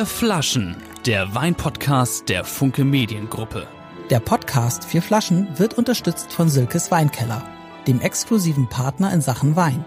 [0.00, 3.68] Vier Flaschen, der Weinpodcast der Funke Mediengruppe.
[4.08, 7.46] Der Podcast Vier Flaschen wird unterstützt von Silkes Weinkeller,
[7.86, 9.84] dem exklusiven Partner in Sachen Wein.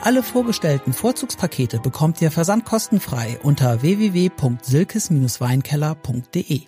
[0.00, 6.60] Alle vorgestellten Vorzugspakete bekommt ihr versandkostenfrei unter www.silkes-weinkeller.de.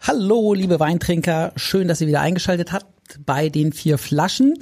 [0.00, 4.54] Hallo, liebe Weintrinker, schön, dass ihr wieder eingeschaltet habt bei den vier Flaschen.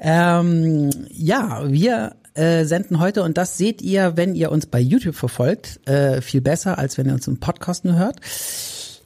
[0.00, 5.14] Ähm, ja, wir äh, senden heute und das seht ihr, wenn ihr uns bei YouTube
[5.14, 8.20] verfolgt, äh, viel besser, als wenn ihr uns im Podcast nur hört.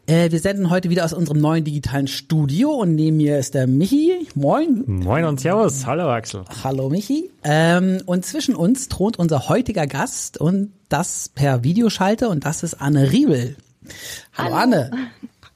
[0.06, 3.66] Äh, wir senden heute wieder aus unserem neuen digitalen Studio und neben mir ist der
[3.66, 4.26] Michi.
[4.34, 4.84] Moin.
[4.86, 5.84] Moin und Servus.
[5.84, 6.44] Hallo Axel.
[6.64, 7.30] Hallo Michi.
[7.44, 12.80] Ähm, und zwischen uns thront unser heutiger Gast und das per Videoschalte und das ist
[12.80, 13.56] Anne Riebel.
[14.32, 14.56] Hallo, Hallo.
[14.56, 14.90] Anne.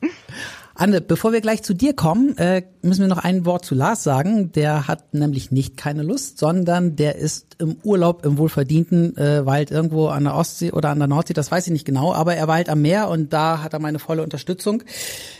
[0.82, 4.02] Anne, bevor wir gleich zu dir kommen, äh, müssen wir noch ein Wort zu Lars
[4.02, 4.50] sagen.
[4.50, 9.70] Der hat nämlich nicht keine Lust, sondern der ist im Urlaub im wohlverdienten äh, Wald
[9.70, 12.48] irgendwo an der Ostsee oder an der Nordsee, das weiß ich nicht genau, aber er
[12.48, 14.82] weilt am Meer und da hat er meine volle Unterstützung.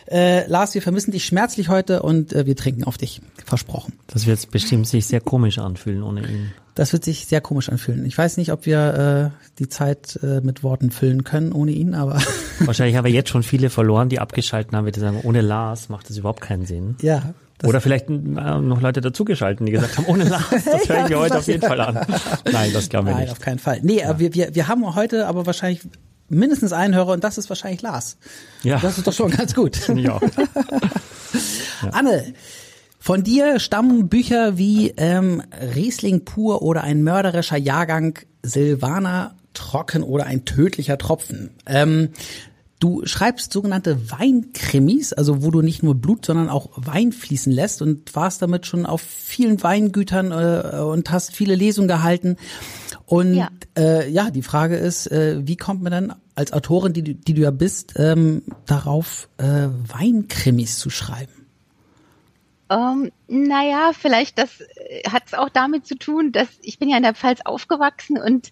[0.08, 3.94] Äh, Lars, wir vermissen dich schmerzlich heute und äh, wir trinken auf dich, versprochen.
[4.06, 6.52] Das wird bestimmt sich sehr komisch anfühlen ohne ihn.
[6.74, 8.06] Das wird sich sehr komisch anfühlen.
[8.06, 11.94] Ich weiß nicht, ob wir äh, die Zeit äh, mit Worten füllen können ohne ihn,
[11.94, 12.20] aber.
[12.60, 16.08] Wahrscheinlich haben wir jetzt schon viele verloren, die abgeschalten haben, die sagen, ohne Lars macht
[16.08, 16.96] das überhaupt keinen Sinn.
[17.02, 17.34] Ja.
[17.62, 21.18] Oder vielleicht äh, noch Leute dazugeschalten, die gesagt haben, ohne Lars, das höre ich mir
[21.18, 21.94] heute auf jeden Fall an.
[22.50, 23.28] Nein, das glauben wir Nein, nicht.
[23.28, 23.80] Nein, auf keinen Fall.
[23.82, 24.18] Nee, ja.
[24.18, 25.82] wir, wir, wir haben heute aber wahrscheinlich
[26.28, 28.16] mindestens einen Hörer und das ist wahrscheinlich Lars.
[28.62, 28.78] Ja.
[28.78, 29.86] Das ist doch schon ganz gut.
[29.88, 29.94] Ja.
[30.18, 30.20] ja.
[31.92, 32.32] Anne,
[33.02, 35.42] von dir stammen Bücher wie ähm,
[35.74, 41.50] Riesling pur oder ein mörderischer Jahrgang, Silvaner trocken oder ein tödlicher Tropfen.
[41.66, 42.10] Ähm,
[42.78, 47.82] du schreibst sogenannte Weinkrimis, also wo du nicht nur Blut, sondern auch Wein fließen lässt
[47.82, 52.36] und warst damit schon auf vielen Weingütern äh, und hast viele Lesungen gehalten.
[53.04, 57.14] Und ja, äh, ja die Frage ist, äh, wie kommt man dann als Autorin, die,
[57.14, 61.41] die du ja bist, ähm, darauf, äh, Weinkrimis zu schreiben?
[62.72, 66.96] Ähm, naja, vielleicht das äh, hat es auch damit zu tun, dass ich bin ja
[66.96, 68.50] in der Pfalz aufgewachsen und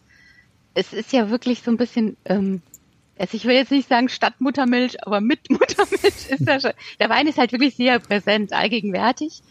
[0.75, 2.61] es ist ja wirklich so ein bisschen, ähm,
[3.19, 7.27] also ich will jetzt nicht sagen Stadtmuttermilch, aber mit Muttermilch ist ja schon, der Wein
[7.27, 9.43] ist halt wirklich sehr präsent, allgegenwärtig.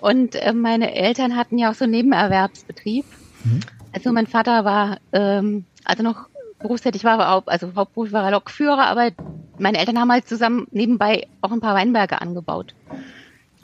[0.00, 3.04] Und äh, meine Eltern hatten ja auch so einen Nebenerwerbsbetrieb.
[3.44, 3.60] Mhm.
[3.92, 8.30] Also mein Vater war, ähm, also noch berufstätig war, er auch, also Hauptberuf war er
[8.32, 9.10] Lokführer, aber
[9.58, 12.74] meine Eltern haben halt zusammen nebenbei auch ein paar Weinberge angebaut.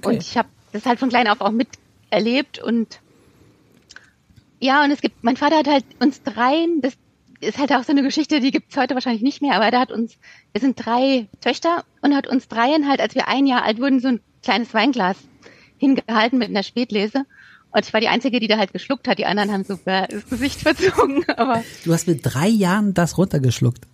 [0.03, 0.17] Okay.
[0.17, 3.01] Und ich habe das halt von klein auf auch miterlebt und
[4.61, 6.95] ja, und es gibt, mein Vater hat halt uns dreien, das
[7.41, 9.91] ist halt auch so eine Geschichte, die gibt's heute wahrscheinlich nicht mehr, aber der hat
[9.91, 10.19] uns,
[10.53, 14.01] wir sind drei Töchter und hat uns dreien halt, als wir ein Jahr alt wurden,
[14.01, 15.17] so ein kleines Weinglas
[15.79, 17.25] hingehalten mit einer Spätlese.
[17.73, 19.19] Und ich war die Einzige, die da halt geschluckt hat.
[19.19, 21.25] Die anderen haben so das Gesicht verzogen.
[21.37, 23.87] Aber du hast mit drei Jahren das runtergeschluckt.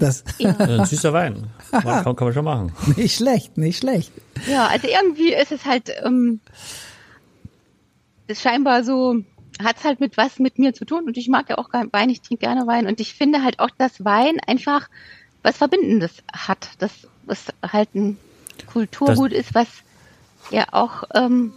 [0.00, 0.56] Das ja.
[0.56, 1.46] Ein süßer Wein.
[1.70, 2.72] kann, kann, man schon machen.
[2.96, 4.10] Nicht schlecht, nicht schlecht.
[4.48, 6.40] Ja, also irgendwie ist es halt, ähm,
[8.26, 9.16] ist scheinbar so,
[9.62, 12.08] hat es halt mit was mit mir zu tun und ich mag ja auch Wein,
[12.08, 14.88] ich trinke gerne Wein und ich finde halt auch, dass Wein einfach
[15.42, 16.92] was Verbindendes hat, das
[17.26, 18.16] was halt ein
[18.66, 19.68] Kulturgut das ist, was
[20.50, 21.52] ja auch, ähm,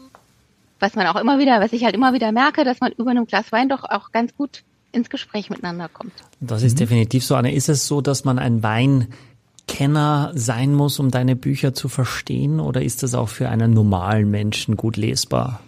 [0.79, 3.25] was man auch immer wieder, was ich halt immer wieder merke, dass man über einem
[3.25, 6.13] Glas Wein doch auch ganz gut ins Gespräch miteinander kommt.
[6.39, 6.79] Das ist mhm.
[6.79, 7.35] definitiv so.
[7.35, 12.59] Anne, ist es so, dass man ein Weinkenner sein muss, um deine Bücher zu verstehen,
[12.59, 15.59] oder ist das auch für einen normalen Menschen gut lesbar?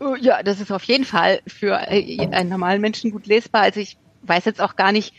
[0.00, 3.62] Oh, ja, das ist auf jeden Fall für äh, einen normalen Menschen gut lesbar.
[3.62, 5.14] Also ich weiß jetzt auch gar nicht,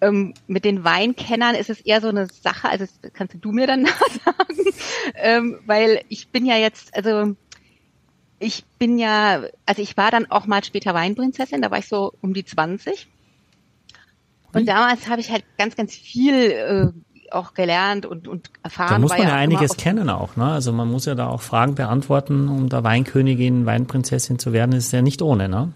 [0.00, 3.66] ähm, mit den Weinkennern ist es eher so eine Sache, also das kannst du mir
[3.66, 3.86] dann
[4.24, 4.74] sagen,
[5.14, 7.36] ähm, weil ich bin ja jetzt, also
[8.44, 12.12] ich bin ja, also ich war dann auch mal später Weinprinzessin, da war ich so
[12.20, 13.08] um die 20.
[14.52, 18.90] Und damals habe ich halt ganz, ganz viel äh, auch gelernt und, und erfahren.
[18.90, 20.46] Da muss man ja, ja einiges kennen auch, ne?
[20.46, 24.86] Also man muss ja da auch Fragen beantworten, um da Weinkönigin, Weinprinzessin zu werden, das
[24.86, 25.72] ist ja nicht ohne, ne?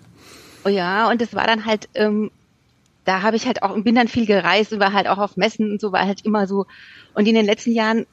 [0.65, 2.31] Oh ja, und es war dann halt, ähm,
[3.05, 5.73] da habe ich halt auch, bin dann viel gereist und war halt auch auf Messen
[5.73, 6.67] und so, war halt immer so.
[7.15, 8.06] Und in den letzten Jahren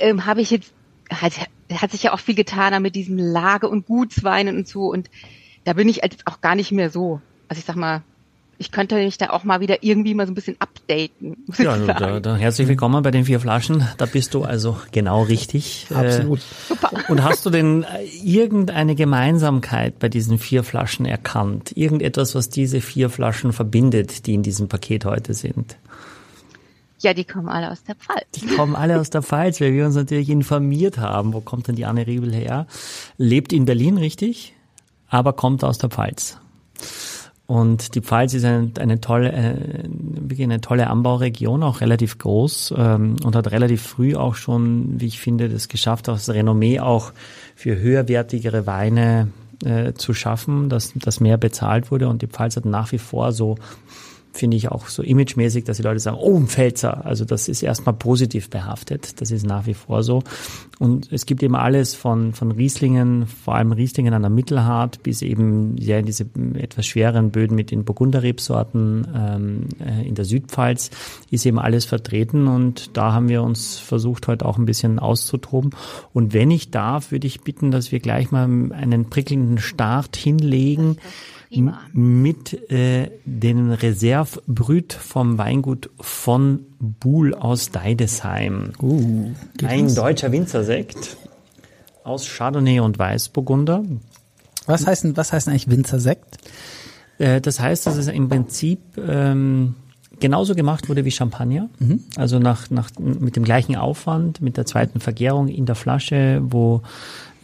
[0.00, 0.72] ähm, habe ich jetzt
[1.10, 1.34] halt
[1.74, 4.90] hat sich ja auch viel getan mit diesen Lage- und Gutsweinen und so.
[4.90, 5.10] Und
[5.64, 7.20] da bin ich jetzt auch gar nicht mehr so.
[7.48, 8.02] Also ich sag mal,
[8.58, 11.36] ich könnte mich da auch mal wieder irgendwie mal so ein bisschen updaten.
[11.58, 13.86] ja, also da, da, herzlich willkommen bei den vier Flaschen.
[13.98, 15.86] Da bist du also genau richtig.
[15.92, 16.38] Absolut.
[16.38, 16.90] Äh, Super.
[17.08, 21.76] Und hast du denn äh, irgendeine Gemeinsamkeit bei diesen vier Flaschen erkannt?
[21.76, 25.76] Irgendetwas, was diese vier Flaschen verbindet, die in diesem Paket heute sind?
[27.06, 28.26] Ja, die kommen alle aus der Pfalz.
[28.34, 31.34] Die kommen alle aus der Pfalz, weil wir uns natürlich informiert haben.
[31.34, 32.66] Wo kommt denn die Anne Riebel her?
[33.16, 34.54] Lebt in Berlin, richtig?
[35.08, 36.36] Aber kommt aus der Pfalz.
[37.46, 42.74] Und die Pfalz ist eine, eine tolle, äh, wirklich eine tolle Anbauregion, auch relativ groß
[42.76, 47.12] ähm, und hat relativ früh auch schon, wie ich finde, das geschafft, das Renommee auch
[47.54, 49.28] für höherwertigere Weine
[49.64, 52.08] äh, zu schaffen, dass, dass mehr bezahlt wurde.
[52.08, 53.54] Und die Pfalz hat nach wie vor so
[54.36, 57.04] finde ich auch so imagemäßig, dass die Leute sagen, oh, ein Pfälzer.
[57.04, 59.20] Also das ist erstmal positiv behaftet.
[59.20, 60.22] Das ist nach wie vor so.
[60.78, 65.22] Und es gibt eben alles von, von Rieslingen, vor allem Rieslingen an der Mittelhart, bis
[65.22, 70.90] eben ja, diese etwas schweren Böden mit den Burgunderrebsorten ähm, äh, in der Südpfalz
[71.30, 72.46] ist eben alles vertreten.
[72.46, 75.70] Und da haben wir uns versucht, heute auch ein bisschen auszutoben.
[76.12, 80.98] Und wenn ich darf, würde ich bitten, dass wir gleich mal einen prickelnden Start hinlegen
[81.92, 88.72] mit äh, den Reservebrüt vom Weingut von Buhl aus Deidesheim.
[88.80, 89.30] Uh,
[89.64, 91.16] Ein deutscher Winzersekt
[92.04, 93.84] aus Chardonnay und Weißburgunder.
[94.66, 96.38] Was heißt, was heißt eigentlich Winzersekt?
[97.18, 99.74] Äh, das heißt, dass es im Prinzip ähm,
[100.20, 101.68] genauso gemacht wurde wie Champagner.
[101.78, 102.04] Mhm.
[102.16, 106.82] Also nach, nach, mit dem gleichen Aufwand, mit der zweiten Vergärung in der Flasche, wo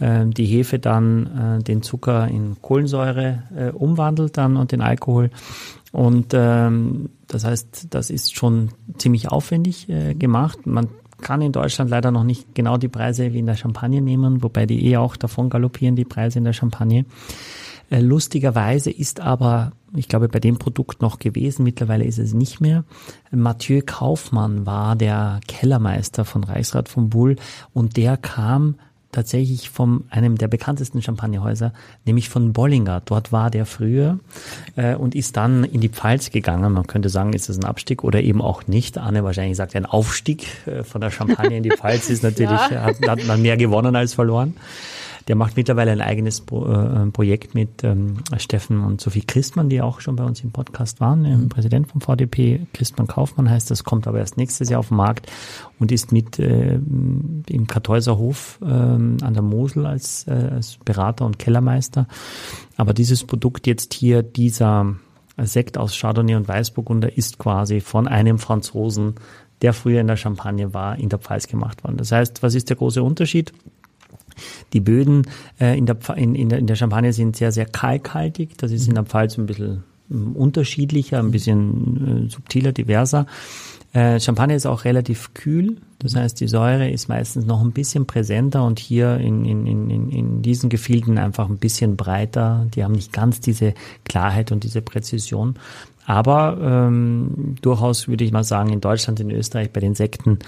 [0.02, 5.31] die Hefe dann äh, den Zucker in Kohlensäure äh, umwandelt dann und den Alkohol.
[5.93, 10.66] Und ähm, das heißt, das ist schon ziemlich aufwendig äh, gemacht.
[10.66, 10.88] Man
[11.20, 14.66] kann in Deutschland leider noch nicht genau die Preise wie in der Champagne nehmen, wobei
[14.66, 17.04] die eh auch davon galoppieren, die Preise in der Champagne.
[17.90, 22.84] Lustigerweise ist aber, ich glaube, bei dem Produkt noch gewesen, mittlerweile ist es nicht mehr.
[23.31, 27.37] Mathieu Kaufmann war der Kellermeister von Reichsrat von Bull
[27.75, 28.76] und der kam
[29.12, 31.73] tatsächlich von einem der bekanntesten Champagnerhäuser,
[32.06, 33.03] nämlich von Bollinger.
[33.05, 34.19] Dort war der früher
[34.76, 36.73] äh, und ist dann in die Pfalz gegangen.
[36.73, 38.99] Man könnte sagen, ist das ein Abstieg oder eben auch nicht.
[38.99, 42.82] Anne wahrscheinlich sagt, ein Aufstieg äh, von der Champagne in die Pfalz ist natürlich, ja.
[42.82, 44.55] hat, hat man mehr gewonnen als verloren.
[45.28, 49.80] Der macht mittlerweile ein eigenes Pro, äh, Projekt mit ähm, Steffen und Sophie Christmann, die
[49.80, 51.48] auch schon bei uns im Podcast waren, mhm.
[51.48, 52.66] Präsident vom VDP.
[52.72, 55.30] Christmann Kaufmann heißt das, kommt aber erst nächstes Jahr auf den Markt
[55.78, 61.25] und ist mit äh, im Kartäuser Hof äh, an der Mosel als, äh, als Berater
[61.25, 62.06] und Kellermeister.
[62.76, 64.96] Aber dieses Produkt jetzt hier, dieser
[65.38, 69.14] Sekt aus Chardonnay und Weißburgunder ist quasi von einem Franzosen,
[69.62, 71.96] der früher in der Champagne war, in der Pfalz gemacht worden.
[71.96, 73.52] Das heißt, was ist der große Unterschied?
[74.73, 75.26] Die Böden
[75.61, 78.58] äh, in, der, in, in, der, in der Champagne sind sehr, sehr kalkhaltig.
[78.58, 83.26] Das ist in der Pfalz ein bisschen ähm, unterschiedlicher, ein bisschen äh, subtiler, diverser.
[83.93, 88.06] Äh, Champagner ist auch relativ kühl, das heißt, die Säure ist meistens noch ein bisschen
[88.06, 92.67] präsenter und hier in, in, in, in diesen Gefilden einfach ein bisschen breiter.
[92.75, 93.75] Die haben nicht ganz diese
[94.05, 95.55] Klarheit und diese Präzision.
[96.05, 100.40] Aber ähm, durchaus würde ich mal sagen, in Deutschland, in Österreich bei den Sekten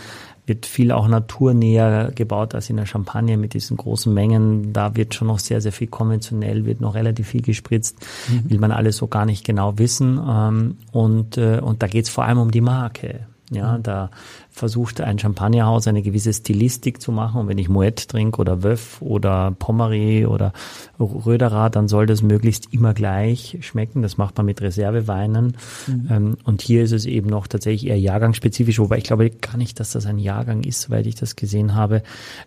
[0.46, 4.72] wird viel auch naturnäher gebaut als in der Champagne mit diesen großen Mengen.
[4.72, 7.96] Da wird schon noch sehr, sehr viel konventionell, wird noch relativ viel gespritzt,
[8.28, 8.50] mhm.
[8.50, 10.20] will man alles so gar nicht genau wissen.
[10.26, 13.26] Ähm, und, äh, und da geht es vor allem um die Marke.
[13.54, 13.82] Ja, mhm.
[13.82, 14.10] da
[14.50, 17.40] versucht ein Champagnerhaus eine gewisse Stilistik zu machen.
[17.40, 20.52] Und wenn ich Moet trinke oder Wöff oder Pommery oder
[20.98, 24.02] Röderer, dann soll das möglichst immer gleich schmecken.
[24.02, 25.56] Das macht man mit Reserveweinen.
[25.86, 26.08] Mhm.
[26.10, 29.80] Ähm, und hier ist es eben noch tatsächlich eher jahrgangsspezifisch, wobei ich glaube gar nicht,
[29.80, 32.02] dass das ein Jahrgang ist, weil ich das gesehen habe.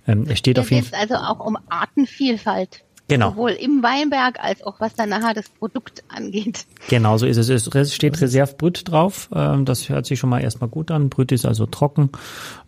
[0.08, 1.00] Ähm, es steht Hier auf jeden Fall.
[1.02, 2.84] also auch um Artenvielfalt.
[3.08, 3.32] Genau.
[3.32, 6.66] Sowohl im Weinberg als auch was dann nachher das Produkt angeht.
[6.90, 7.50] Genau so ist es.
[7.50, 9.30] Es steht Reserve-Brüt drauf.
[9.34, 11.10] Ähm, das hört sich schon mal erstmal gut an.
[11.10, 12.10] Brüt ist also trocken.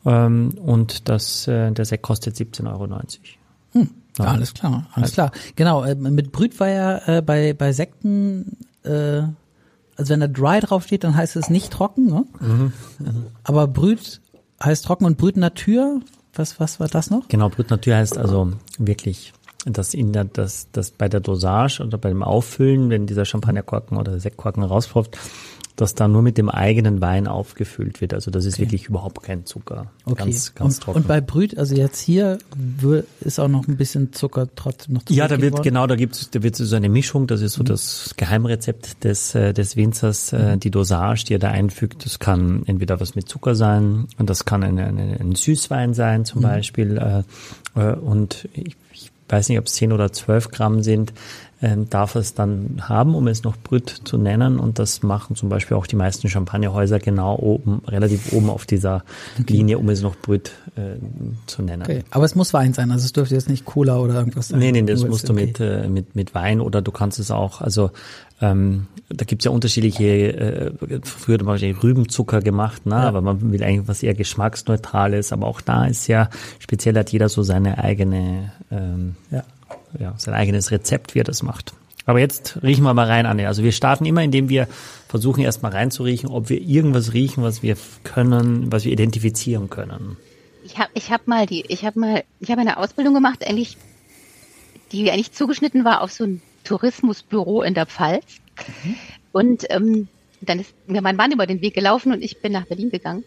[0.05, 2.88] Ähm, und das, äh, der Sekt kostet 17,90 Euro.
[3.74, 3.89] Hm.
[4.17, 5.31] Ja, alles klar, alles klar.
[5.55, 9.22] Genau, äh, mit Brüt war ja äh, bei, bei Sekten, äh,
[9.96, 12.25] also wenn da Dry draufsteht, dann heißt es nicht trocken, ne?
[12.39, 12.74] Mhm.
[13.43, 14.22] Aber Brüt
[14.63, 16.01] heißt trocken und Brüt Natur,
[16.34, 17.27] was, was war das noch?
[17.27, 19.34] Genau, Brüt Natur heißt also wirklich
[19.66, 24.20] dass in der, dass, dass bei der Dosage oder beim Auffüllen, wenn dieser Champagnerkorken oder
[24.20, 25.18] Sektkorken rauspropft,
[25.80, 28.13] dass da nur mit dem eigenen Wein aufgefüllt wird.
[28.13, 28.63] Also das ist okay.
[28.63, 29.92] wirklich überhaupt kein Zucker.
[30.04, 30.24] Okay.
[30.25, 30.98] Ganz, ganz und, trocken.
[31.00, 32.38] Und bei Brüt, also jetzt hier
[33.22, 35.63] ist auch noch ein bisschen Zucker trotzdem noch Ja, da wird worden.
[35.63, 37.28] genau, da gibt's, da wird so eine Mischung.
[37.28, 37.68] Das ist so mhm.
[37.68, 40.34] das Geheimrezept des äh, des Winzers.
[40.34, 40.60] Äh, mhm.
[40.60, 44.44] Die Dosage, die er da einfügt, das kann entweder was mit Zucker sein und das
[44.44, 46.44] kann eine, eine, ein Süßwein sein zum mhm.
[46.44, 46.98] Beispiel.
[46.98, 47.24] Äh
[47.80, 48.75] und ich
[49.31, 51.13] weiß nicht, ob es 10 oder 12 Gramm sind,
[51.62, 54.60] ähm, darf es dann haben, um es noch Brüt zu nennen.
[54.60, 59.04] Und das machen zum Beispiel auch die meisten Champagnerhäuser genau oben, relativ oben auf dieser
[59.48, 60.98] Linie, um es noch Brüt äh,
[61.48, 61.84] zu nennen.
[61.84, 62.04] Okay.
[62.12, 64.60] Aber es muss Wein sein, also es dürfte jetzt nicht Cola oder irgendwas sein.
[64.60, 65.46] Nee, nee, das musst du okay.
[65.48, 67.92] mit, äh, mit, mit Wein oder du kannst es auch, also
[68.42, 70.72] ähm, da gibt's ja unterschiedliche, äh,
[71.04, 72.96] früher hat man Rübenzucker gemacht, ne?
[72.96, 73.08] Ja.
[73.08, 77.28] aber man will eigentlich was eher geschmacksneutrales, aber auch da ist ja, speziell hat jeder
[77.28, 79.44] so seine eigene, ähm, ja.
[79.98, 81.74] Ja, sein eigenes Rezept, wie er das macht.
[82.05, 83.48] Aber jetzt riechen wir mal rein, Anne.
[83.48, 84.67] Also wir starten immer, indem wir
[85.08, 90.17] versuchen erstmal reinzuriechen, ob wir irgendwas riechen, was wir können, was wir identifizieren können.
[90.63, 93.77] Ich habe ich hab mal die, ich habe mal, ich habe eine Ausbildung gemacht, eigentlich,
[94.91, 98.25] die eigentlich zugeschnitten war auf so ein Tourismusbüro in der Pfalz.
[98.84, 98.96] Mhm.
[99.31, 100.08] Und ähm,
[100.41, 103.24] dann ist mir mein Mann über den Weg gelaufen und ich bin nach Berlin gegangen.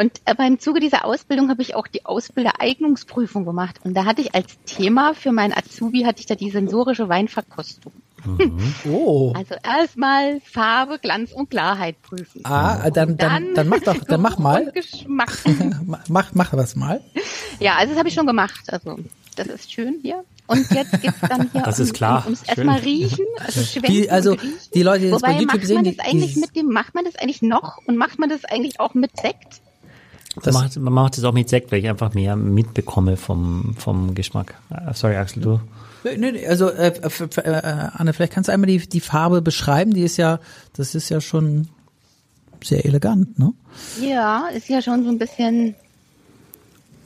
[0.00, 3.80] Und aber im Zuge dieser Ausbildung habe ich auch die Ausbildereignungsprüfung gemacht.
[3.82, 7.92] Und da hatte ich als Thema für meinen Azubi hatte ich da die sensorische Weinverkostung.
[8.24, 8.74] Mhm.
[8.88, 9.32] Oh.
[9.34, 12.42] Also erstmal Farbe, Glanz und Klarheit prüfen.
[12.44, 14.70] Ah, dann, dann, dann mach doch, dann mach mal.
[14.72, 15.36] Geschmack.
[16.08, 17.02] mach, mach was mal.
[17.58, 18.72] Ja, also das habe ich schon gemacht.
[18.72, 18.98] Also
[19.36, 20.24] das ist schön hier.
[20.46, 22.18] Und jetzt gibt's dann hier das ist klar.
[22.18, 24.52] Um, ums erstmal riechen, also die, also riechen.
[24.74, 26.94] die Leute, die das Wobei, bei YouTube macht sehen, man das eigentlich mit dem, macht
[26.94, 29.60] man das eigentlich noch und macht man das eigentlich auch mit Sekt?
[30.44, 34.14] Man macht, man macht das auch mit Sekt, weil ich einfach mehr mitbekomme vom, vom
[34.14, 34.54] Geschmack.
[34.70, 35.60] Uh, sorry, Axel, du?
[36.04, 37.50] Nee, nee, also äh, äh,
[37.92, 39.92] Anne, vielleicht kannst du einmal die, die Farbe beschreiben.
[39.92, 40.38] Die ist ja,
[40.74, 41.68] das ist ja schon
[42.62, 43.52] sehr elegant, ne?
[44.00, 45.74] Ja, ist ja schon so ein bisschen,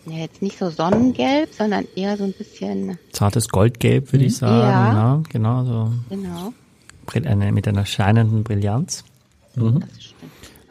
[0.06, 2.98] ja, jetzt nicht so sonnengelb, sondern eher so ein bisschen.
[3.12, 4.60] Zartes Goldgelb, würde ich sagen.
[4.60, 4.92] Ja.
[4.92, 5.22] ja.
[5.30, 5.92] Genau, so.
[6.08, 6.52] Genau.
[7.14, 9.04] Eine, mit einer scheinenden Brillanz.
[9.54, 9.80] Mhm.
[9.80, 10.11] Das stimmt.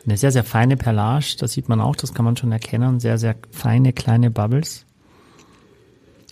[0.05, 2.99] Eine sehr, sehr feine Perlage, das sieht man auch, das kann man schon erkennen.
[2.99, 4.85] Sehr, sehr feine, kleine Bubbles.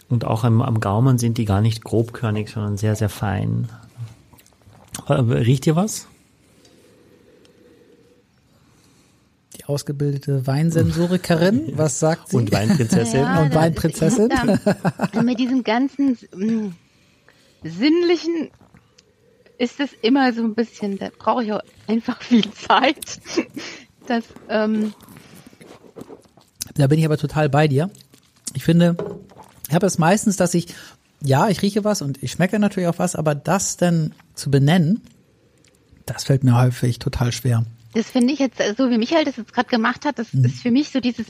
[0.09, 3.69] Und auch am, am Gaumen sind die gar nicht grobkörnig, sondern sehr, sehr fein.
[5.07, 6.07] Äh, Riecht ihr was?
[9.55, 12.38] Die ausgebildete Weinsensorikerin, was sagt sie?
[12.38, 13.21] Und Weinprinzessin.
[13.21, 14.29] Ja, Und Weinprinzessin.
[15.13, 16.73] Ja, mit diesem ganzen mm,
[17.63, 18.49] sinnlichen
[19.59, 23.21] ist es immer so ein bisschen, da brauche ich auch einfach viel Zeit.
[24.07, 24.95] Das, ähm,
[26.73, 27.91] Da bin ich aber total bei dir.
[28.55, 28.97] Ich finde,
[29.67, 30.73] ich habe es meistens, dass ich,
[31.21, 35.03] ja, ich rieche was und ich schmecke natürlich auch was, aber das denn zu benennen,
[36.07, 37.65] das fällt mir häufig total schwer.
[37.93, 40.71] das finde ich jetzt, so wie Michael das jetzt gerade gemacht hat, das ist für
[40.71, 41.27] mich so dieses,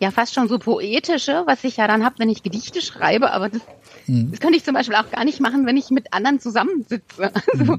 [0.00, 3.50] ja fast schon so poetische, was ich ja dann habe, wenn ich Gedichte schreibe, aber
[3.50, 3.60] das,
[4.06, 7.32] das könnte ich zum Beispiel auch gar nicht machen, wenn ich mit anderen zusammensitze.
[7.52, 7.78] Also,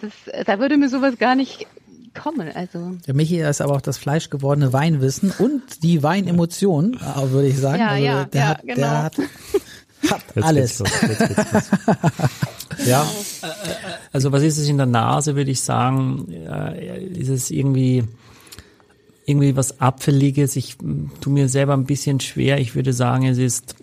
[0.00, 1.66] das, äh, da würde mir sowas gar nicht
[2.14, 2.50] kommen.
[2.54, 7.58] Also Der Michi ist aber auch das fleischgewordene Weinwissen und die Weinemotion, äh, würde ich
[7.58, 7.80] sagen.
[7.80, 8.76] Ja, also ja, der ja, hat, genau.
[8.76, 9.16] der hat,
[10.10, 10.78] hat Jetzt alles.
[10.78, 12.86] geht's los, jetzt geht's los.
[12.86, 13.50] ja, äh, äh,
[14.12, 16.28] also was ist es in der Nase, würde ich sagen,
[17.14, 18.04] ist es irgendwie
[19.30, 20.56] irgendwie was Apfeliges.
[20.56, 22.58] Ich mm, tu mir selber ein bisschen schwer.
[22.58, 23.76] Ich würde sagen, es ist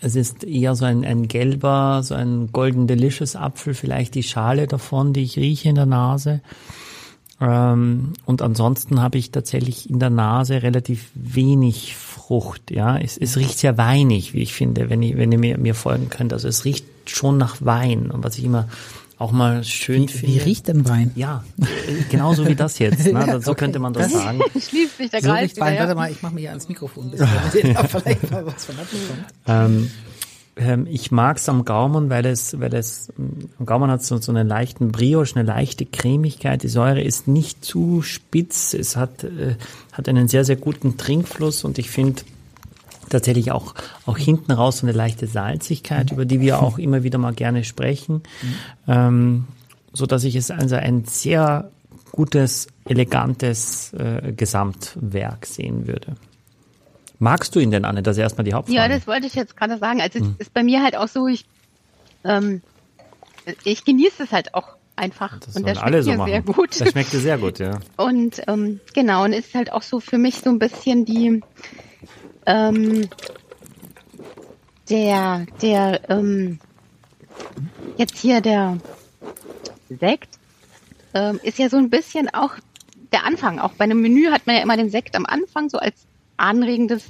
[0.00, 4.66] es ist eher so ein, ein gelber, so ein golden delicious Apfel, vielleicht die Schale
[4.66, 6.40] davon, die ich rieche in der Nase.
[7.40, 12.70] Ähm, und ansonsten habe ich tatsächlich in der Nase relativ wenig Frucht.
[12.70, 15.74] Ja, es, es riecht sehr weinig, wie ich finde, wenn ihr, wenn ihr mir, mir
[15.74, 16.32] folgen könnt.
[16.32, 18.10] Also es riecht schon nach Wein.
[18.10, 18.68] Und was ich immer
[19.18, 20.34] auch mal schön Wie, finde.
[20.34, 21.10] wie riecht denn Wein?
[21.14, 21.42] Ja,
[22.10, 23.06] genauso wie das jetzt.
[23.06, 23.12] Ne?
[23.26, 23.60] Ja, So okay.
[23.64, 24.40] könnte man das Das- sagen.
[24.52, 25.58] schließt sich der So Kreis.
[25.58, 25.74] Wein.
[25.74, 25.80] ja.
[25.80, 27.28] Warte mal, ich mache mir hier ans Mikrofon ein bisschen,
[27.64, 29.24] damit da vielleicht mal was von abbekommt.
[29.46, 29.90] Ähm,
[30.58, 33.12] ähm, ich mag's am Gaumen, weil es, weil es,
[33.58, 36.62] am Gaumen hat so, so einen leichten Brioche, eine leichte Cremigkeit.
[36.62, 38.72] Die Säure ist nicht zu spitz.
[38.74, 39.56] Es hat, äh,
[39.92, 42.22] hat einen sehr, sehr guten Trinkfluss und ich finde
[43.10, 43.74] tatsächlich auch,
[44.06, 47.64] auch hinten raus so eine leichte Salzigkeit, über die wir auch immer wieder mal gerne
[47.64, 48.22] sprechen.
[48.88, 49.46] Ähm,
[49.92, 51.70] so dass ich es also ein sehr
[52.12, 56.16] gutes, elegantes äh, Gesamtwerk sehen würde.
[57.18, 58.02] Magst du ihn denn, Anne?
[58.02, 58.76] Das ist erstmal die Hauptfrage.
[58.76, 60.00] Ja, das wollte ich jetzt gerade sagen.
[60.00, 61.46] Also es ist bei mir halt auch so, ich,
[62.24, 62.60] ähm,
[63.64, 65.38] ich genieße es halt auch einfach.
[65.38, 66.80] Das und sollen der alle schmeckt so sehr gut.
[66.80, 67.78] Das schmeckt dir sehr gut, ja.
[67.96, 71.42] Und ähm, genau, und ist halt auch so für mich so ein bisschen die
[72.46, 73.08] ähm,
[74.88, 76.60] der, der, ähm,
[77.96, 78.78] jetzt hier der
[79.88, 80.38] Sekt
[81.14, 82.52] ähm, ist ja so ein bisschen auch
[83.12, 83.58] der Anfang.
[83.58, 87.04] Auch bei einem Menü hat man ja immer den Sekt am Anfang, so als anregendes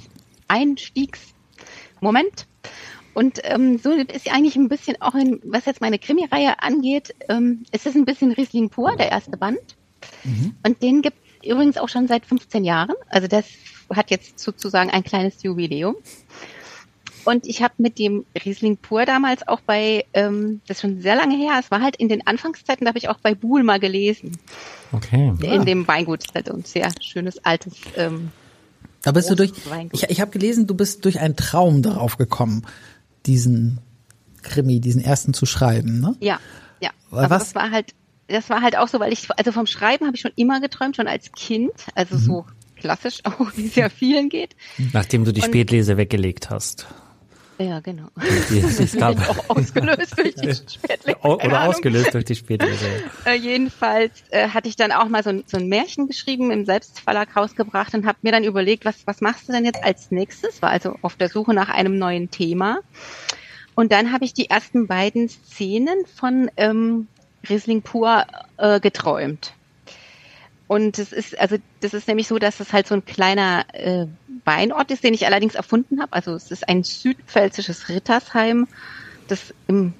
[0.47, 2.47] Einstiegsmoment.
[3.13, 7.15] Und ähm, so ist ja eigentlich ein bisschen auch in, was jetzt meine Krimi-Reihe angeht,
[7.29, 9.59] ähm, es ist ein bisschen Riesling pur, der erste Band.
[10.63, 12.95] Und den gibt übrigens auch schon seit 15 Jahren.
[13.09, 13.45] Also das
[13.95, 15.95] hat jetzt sozusagen ein kleines Jubiläum.
[17.25, 21.15] Und ich habe mit dem Riesling pur damals auch bei, ähm, das ist schon sehr
[21.17, 23.79] lange her, es war halt in den Anfangszeiten, da habe ich auch bei Buhl mal
[23.81, 24.31] gelesen.
[24.93, 25.33] Okay.
[25.41, 28.31] In dem Weingut, das ist halt ein sehr schönes altes ähm,
[29.03, 30.01] Da bist du durch, Weingut.
[30.01, 32.65] ich, ich habe gelesen, du bist durch einen Traum darauf gekommen,
[33.25, 33.79] diesen
[34.41, 36.15] Krimi, diesen ersten zu schreiben, ne?
[36.21, 36.39] Ja,
[36.79, 36.91] ja.
[37.11, 37.93] Aber Aber was- das war halt,
[38.29, 40.95] das war halt auch so, weil ich, also vom Schreiben habe ich schon immer geträumt,
[40.95, 42.19] schon als Kind, also Mhm.
[42.19, 42.45] so
[42.79, 44.55] klassisch auch, wie es ja vielen geht.
[44.93, 46.87] Nachdem du die Und- Spätlese weggelegt hast.
[47.59, 48.09] Ja, genau.
[48.51, 51.17] Die, es gab, auch ausgelöst durch die Spätlese.
[51.23, 52.85] Oder ausgelöst durch die Spätlese.
[53.25, 56.65] Äh, jedenfalls äh, hatte ich dann auch mal so ein, so ein Märchen geschrieben, im
[56.65, 60.61] Selbstverlag rausgebracht und habe mir dann überlegt, was, was machst du denn jetzt als nächstes?
[60.61, 62.77] War also auf der Suche nach einem neuen Thema.
[63.73, 67.07] Und dann habe ich die ersten beiden Szenen von ähm,
[67.49, 68.23] Riesling pur
[68.57, 69.53] äh, geträumt.
[70.67, 74.07] Und es ist, also das ist nämlich so, dass es halt so ein kleiner äh,
[74.43, 76.13] Weinort ist, den ich allerdings erfunden habe.
[76.13, 78.67] Also es ist ein südpfälzisches Rittersheim.
[79.27, 79.53] Das,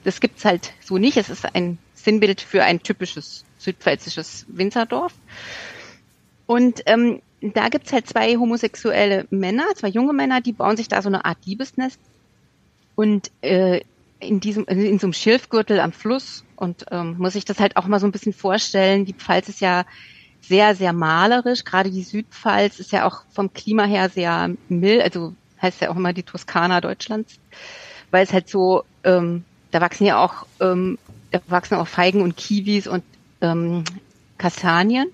[0.03, 1.17] das gibt's halt so nicht.
[1.17, 5.13] Es ist ein Sinnbild für ein typisches südpfälzisches Winzerdorf.
[6.45, 11.01] Und ähm, da gibt's halt zwei homosexuelle Männer, zwei junge Männer, die bauen sich da
[11.01, 11.99] so eine Art Liebesnest.
[12.95, 13.81] Und äh,
[14.19, 17.85] in diesem, in so einem Schilfgürtel am Fluss und ähm, muss ich das halt auch
[17.85, 19.05] mal so ein bisschen vorstellen.
[19.05, 19.85] Die Pfalz ist ja
[20.41, 21.63] sehr, sehr malerisch.
[21.63, 25.95] Gerade die Südpfalz ist ja auch vom Klima her sehr mild, also heißt ja auch
[25.95, 27.39] immer die Toskana Deutschlands,
[28.11, 30.97] weil es halt so, ähm, da wachsen ja auch, ähm,
[31.31, 33.03] da wachsen auch Feigen und Kiwis und
[33.41, 33.83] ähm,
[34.37, 35.07] Kastanien.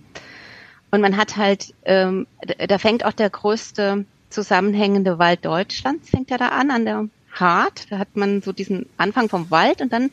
[0.92, 2.28] Und man hat halt, ähm,
[2.68, 7.92] da fängt auch der größte zusammenhängende Wald Deutschlands, fängt ja da an, an der Hart.
[7.92, 10.12] Da hat man so diesen Anfang vom Wald und dann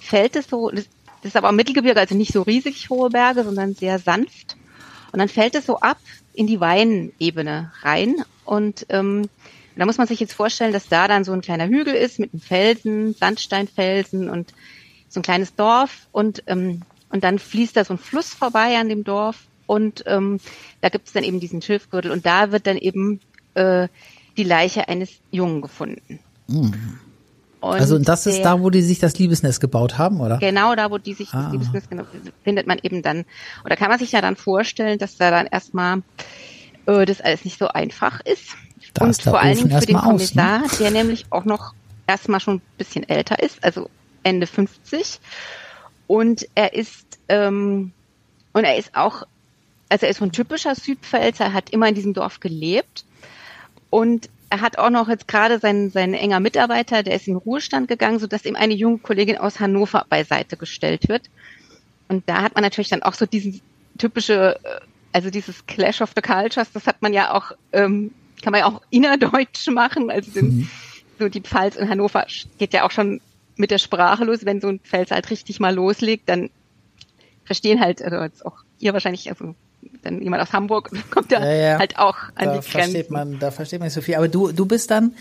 [0.00, 0.70] fällt es so,
[1.22, 4.56] das ist aber auch Mittelgebirge, also nicht so riesig hohe Berge, sondern sehr sanft.
[5.12, 5.98] Und dann fällt es so ab
[6.34, 8.16] in die Weinebene rein.
[8.44, 9.28] Und ähm,
[9.76, 12.32] da muss man sich jetzt vorstellen, dass da dann so ein kleiner Hügel ist mit
[12.32, 14.52] einem Felsen, Sandsteinfelsen und
[15.08, 16.06] so ein kleines Dorf.
[16.12, 19.46] Und, ähm, und dann fließt da so ein Fluss vorbei an dem Dorf.
[19.66, 20.40] Und ähm,
[20.80, 22.10] da gibt es dann eben diesen Schilfgürtel.
[22.10, 23.20] Und da wird dann eben
[23.54, 23.88] äh,
[24.36, 26.20] die Leiche eines Jungen gefunden.
[27.60, 30.38] Und Also das ist der- da, wo die sich das Liebesnest gebaut haben, oder?
[30.38, 31.42] Genau da, wo die sich Ah.
[31.44, 32.04] das Liebesnest genau,
[32.44, 33.24] findet man eben dann,
[33.64, 36.02] oder kann man sich ja dann vorstellen, dass da dann erstmal
[36.86, 38.50] äh, das alles nicht so einfach ist.
[38.94, 40.42] Da und ist vor allen Dingen für den aus, ne?
[40.60, 41.74] Kommissar, der nämlich auch noch
[42.06, 43.90] erstmal schon ein bisschen älter ist, also
[44.22, 45.20] Ende 50.
[46.06, 47.92] Und er ist, ähm,
[48.54, 49.24] und er ist auch,
[49.90, 53.04] also er ist so ein typischer Südpfälzer, er hat immer in diesem Dorf gelebt.
[53.90, 57.88] Und er hat auch noch jetzt gerade sein, sein enger Mitarbeiter, der ist in Ruhestand
[57.88, 61.28] gegangen, sodass ihm eine junge Kollegin aus Hannover beiseite gestellt wird.
[62.08, 63.60] Und da hat man natürlich dann auch so diesen
[63.98, 64.80] typische, äh,
[65.12, 68.66] also dieses Clash of the Cultures, das hat man ja auch, ähm, kann man ja
[68.66, 70.10] auch innerdeutsch machen.
[70.10, 70.70] Also den,
[71.18, 73.20] so die Pfalz in Hannover geht ja auch schon
[73.56, 74.46] mit der Sprache los.
[74.46, 76.48] Wenn so ein Pfälzer halt richtig mal loslegt, dann
[77.44, 79.54] verstehen halt, also jetzt auch ihr wahrscheinlich, also
[80.02, 81.78] dann jemand aus Hamburg kommt da Ja, ja.
[81.78, 83.12] halt auch an da die versteht Grenzen.
[83.12, 84.14] man, da versteht man nicht so viel.
[84.16, 85.14] Aber du, du bist dann,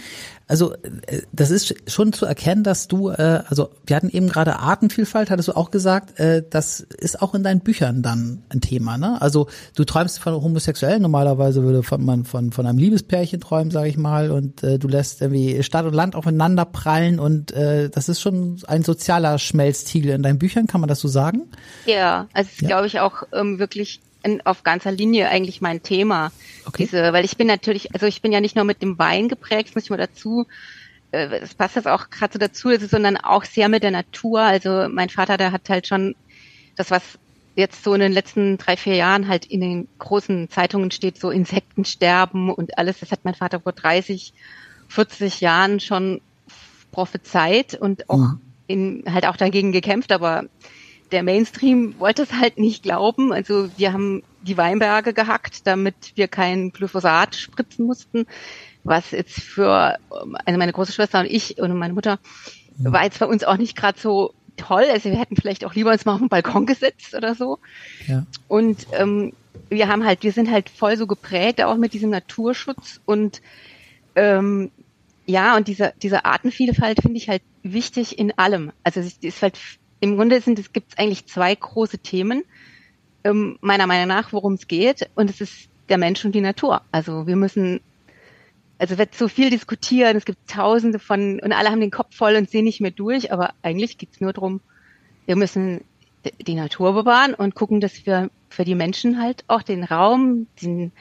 [0.48, 4.60] also äh, das ist schon zu erkennen, dass du, äh, also wir hatten eben gerade
[4.60, 8.98] Artenvielfalt, hattest du auch gesagt, äh, das ist auch in deinen Büchern dann ein Thema,
[8.98, 9.22] ne?
[9.22, 13.90] Also du träumst von Homosexuellen, normalerweise würde von, man von von einem Liebespärchen träumen, sage
[13.90, 18.10] ich mal, und äh, du lässt irgendwie Stadt und Land aufeinander prallen und äh, das
[18.10, 21.44] ist schon ein sozialer Schmelztiegel in deinen Büchern, kann man das so sagen?
[21.86, 22.68] Ja, also Ja.
[22.68, 26.32] glaube ich, auch ähm, wirklich in, auf ganzer Linie eigentlich mein Thema.
[26.66, 26.84] Okay.
[26.84, 29.70] Diese, weil ich bin natürlich, also ich bin ja nicht nur mit dem Wein geprägt,
[29.70, 30.46] das muss ich mal dazu,
[31.12, 34.42] äh, das passt jetzt auch gerade so dazu, also, sondern auch sehr mit der Natur.
[34.42, 36.16] Also mein Vater, der hat halt schon
[36.76, 37.04] das, was
[37.56, 41.32] jetzt so in den letzten drei, vier Jahren halt in den großen Zeitungen steht, so
[41.32, 44.34] Insektensterben und alles, das hat mein Vater vor 30,
[44.90, 46.22] 40 Jahren schon
[46.92, 48.42] prophezeit und auch Mhm.
[48.68, 50.46] in, halt auch dagegen gekämpft, aber
[51.12, 53.32] der Mainstream wollte es halt nicht glauben.
[53.32, 58.26] Also wir haben die Weinberge gehackt, damit wir kein Glyphosat spritzen mussten,
[58.84, 62.20] was jetzt für also meine große Schwester und ich und meine Mutter
[62.78, 64.86] war jetzt bei uns auch nicht gerade so toll.
[64.92, 67.60] Also wir hätten vielleicht auch lieber uns mal auf den Balkon gesetzt oder so.
[68.08, 68.26] Ja.
[68.48, 69.34] Und ähm,
[69.70, 73.42] wir haben halt, wir sind halt voll so geprägt, auch mit diesem Naturschutz und
[74.16, 74.72] ähm,
[75.26, 78.72] ja, und diese, diese Artenvielfalt finde ich halt wichtig in allem.
[78.84, 79.60] Also es ist halt
[80.00, 82.44] im Grunde sind es gibt es eigentlich zwei große Themen
[83.24, 86.82] ähm, meiner Meinung nach, worum es geht, und es ist der Mensch und die Natur.
[86.92, 87.80] Also wir müssen,
[88.78, 92.36] also wird so viel diskutiert, es gibt Tausende von und alle haben den Kopf voll
[92.36, 94.62] und sehen nicht mehr durch, aber eigentlich geht es nur darum,
[95.26, 95.82] wir müssen
[96.42, 100.92] die Natur bewahren und gucken, dass wir für die Menschen halt auch den Raum, den,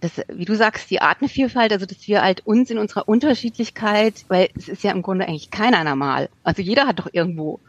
[0.00, 4.48] das, wie du sagst, die Artenvielfalt, also dass wir halt uns in unserer Unterschiedlichkeit, weil
[4.56, 6.28] es ist ja im Grunde eigentlich keiner normal.
[6.42, 7.60] Also jeder hat doch irgendwo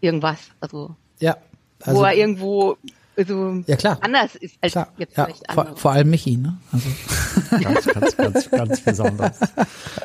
[0.00, 1.36] irgendwas, also Ja.
[1.84, 2.76] wo Also, er irgendwo
[3.16, 3.98] also Ja, klar.
[4.00, 6.56] anders ist als klar, jetzt ja, vielleicht vor, vor allem Michi, ne?
[6.70, 6.88] Also
[7.64, 9.40] Ganz, ganz, ganz, ganz besonders.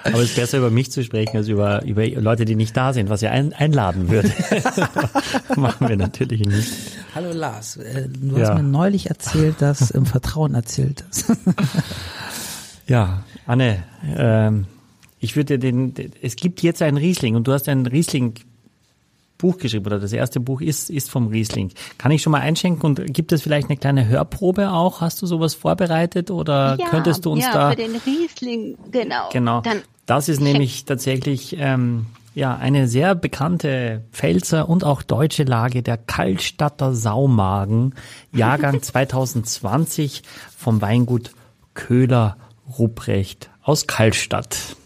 [0.03, 2.91] Aber es ist besser über mich zu sprechen als über, über Leute, die nicht da
[2.91, 4.31] sind, was ja ein, einladen würde.
[5.55, 6.71] Machen wir natürlich nicht.
[7.13, 8.47] Hallo Lars, äh, du Ja.
[8.49, 11.31] hast mir neulich erzählt, dass im Vertrauen erzählt ist.
[12.87, 13.83] Ja, Anne,
[14.17, 14.65] ähm,
[15.19, 18.33] ich würde den, es gibt jetzt einen Riesling und du hast ein Riesling
[19.43, 21.73] Buch geschrieben oder das erste Buch ist, ist vom Riesling.
[21.97, 25.01] Kann ich schon mal einschenken und gibt es vielleicht eine kleine Hörprobe auch?
[25.01, 27.69] Hast du sowas vorbereitet oder ja, könntest du uns ja, da?
[27.71, 29.27] für den Riesling, genau.
[29.33, 29.59] Genau.
[29.59, 35.83] Dann das ist nämlich tatsächlich ähm, ja eine sehr bekannte Pfälzer und auch deutsche Lage
[35.83, 37.95] der Kaltstatter Saumagen,
[38.31, 40.23] Jahrgang 2020
[40.57, 41.31] vom Weingut
[41.73, 42.37] Köhler
[42.77, 44.77] Ruprecht aus Kaltstadt.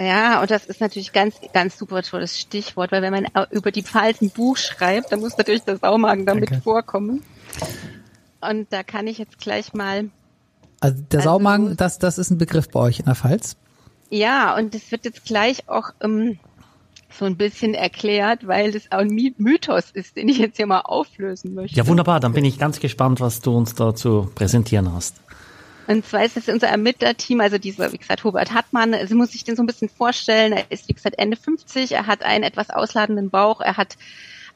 [0.00, 3.82] Ja, und das ist natürlich ganz, ganz super tolles Stichwort, weil wenn man über die
[3.82, 6.62] Pfalz ein Buch schreibt, dann muss natürlich der Saumagen damit Danke.
[6.62, 7.22] vorkommen.
[8.40, 10.08] Und da kann ich jetzt gleich mal,
[10.80, 13.56] Also der Also- Saumagen, das, das ist ein Begriff bei euch in der Pfalz.
[14.08, 16.38] ja, und es wird jetzt gleich auch ähm,
[17.10, 20.66] so ein bisschen erklärt, weil das auch ein My- Mythos ist, den ich jetzt hier
[20.66, 21.76] mal auflösen möchte.
[21.76, 22.20] Ja, wunderbar.
[22.20, 25.20] Dann bin ich ganz gespannt, was du uns da zu präsentieren hast.
[25.86, 29.44] Und zwar ist es unser Ermittlerteam, also dieser, wie gesagt, Hubert Hartmann, Sie muss sich
[29.44, 30.52] den so ein bisschen vorstellen.
[30.52, 33.96] Er ist, wie gesagt, Ende 50, er hat einen etwas ausladenden Bauch, er hat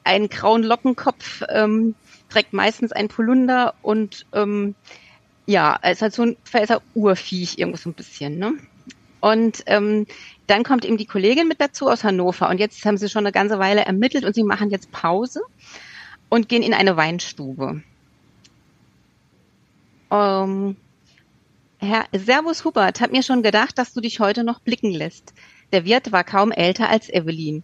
[0.03, 1.95] einen grauen Lockenkopf, ähm,
[2.29, 4.75] trägt meistens ein Polunder und ähm,
[5.45, 8.53] ja, er ist halt so ein Pfälzer Urviech irgendwo so ein bisschen, ne?
[9.19, 10.05] Und ähm,
[10.47, 13.31] dann kommt eben die Kollegin mit dazu aus Hannover und jetzt haben sie schon eine
[13.31, 15.41] ganze Weile ermittelt und sie machen jetzt Pause
[16.29, 17.81] und gehen in eine Weinstube.
[20.11, 20.77] Ähm,
[21.77, 25.33] Herr Servus Hubert, hab mir schon gedacht, dass du dich heute noch blicken lässt.
[25.73, 27.63] Der Wirt war kaum älter als Evelyn.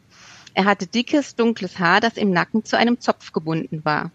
[0.54, 4.12] Er hatte dickes, dunkles Haar, das im Nacken zu einem Zopf gebunden war.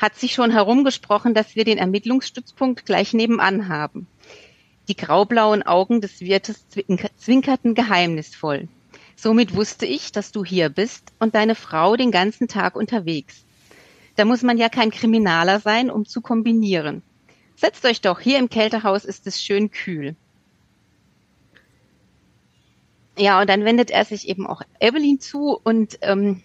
[0.00, 4.08] Hat sich schon herumgesprochen, dass wir den Ermittlungsstützpunkt gleich nebenan haben.
[4.88, 8.68] Die graublauen Augen des Wirtes zwink- zwinkerten geheimnisvoll.
[9.14, 13.44] Somit wusste ich, dass du hier bist und deine Frau den ganzen Tag unterwegs.
[14.16, 17.02] Da muss man ja kein Kriminaler sein, um zu kombinieren.
[17.56, 20.14] Setzt euch doch, hier im Kältehaus ist es schön kühl.
[23.18, 26.42] Ja, und dann wendet er sich eben auch Evelyn zu und ähm,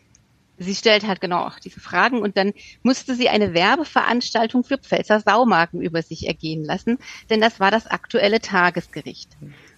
[0.58, 5.20] sie stellt halt genau auch diese Fragen und dann musste sie eine Werbeveranstaltung für Pfälzer
[5.20, 6.98] Saumarken über sich ergehen lassen,
[7.30, 9.32] denn das war das aktuelle Tagesgericht.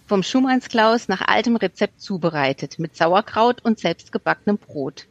[0.06, 5.08] Vom Schumannsklaus nach altem Rezept zubereitet, mit Sauerkraut und selbstgebackenem Brot.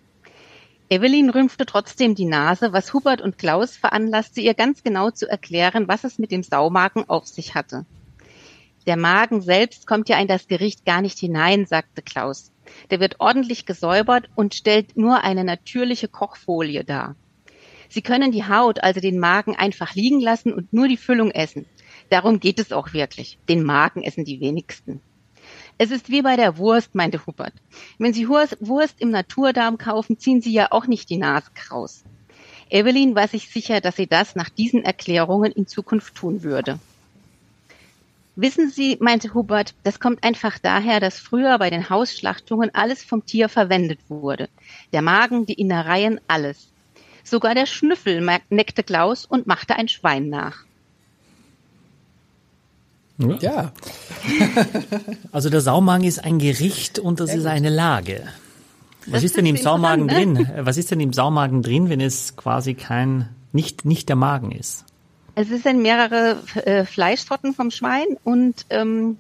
[0.88, 5.88] Evelyn rümpfte trotzdem die Nase, was Hubert und Klaus veranlasste, ihr ganz genau zu erklären,
[5.88, 7.86] was es mit dem Saumagen auf sich hatte.
[8.86, 12.50] Der Magen selbst kommt ja in das Gericht gar nicht hinein, sagte Klaus.
[12.90, 17.14] Der wird ordentlich gesäubert und stellt nur eine natürliche Kochfolie dar.
[17.88, 21.66] Sie können die Haut, also den Magen, einfach liegen lassen und nur die Füllung essen.
[22.08, 23.38] Darum geht es auch wirklich.
[23.48, 25.00] Den Magen essen die wenigsten.
[25.78, 27.54] Es ist wie bei der Wurst, meinte Hubert.
[27.98, 32.04] Wenn Sie Wurst, im Naturdarm kaufen, ziehen Sie ja auch nicht die Nase kraus.
[32.72, 36.78] Evelyn war sich sicher, dass sie das nach diesen Erklärungen in Zukunft tun würde.
[38.34, 43.26] Wissen Sie, meinte Hubert, das kommt einfach daher, dass früher bei den Hausschlachtungen alles vom
[43.26, 44.48] Tier verwendet wurde.
[44.94, 46.68] Der Magen, die Innereien, alles.
[47.24, 50.64] Sogar der Schnüffel neckte Klaus und machte ein Schwein nach.
[53.18, 53.72] Ja.
[55.32, 58.22] Also der Saumagen ist ein Gericht und das ist eine Lage.
[59.06, 60.64] Was Das ist denn im Saumagen interessant, drin?
[60.64, 64.84] Was ist denn im Saumagen drin, wenn es quasi kein, nicht, nicht der Magen ist?
[65.34, 69.16] Es sind mehrere äh, Fleischsorten vom Schwein und ähm,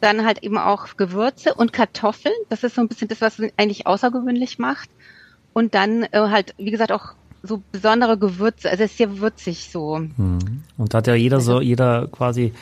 [0.00, 2.34] dann halt eben auch Gewürze und Kartoffeln.
[2.48, 4.88] Das ist so ein bisschen das, was es eigentlich außergewöhnlich macht.
[5.52, 8.70] Und dann äh, halt, wie gesagt, auch so besondere Gewürze.
[8.70, 9.94] Also es ist sehr würzig so.
[9.94, 12.52] Und da hat ja jeder so, jeder quasi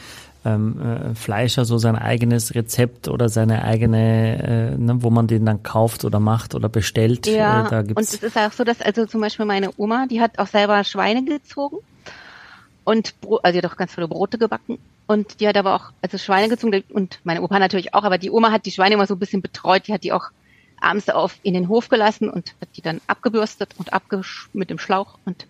[0.44, 5.44] ähm, äh, Fleischer so sein eigenes Rezept oder seine eigene, äh, ne, wo man den
[5.44, 7.26] dann kauft oder macht oder bestellt.
[7.26, 10.06] Ja, äh, da und gibt's es ist auch so, dass also zum Beispiel meine Oma,
[10.06, 11.78] die hat auch selber Schweine gezogen
[12.84, 15.92] und Bro also die hat auch ganz viele Brote gebacken und die hat aber auch
[16.02, 19.06] also Schweine gezogen und meine Opa natürlich auch, aber die Oma hat die Schweine immer
[19.06, 20.26] so ein bisschen betreut, die hat die auch
[20.80, 24.78] abends auf in den Hof gelassen und hat die dann abgebürstet und abgesch mit dem
[24.78, 25.46] Schlauch und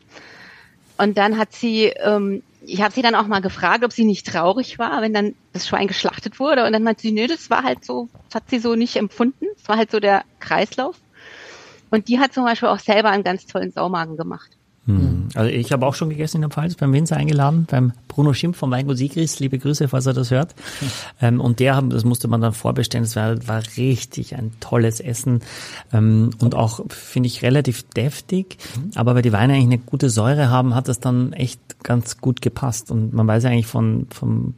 [0.98, 4.26] und dann hat sie, ähm, ich habe sie dann auch mal gefragt, ob sie nicht
[4.26, 6.66] traurig war, wenn dann das Schwein geschlachtet wurde.
[6.66, 9.46] Und dann meinte sie, nee, das war halt so, das hat sie so nicht empfunden.
[9.56, 10.96] Das war halt so der Kreislauf.
[11.90, 14.57] Und die hat zum Beispiel auch selber einen ganz tollen Saumagen gemacht.
[14.88, 15.28] Hm.
[15.34, 18.56] Also ich habe auch schon gegessen in der Pfalz, beim Winzer eingeladen, beim Bruno Schimpf
[18.56, 20.54] vom Weingut Sigris, liebe Grüße, falls er das hört.
[21.20, 25.40] Ähm, und der, das musste man dann vorbestellen, das war, war richtig ein tolles Essen
[25.92, 28.56] ähm, und auch, finde ich, relativ deftig.
[28.94, 32.40] Aber weil die Weine eigentlich eine gute Säure haben, hat das dann echt ganz gut
[32.40, 32.92] gepasst.
[32.92, 34.54] Und man weiß ja eigentlich von, von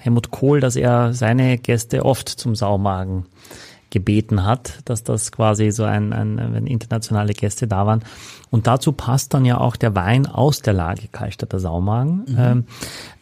[0.00, 3.24] Helmut Kohl, dass er seine Gäste oft zum Saumagen
[3.96, 8.04] gebeten hat, dass das quasi so ein, ein, wenn internationale Gäste da waren.
[8.50, 12.24] Und dazu passt dann ja auch der Wein aus der Lage Kallstatter Saumagen.
[12.38, 12.64] Ähm,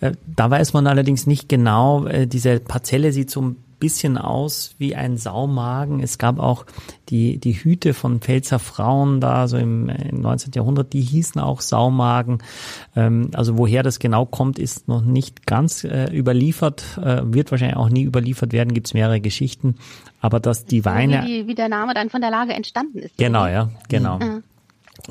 [0.01, 4.75] äh, da weiß man allerdings nicht genau, äh, diese Parzelle sieht so ein bisschen aus
[4.79, 6.01] wie ein Saumagen.
[6.01, 6.67] Es gab auch
[7.09, 10.53] die, die Hüte von Pfälzer Frauen da, so im, im 19.
[10.55, 12.39] Jahrhundert, die hießen auch Saumagen.
[12.97, 17.77] Ähm, also woher das genau kommt, ist noch nicht ganz äh, überliefert, äh, wird wahrscheinlich
[17.77, 19.77] auch nie überliefert werden, gibt es mehrere Geschichten.
[20.21, 21.25] Aber dass die Weine...
[21.27, 23.17] Wie, wie der Name dann von der Lage entstanden ist.
[23.19, 24.19] Genau, ja, genau.
[24.19, 24.43] Mhm.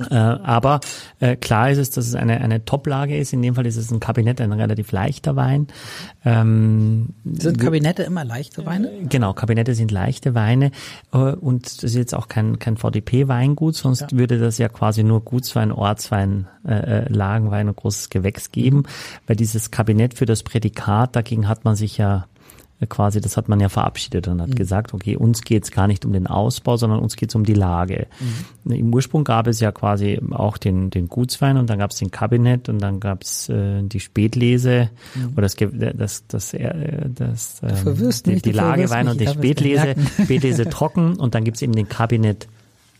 [0.09, 0.79] Äh, aber
[1.19, 3.31] äh, klar ist es, dass es eine, eine Top-Lage ist.
[3.31, 5.67] In dem Fall ist es ein Kabinett, ein relativ leichter Wein.
[6.25, 8.91] Ähm, sind Kabinette immer leichte Weine?
[8.91, 10.71] Äh, genau, Kabinette sind leichte Weine.
[11.13, 14.17] Äh, und das ist jetzt auch kein, kein VDP-Weingut, sonst ja.
[14.17, 18.77] würde das ja quasi nur Gutswein, Ortswein, äh, äh, Lagenwein und großes Gewächs geben.
[18.77, 18.85] Mhm.
[19.27, 22.25] Weil dieses Kabinett für das Prädikat, dagegen hat man sich ja
[22.87, 24.55] quasi, das hat man ja verabschiedet und hat mhm.
[24.55, 28.07] gesagt, okay, uns geht's gar nicht um den Ausbau, sondern uns geht's um die Lage.
[28.65, 28.71] Mhm.
[28.73, 32.69] Im Ursprung gab es ja quasi auch den, den Gutswein und dann gab's den Kabinett
[32.69, 35.33] und dann gab's äh, die Spätlese mhm.
[35.33, 41.15] oder das, das, das, äh, das, ähm, die, die Lagewein und die Spätlese, Spätlese trocken
[41.15, 42.47] und dann gibt's eben den Kabinett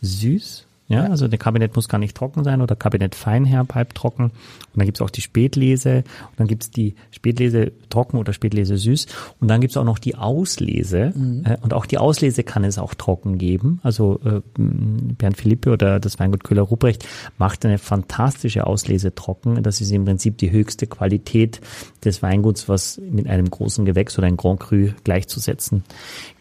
[0.02, 4.32] süß ja, also der Kabinett muss gar nicht trocken sein oder Kabinett feinherb, halbtrocken.
[4.74, 9.06] Und dann gibt's auch die Spätlese und dann gibt's die Spätlese trocken oder Spätlese süß.
[9.40, 11.12] Und dann gibt's auch noch die Auslese.
[11.14, 11.44] Mhm.
[11.44, 13.80] Äh, und auch die Auslese kann es auch trocken geben.
[13.82, 17.06] Also äh, Bernd Philippe oder das Weingut Köhler-Ruprecht
[17.38, 19.62] macht eine fantastische Auslese trocken.
[19.62, 21.60] Das ist im Prinzip die höchste Qualität
[22.04, 25.84] des Weinguts, was mit einem großen Gewächs oder ein Grand Cru gleichzusetzen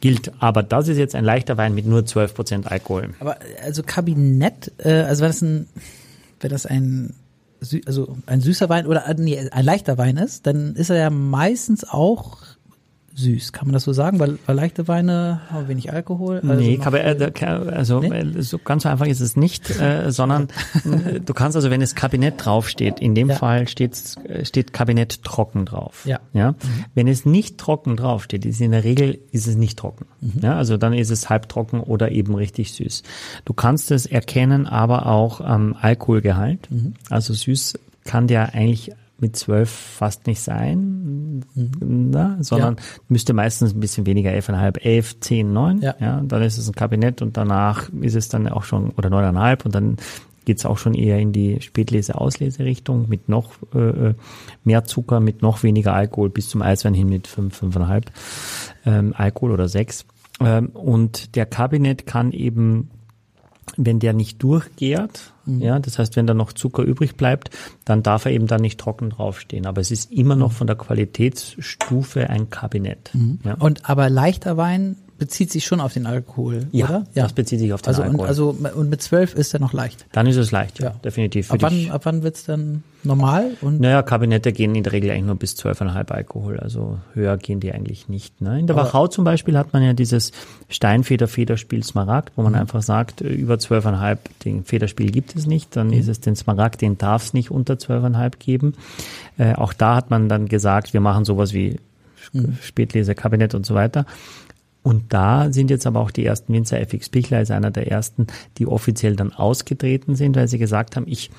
[0.02, 0.32] gilt.
[0.40, 3.10] Aber das ist jetzt ein leichter Wein mit nur 12 Prozent Alkohol.
[3.20, 5.68] Aber also Kabinett, äh, also wenn das ein,
[6.40, 7.14] wenn das ein
[7.86, 11.84] also ein süßer Wein oder nee, ein leichter Wein ist, dann ist er ja meistens
[11.84, 12.38] auch
[13.16, 13.54] süß.
[13.54, 14.20] Kann man das so sagen?
[14.20, 16.42] Weil, weil leichte Weine haben wenig Alkohol.
[16.48, 18.08] Also nee, äh, also nee?
[18.08, 20.50] Äh, so ganz so einfach ist es nicht, äh, sondern
[20.86, 23.36] äh, du kannst also, wenn es Kabinett draufsteht, in dem ja.
[23.36, 23.98] Fall steht,
[24.44, 26.06] steht Kabinett trocken drauf.
[26.06, 26.20] Ja.
[26.34, 26.52] ja?
[26.52, 26.58] Mhm.
[26.96, 30.06] Wenn es nicht trocken draufsteht, ist in der Regel ist es nicht trocken.
[30.22, 30.40] Mhm.
[30.42, 33.04] Ja, also dann ist es halbtrocken oder eben richtig süß.
[33.46, 36.70] Du kannst es erkennen, aber auch am Alkoholgehalt.
[36.72, 36.94] Mhm.
[37.10, 38.92] Also süß kann der eigentlich
[39.24, 42.10] mit zwölf fast nicht sein, mhm.
[42.12, 42.82] na, sondern ja.
[43.08, 45.82] müsste meistens ein bisschen weniger, elfeinhalb, elf, zehn, neun.
[45.82, 45.96] Ja.
[46.00, 49.66] ja, dann ist es ein Kabinett und danach ist es dann auch schon, oder neuneinhalb
[49.66, 49.96] und dann
[50.44, 54.14] geht's auch schon eher in die Spätlese-Auslese-Richtung mit noch äh, äh,
[54.66, 58.12] mehr Zucker, mit noch weniger Alkohol bis zum Eiswein hin mit fünf, fünfeinhalb
[58.86, 60.06] ähm, Alkohol oder sechs.
[60.42, 62.90] Ähm, und der Kabinett kann eben
[63.78, 65.62] wenn der nicht durchgärt, mhm.
[65.62, 67.50] ja, das heißt, wenn da noch Zucker übrig bleibt,
[67.86, 69.66] dann darf er eben da nicht trocken draufstehen.
[69.66, 73.12] Aber es ist immer noch von der Qualitätsstufe ein Kabinett.
[73.14, 73.40] Mhm.
[73.44, 73.56] Ja.
[73.56, 77.08] Und aber leichter Wein bezieht sich schon auf den Alkohol, ja, oder?
[77.14, 78.20] Ja, das bezieht sich auf den also, Alkohol.
[78.20, 80.06] Und, also und mit zwölf ist er noch leicht.
[80.12, 80.96] Dann ist es leicht, ja, ja.
[81.02, 81.50] definitiv.
[81.50, 83.52] Ab wann, ab wann wird's dann normal?
[83.62, 87.62] Und naja, Kabinette gehen in der Regel eigentlich nur bis zwölfeinhalb Alkohol, also höher gehen
[87.62, 88.42] die eigentlich nicht.
[88.42, 88.60] Ne?
[88.60, 90.34] In der Aber Wachau zum Beispiel hat man ja dieses
[90.68, 92.60] Steinfeder-Federspiel Smaragd, wo man mhm.
[92.60, 95.94] einfach sagt, äh, über zwölfeinhalb, den Federspiel gibt es nicht, dann mhm.
[95.94, 98.74] ist es den Smaragd, den darf es nicht unter zwölfeinhalb geben.
[99.38, 101.78] Äh, auch da hat man dann gesagt, wir machen sowas wie
[102.34, 102.58] mhm.
[102.62, 104.06] Spätlese, Kabinett und so weiter.
[104.84, 108.28] Und da sind jetzt aber auch die ersten Winzer, FX Pichler ist einer der ersten,
[108.58, 111.32] die offiziell dann ausgetreten sind, weil sie gesagt haben, ich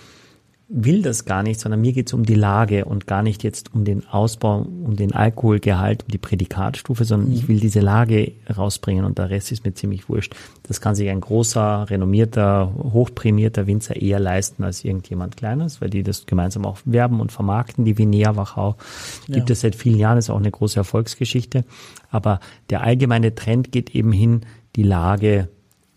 [0.68, 3.74] will das gar nicht, sondern mir geht es um die Lage und gar nicht jetzt
[3.74, 7.34] um den Ausbau, um den Alkoholgehalt, um die Prädikatstufe, sondern mhm.
[7.34, 10.34] ich will diese Lage rausbringen und der Rest ist mir ziemlich wurscht.
[10.62, 16.02] Das kann sich ein großer, renommierter, hochprämierter Winzer eher leisten als irgendjemand Kleines, weil die
[16.02, 17.84] das gemeinsam auch werben und vermarkten.
[17.84, 18.76] Die Vinea Wachau
[19.26, 19.52] gibt ja.
[19.52, 21.64] es seit vielen Jahren, ist auch eine große Erfolgsgeschichte.
[22.10, 24.42] Aber der allgemeine Trend geht eben hin,
[24.76, 25.48] die Lage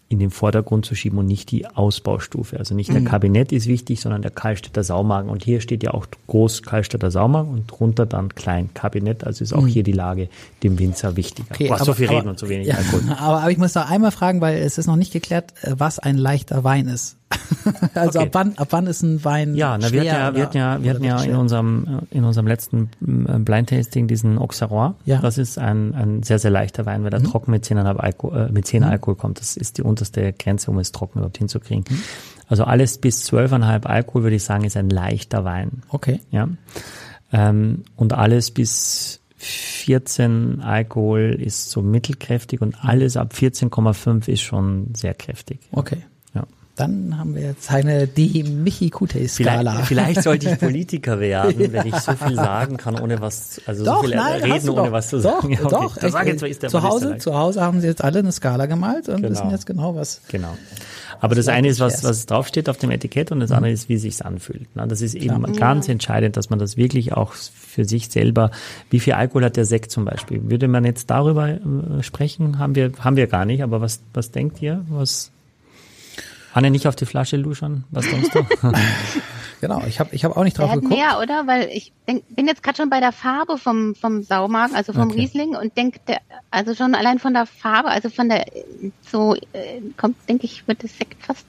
[0.09, 2.57] in den Vordergrund zu schieben und nicht die Ausbaustufe.
[2.57, 3.05] Also nicht der mhm.
[3.05, 5.29] Kabinett ist wichtig, sondern der Karlstädter Saumagen.
[5.29, 9.25] Und hier steht ja auch groß Karlstädter Saumagen und drunter dann klein Kabinett.
[9.25, 9.67] Also ist auch mhm.
[9.67, 10.29] hier die Lage
[10.63, 11.49] dem Winzer wichtiger.
[11.51, 13.01] Okay, Boah, aber, so viel aber, reden und so wenig ja, Alkohol.
[13.17, 16.17] Aber, aber ich muss noch einmal fragen, weil es ist noch nicht geklärt, was ein
[16.17, 17.17] leichter Wein ist.
[17.93, 18.27] also okay.
[18.27, 20.83] ab wann, ab wann ist ein Wein Ja, na, wir hatten ja, wir hatten ja,
[20.83, 24.93] wir hatten ja in unserem, in unserem letzten äh, Blind Tasting diesen Auxerrois.
[25.05, 25.19] Ja.
[25.19, 27.25] Das ist ein, ein sehr, sehr leichter Wein, weil er mhm.
[27.25, 28.89] trocken mit 10,5 Alkohol, äh, mit 10 mhm.
[28.89, 29.39] Alkohol kommt.
[29.39, 31.83] Das ist die unterste Grenze, um es trocken überhaupt hinzukriegen.
[31.89, 32.01] Mhm.
[32.47, 35.81] Also alles bis 12,5 Alkohol, würde ich sagen, ist ein leichter Wein.
[35.89, 36.21] Okay.
[36.31, 36.47] Ja.
[37.33, 44.93] Ähm, und alles bis 14 Alkohol ist so mittelkräftig und alles ab 14,5 ist schon
[44.95, 45.59] sehr kräftig.
[45.71, 45.97] Okay.
[46.77, 49.71] Dann haben wir jetzt eine die Michi Kute Skala.
[49.71, 51.71] Vielleicht, vielleicht sollte ich Politiker werden, ja.
[51.73, 54.83] wenn ich so viel sagen kann, ohne was, also doch, so viel nein, reden, ohne
[54.83, 54.91] doch.
[54.91, 55.37] was zu sagen.
[55.41, 55.85] Doch, ja, okay.
[55.85, 55.97] doch.
[55.97, 58.67] Da sage jetzt, ist der zu Hause, zu Hause haben sie jetzt alle eine Skala
[58.67, 59.31] gemalt und genau.
[59.31, 60.21] wissen jetzt genau was.
[60.29, 60.55] Genau.
[61.19, 63.95] Aber das, eine ist, was, was draufsteht auf dem Etikett und das andere ist, wie
[63.95, 64.75] es sich anfühlt.
[64.75, 64.87] ne?
[64.87, 68.51] Das ist eben ganz entscheidend, dass man das wirklich auch für sich selber,
[68.89, 70.49] wie viel Alkohol hat der Sekt zum Beispiel?
[70.49, 72.59] Würde man jetzt darüber äh, sprechen?
[72.59, 74.85] Haben wir, haben wir gar nicht, aber was, was denkt ihr?
[74.89, 75.31] Was,
[76.57, 77.83] Anne, nicht auf die Flasche luschern?
[77.91, 78.43] Was denkst du?
[79.59, 80.93] Genau, ich habe ich hab auch nicht drauf geguckt.
[80.93, 81.47] mehr, oder?
[81.47, 85.09] Weil ich denk, bin jetzt gerade schon bei der Farbe vom, vom Saumagen, also vom
[85.09, 85.21] Okay.
[85.21, 86.19] Riesling und denke, der,
[86.51, 88.45] also schon allein von der Farbe, also von der,
[89.01, 91.45] so, äh, kommt, denke ich, wird das Sekt fast.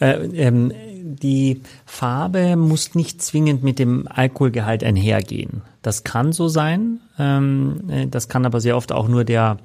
[0.00, 5.60] Äh, ähm, die Farbe muss nicht zwingend mit dem Alkoholgehalt einhergehen.
[5.82, 7.00] Das kann so sein.
[7.18, 9.58] Ähm, äh, das kann aber sehr oft auch nur der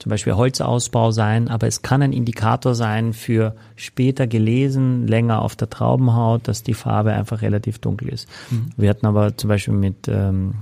[0.00, 5.56] zum Beispiel Holzausbau sein, aber es kann ein Indikator sein für später gelesen, länger auf
[5.56, 8.28] der Traubenhaut, dass die Farbe einfach relativ dunkel ist.
[8.76, 10.54] Wir hatten aber zum Beispiel mit, ähm,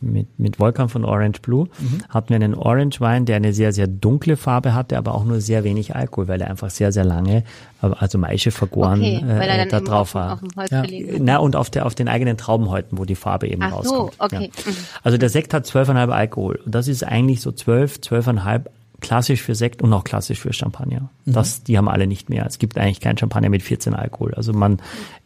[0.00, 1.68] mit, mit Volkan von Orange Blue,
[2.08, 5.40] hatten wir einen Orange Wein, der eine sehr, sehr dunkle Farbe hatte, aber auch nur
[5.40, 7.44] sehr wenig Alkohol, weil er einfach sehr, sehr lange,
[7.80, 10.32] also Maische vergoren, Okay, weil er äh, dann da drauf auf, war.
[10.32, 10.82] auf dem Ja.
[11.20, 14.12] Na, und auf, der, auf den eigenen Traubenhäuten, wo die Farbe eben Ach so, rauskommt.
[14.18, 14.50] okay.
[14.66, 14.70] Ja.
[14.72, 14.76] Mhm.
[15.04, 16.60] Also der Sekt hat 12,5 Alkohol.
[16.66, 18.62] Und das ist eigentlich so 12, 12,5
[19.00, 21.10] klassisch für Sekt und auch klassisch für Champagner.
[21.26, 22.46] Das, die haben alle nicht mehr.
[22.46, 24.34] Es gibt eigentlich kein Champagner mit 14 Alkohol.
[24.34, 24.80] Also man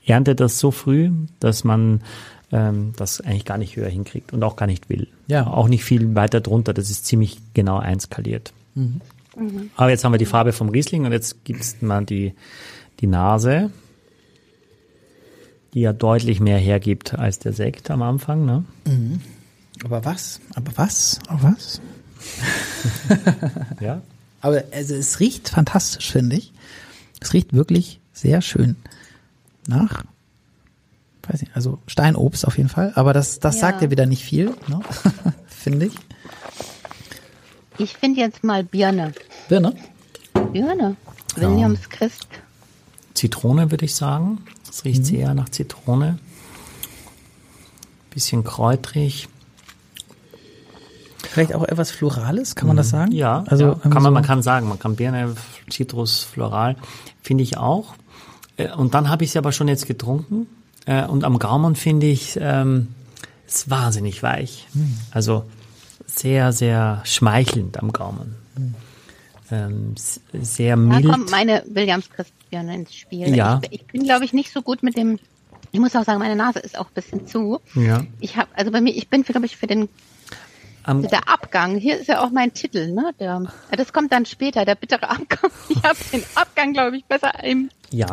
[0.06, 1.10] erntet das so früh,
[1.40, 2.02] dass man
[2.52, 5.08] ähm, das eigentlich gar nicht höher hinkriegt und auch gar nicht will.
[5.26, 5.46] Ja.
[5.46, 6.72] Auch nicht viel weiter drunter.
[6.72, 8.52] Das ist ziemlich genau einskaliert.
[9.76, 12.34] Aber jetzt haben wir die Farbe vom Riesling und jetzt gibt's mal die,
[13.00, 13.70] die Nase,
[15.74, 18.44] die ja deutlich mehr hergibt als der Sekt am Anfang.
[18.44, 18.64] Ne?
[19.84, 20.40] Aber was?
[20.54, 21.18] Aber was?
[21.26, 21.80] Aber was?
[23.80, 24.02] Ja.
[24.40, 26.52] Aber also es riecht fantastisch, finde ich.
[27.20, 28.76] Es riecht wirklich sehr schön
[29.66, 30.04] nach,
[31.28, 32.92] weiß nicht, also Steinobst auf jeden Fall.
[32.94, 33.60] Aber das, das Ja.
[33.62, 34.80] sagt ja wieder nicht viel, ne?
[35.46, 35.94] finde ich.
[37.78, 39.12] Ich finde jetzt mal Birne.
[39.48, 39.74] Birne?
[40.52, 40.96] Birne.
[41.36, 42.28] Williams Christ.
[43.14, 44.38] Zitrone würde ich sagen.
[44.70, 45.04] Es riecht Mhm.
[45.04, 46.18] sehr nach Zitrone.
[48.10, 49.28] Bisschen kräutrig.
[51.26, 53.10] Vielleicht auch etwas Florales, kann man das sagen?
[53.12, 53.16] Mhm.
[53.18, 55.34] Ja, also ja, kann man, so- man kann sagen, man kann Birne,
[55.70, 56.76] Citrus, Floral,
[57.22, 57.94] finde ich auch.
[58.56, 60.46] Äh, Und dann habe ich sie aber schon jetzt getrunken.
[60.86, 62.88] Äh, Und am Gaumen finde ich ähm,
[63.46, 64.66] ist wahnsinnig weich.
[64.74, 64.96] Hm.
[65.10, 65.44] Also
[66.06, 68.36] sehr, sehr schmeichelnd am Gaumen.
[69.50, 71.06] Ähm, s- sehr Da mild.
[71.10, 73.34] kommt meine Williams Christ Birne ins Spiel.
[73.34, 73.60] Ja.
[73.70, 75.18] Ich, ich bin, glaube ich, nicht so gut mit dem.
[75.72, 77.60] Ich muss auch sagen, meine Nase ist auch ein bisschen zu.
[77.74, 78.04] ja.
[78.20, 79.88] Ich habe, also bei mir, ich bin, glaube ich, für den
[80.84, 81.76] Am, der Abgang.
[81.76, 83.12] Hier ist ja auch mein Titel, ne?
[83.18, 83.42] Der,
[83.76, 85.50] das kommt dann später, der bittere Abgang.
[85.68, 87.70] Ich habe den Abgang, glaube ich, besser im.
[87.90, 88.06] ja,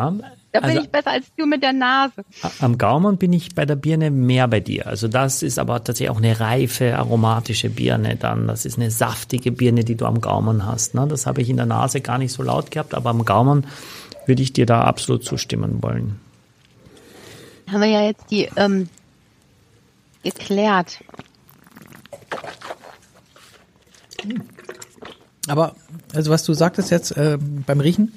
[0.53, 2.23] Da bin also- ich besser als du mit der Nase.
[2.59, 4.87] Am Gaumen bin ich bei der Birne mehr bei dir.
[4.87, 8.47] Also das ist aber tatsächlich auch eine reife, aromatische Birne dann.
[8.47, 10.95] Das ist eine saftige Birne, die du am Gaumen hast.
[10.95, 11.07] Ne?
[11.07, 13.67] Das habe ich in der Nase gar nicht so laut gehabt, aber am Gaumen
[14.25, 16.19] würde ich dir da absolut zustimmen wollen.
[17.69, 18.89] Haben wir ja jetzt die ähm,
[20.23, 20.99] geklärt.
[25.47, 25.75] Aber,
[26.13, 28.13] also was du sagtest jetzt äh, beim Riechen,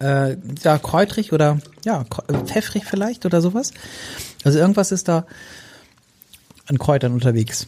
[0.00, 3.72] äh, ja, kräutrig oder ja, äh, pfeffrig vielleicht oder sowas.
[4.44, 5.26] Also irgendwas ist da
[6.66, 7.66] an Kräutern unterwegs.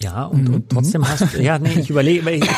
[0.00, 2.48] Ja, und, und trotzdem hast du, ja, nee, ich überlege, ich,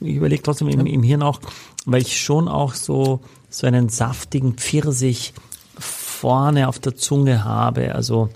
[0.00, 1.40] ich überlege trotzdem im, im Hirn auch,
[1.86, 5.32] weil ich schon auch so, so einen saftigen Pfirsich
[5.78, 8.28] vorne auf der Zunge habe, also,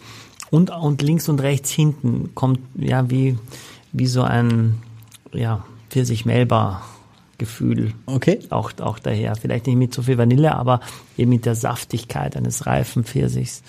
[0.55, 3.37] und, und links und rechts hinten kommt, ja, wie,
[3.93, 4.81] wie so ein,
[5.33, 7.93] ja, Pfirsich-Melba-Gefühl.
[8.07, 8.39] Okay.
[8.51, 9.35] Auch, auch daher.
[9.35, 10.79] Vielleicht nicht mit so viel Vanille, aber
[11.17, 13.65] eben mit der Saftigkeit eines reifen Pfirsichs.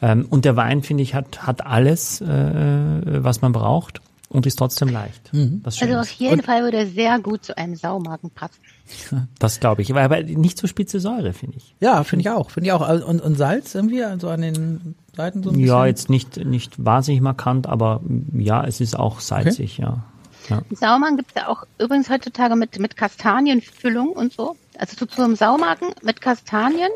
[0.00, 4.00] Ähm, und der Wein, finde ich, hat, hat alles, äh, was man braucht
[4.30, 5.30] und ist trotzdem leicht.
[5.32, 6.18] Das, schön Also auf ist.
[6.18, 8.60] jeden Fall würde er sehr gut zu einem Saumagen passen.
[9.38, 9.94] das glaube ich.
[9.94, 11.74] Aber, nicht so spitze Säure, finde ich.
[11.80, 12.50] Ja, finde ich auch.
[12.50, 12.80] Finde ich auch.
[12.82, 15.68] Also, Und, und Salz irgendwie, also an den Seiten so ein bisschen.
[15.68, 18.00] Ja, jetzt nicht, nicht wahnsinnig markant, aber
[18.36, 20.04] ja, es ist auch salzig, ja.
[20.48, 20.60] ja.
[20.70, 24.56] Saumagen gibt es ja auch übrigens heutzutage mit, mit Kastanienfüllung und so.
[24.78, 26.90] Also zu, zu einem Saumagen mit Kastanien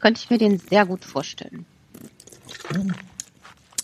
[0.00, 1.64] könnte ich mir den sehr gut vorstellen.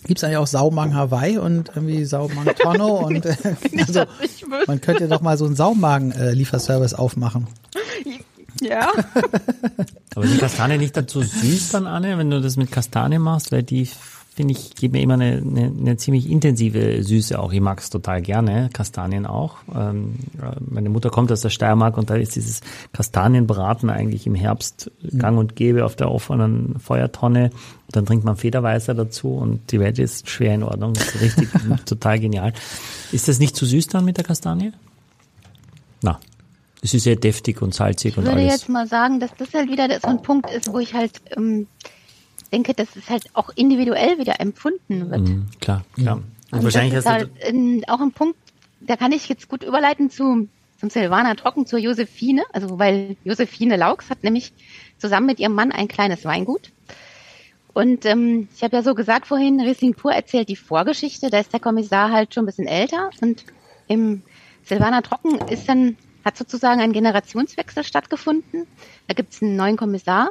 [0.07, 3.37] Gibt's eigentlich auch Saumagen Hawaii und irgendwie Saumagen Tonno und äh,
[3.79, 4.05] also,
[4.67, 7.47] man könnte doch mal so einen Saumagen-Lieferservice aufmachen.
[8.61, 8.93] Ja.
[10.15, 13.53] Aber sind Kastanien nicht dazu süß dann, Anne, wenn du das mit Kastanien machst?
[13.53, 13.89] Weil die
[14.35, 17.53] finde ich, geben mir immer eine, eine, eine ziemlich intensive Süße auch.
[17.53, 19.59] Ich mag es total gerne, Kastanien auch.
[19.73, 20.17] Ähm,
[20.59, 22.61] meine Mutter kommt aus der Steiermark und da ist dieses
[22.93, 27.51] Kastanienbraten eigentlich im Herbst gang und gäbe auf der offenen Feuertonne.
[27.91, 30.95] Dann trinkt man Federweißer dazu und die Welt ist schwer in Ordnung.
[30.95, 31.49] Das ist richtig,
[31.87, 32.53] total genial.
[33.13, 34.73] Ist das nicht zu süß dann mit der Kastanie?
[36.03, 36.19] Na,
[36.85, 38.53] es ist sehr deftig und salzig Ich und würde alles.
[38.53, 41.67] jetzt mal sagen, dass das halt wieder so ein Punkt ist, wo ich halt ähm,
[42.53, 45.21] denke, dass es halt auch individuell wieder empfunden wird.
[45.23, 46.17] Mhm, klar, klar.
[46.17, 48.37] Und, Und wahrscheinlich das ist halt ähm, auch ein Punkt,
[48.81, 50.47] da kann ich jetzt gut überleiten zu,
[50.79, 52.45] zum Silvaner Trocken, zur Josephine.
[52.53, 54.53] Also weil Josephine Laux hat nämlich
[54.99, 56.71] zusammen mit ihrem Mann ein kleines Weingut.
[57.73, 61.53] Und ähm, ich habe ja so gesagt vorhin, Riesling Pur erzählt die Vorgeschichte, da ist
[61.55, 63.45] der Kommissar halt schon ein bisschen älter und
[63.89, 64.23] im
[64.65, 68.67] Silvaner Trocken ist dann, hat sozusagen ein Generationswechsel stattgefunden.
[69.09, 70.31] Da gibt es einen neuen Kommissar.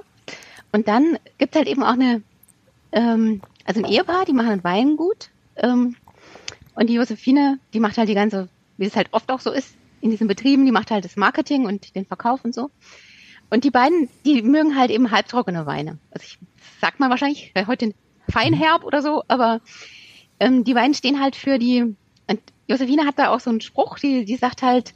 [0.71, 2.23] Und dann gibt es halt eben auch eine,
[2.91, 5.29] ähm, also ein Ehepaar, die machen ein Weingut.
[5.55, 5.95] Ähm,
[6.75, 9.75] und die Josephine, die macht halt die ganze, wie es halt oft auch so ist,
[10.01, 12.71] in diesen Betrieben, die macht halt das Marketing und den Verkauf und so.
[13.49, 15.99] Und die beiden, die mögen halt eben halbtrockene Weine.
[16.11, 16.39] Also ich
[16.81, 17.93] sag mal wahrscheinlich, heute
[18.27, 19.61] Feinherb oder so, aber
[20.39, 21.95] ähm, die Weine stehen halt für die,
[22.27, 24.93] und Josephine hat da auch so einen Spruch, die, die sagt halt,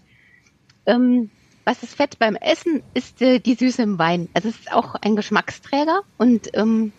[0.87, 1.29] ähm,
[1.65, 4.29] was ist Fett beim Essen, ist äh, die Süße im Wein.
[4.33, 6.93] Also es ist auch ein Geschmacksträger und ähm,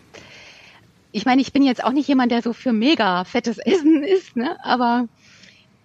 [1.11, 4.35] ich meine, ich bin jetzt auch nicht jemand, der so für mega fettes Essen ist,
[4.35, 4.57] ne?
[4.63, 5.07] aber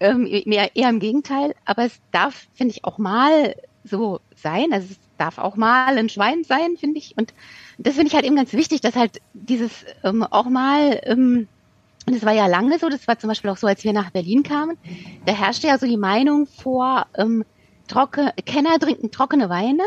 [0.00, 1.54] ähm, mehr, eher im Gegenteil.
[1.64, 4.72] Aber es darf, finde ich, auch mal so sein.
[4.72, 7.16] Also es darf auch mal ein Schwein sein, finde ich.
[7.16, 7.32] Und
[7.78, 11.48] das finde ich halt eben ganz wichtig, dass halt dieses ähm, auch mal, ähm,
[12.06, 14.10] und es war ja lange so, das war zum Beispiel auch so, als wir nach
[14.10, 14.76] Berlin kamen,
[15.24, 17.44] da herrschte ja so die Meinung vor, ähm,
[17.88, 19.82] trocken, Kenner trinken trockene Weine.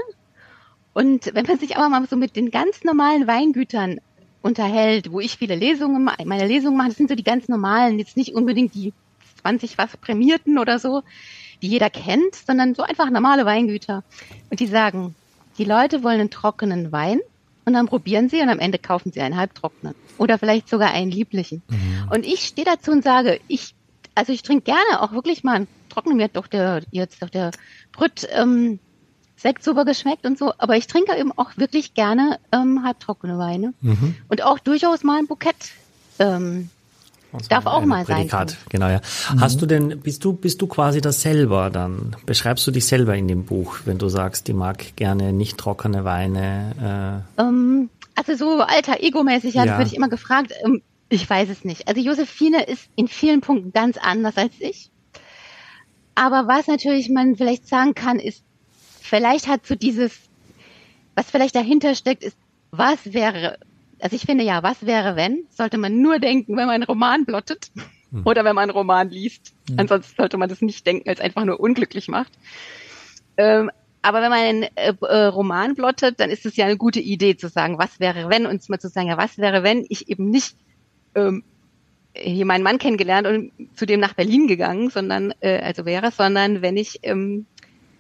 [0.93, 3.99] Und wenn man sich aber mal so mit den ganz normalen Weingütern
[4.41, 8.17] unterhält, wo ich viele Lesungen, meine Lesungen mache, das sind so die ganz normalen, jetzt
[8.17, 8.93] nicht unbedingt die
[9.41, 11.03] 20 was Prämierten oder so,
[11.61, 14.03] die jeder kennt, sondern so einfach normale Weingüter.
[14.49, 15.15] Und die sagen,
[15.57, 17.19] die Leute wollen einen trockenen Wein
[17.65, 21.11] und dann probieren sie und am Ende kaufen sie einen halbtrockenen oder vielleicht sogar einen
[21.11, 21.63] lieblichen.
[22.11, 23.75] Und ich stehe dazu und sage, ich,
[24.15, 27.29] also ich trinke gerne auch wirklich mal einen trockenen, mir hat doch der, jetzt doch
[27.29, 27.51] der
[27.97, 28.79] Brüt, ähm,
[29.35, 33.73] Sekt super geschmeckt und so, aber ich trinke eben auch wirklich gerne ähm, halbtrockene Weine
[34.29, 35.55] und auch durchaus mal ein Bukett.
[36.17, 36.69] Ähm,
[37.33, 39.01] Das Darf auch mal sein, Prädikat, finde genau, ja.
[39.33, 39.41] Mhm.
[39.41, 42.15] Hast du denn, bist du, bist du quasi das selber dann?
[42.25, 46.03] Beschreibst du dich selber in dem Buch, wenn du sagst, die mag gerne nicht trockene
[46.03, 47.23] Weine?
[47.37, 49.71] ähm, also so alter Ego-mäßig, ja, Ja.
[49.73, 50.51] das würde ich immer gefragt.
[50.63, 51.87] Ähm, ich weiß es nicht.
[51.87, 54.89] Also Josephine ist in vielen Punkten ganz anders als ich.
[56.17, 58.43] Aber was natürlich man vielleicht sagen kann, ist,
[59.01, 60.19] vielleicht hat so dieses,
[61.13, 62.35] was vielleicht dahinter steckt, ist,
[62.71, 63.59] was wäre,
[63.99, 67.23] also ich finde ja, was wäre wenn, sollte man nur denken, wenn man einen Roman
[67.23, 67.69] blottet
[68.25, 69.53] oder wenn man einen Roman liest.
[69.77, 72.31] Ansonsten sollte man das nicht denken, es einfach nur unglücklich macht.
[73.37, 73.69] Ähm,
[74.01, 77.37] aber wenn man einen äh, äh, Roman blottet, dann ist es ja eine gute Idee
[77.37, 80.31] zu sagen, was wäre wenn, und mal zu sagen, ja, was wäre wenn ich eben
[80.31, 80.55] nicht
[81.13, 81.43] ähm,
[82.19, 86.61] hier meinen Mann kennengelernt und zu dem nach Berlin gegangen, sondern äh, also wäre, sondern
[86.61, 87.45] wenn ich ähm,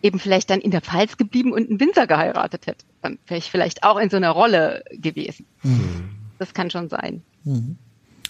[0.01, 3.51] eben vielleicht dann in der Pfalz geblieben und einen Winzer geheiratet hätte, dann wäre ich
[3.51, 5.45] vielleicht auch in so einer Rolle gewesen.
[6.39, 7.23] Das kann schon sein.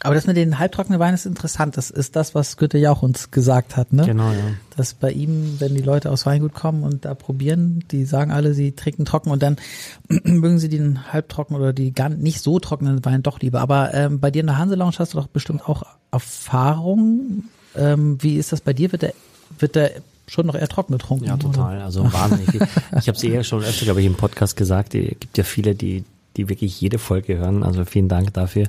[0.04, 1.76] Aber das mit den halbtrockenen Weinen ist interessant.
[1.76, 4.06] Das ist das, was Goethe ja auch uns gesagt hat, ne?
[4.06, 4.54] Genau, ja.
[4.76, 8.54] Dass bei ihm, wenn die Leute aus Weingut kommen und da probieren, die sagen alle,
[8.54, 9.58] sie trinken trocken und dann
[10.08, 13.60] mögen sie den halbtrocken oder die gar nicht so trockenen Wein doch lieber.
[13.60, 17.46] Aber ähm, bei dir in der Hanse Lounge hast du doch bestimmt auch Erfahrung.
[17.76, 18.92] Ähm, wie ist das bei dir?
[18.92, 19.14] Wird der,
[19.58, 19.92] wird der
[20.28, 21.26] schon noch eher trocken getrunken?
[21.26, 21.82] Ja, total.
[21.82, 22.50] Also wahnsinnig.
[22.54, 24.94] Ich habe es eher schon öfter, glaube ich, im Podcast gesagt.
[24.94, 26.04] Es gibt ja viele, die
[26.38, 27.64] die wirklich jede Folge hören.
[27.64, 28.68] Also vielen Dank dafür.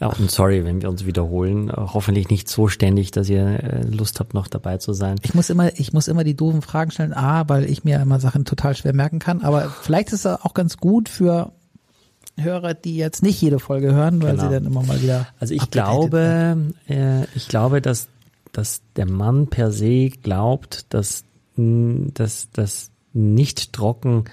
[0.00, 0.08] Ja.
[0.08, 1.70] Und sorry, wenn wir uns wiederholen.
[1.70, 5.16] Hoffentlich nicht so ständig, dass ihr äh, Lust habt, noch dabei zu sein.
[5.22, 7.12] Ich muss immer, ich muss immer die doofen Fragen stellen.
[7.14, 9.42] A, weil ich mir immer Sachen total schwer merken kann.
[9.42, 11.52] Aber vielleicht ist es auch ganz gut für
[12.36, 14.42] Hörer, die jetzt nicht jede Folge hören, weil Genau.
[14.48, 15.28] sie dann immer mal wieder.
[15.38, 18.08] Also ich glaube, äh, ich glaube, dass,
[18.52, 21.24] dass der Mann per se glaubt, dass,
[21.56, 24.24] dass, dass nicht trocken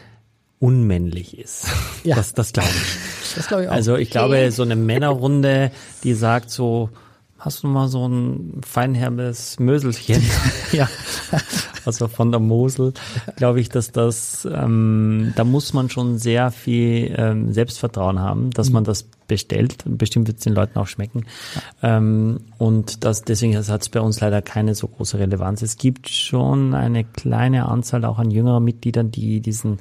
[0.61, 1.67] unmännlich ist.
[2.03, 2.15] Ja.
[2.15, 3.35] Das, das glaube ich.
[3.35, 3.73] Das glaube ich auch.
[3.73, 5.69] Also ich glaube, so eine Männerrunde,
[6.03, 6.89] die sagt so,
[7.37, 10.23] hast du mal so ein feinherbes Möselchen?
[10.71, 10.89] ja.
[11.85, 12.93] also von der Mosel,
[13.35, 18.71] glaube ich, dass das, ähm, da muss man schon sehr viel ähm, Selbstvertrauen haben, dass
[18.71, 19.85] man das bestellt.
[19.85, 21.25] Und bestimmt wird es den Leuten auch schmecken.
[21.81, 25.61] Ähm, und das, deswegen hat es bei uns leider keine so große Relevanz.
[25.61, 29.79] Es gibt schon eine kleine Anzahl auch an jüngeren Mitgliedern, die diesen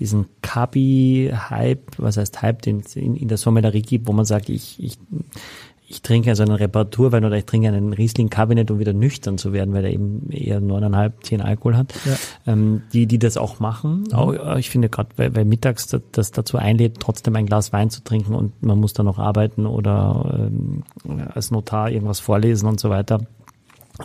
[0.00, 4.48] diesen Kabi-Hype, was heißt Hype, den es in, in der Sommellerie gibt, wo man sagt,
[4.48, 4.98] ich, ich
[5.90, 9.52] ich trinke also einen Reparaturwein oder ich trinke einen Riesling Cabinet, um wieder nüchtern zu
[9.52, 11.92] werden, weil er eben eher neuneinhalb, zehn Alkohol hat.
[12.04, 12.16] Ja.
[12.46, 14.04] Ähm, die, die das auch machen.
[14.04, 14.14] Mhm.
[14.14, 17.72] Auch, äh, ich finde gerade, weil, weil mittags das, das, dazu einlädt, trotzdem ein Glas
[17.72, 20.84] Wein zu trinken und man muss dann noch arbeiten oder ähm,
[21.34, 23.22] als Notar irgendwas vorlesen und so weiter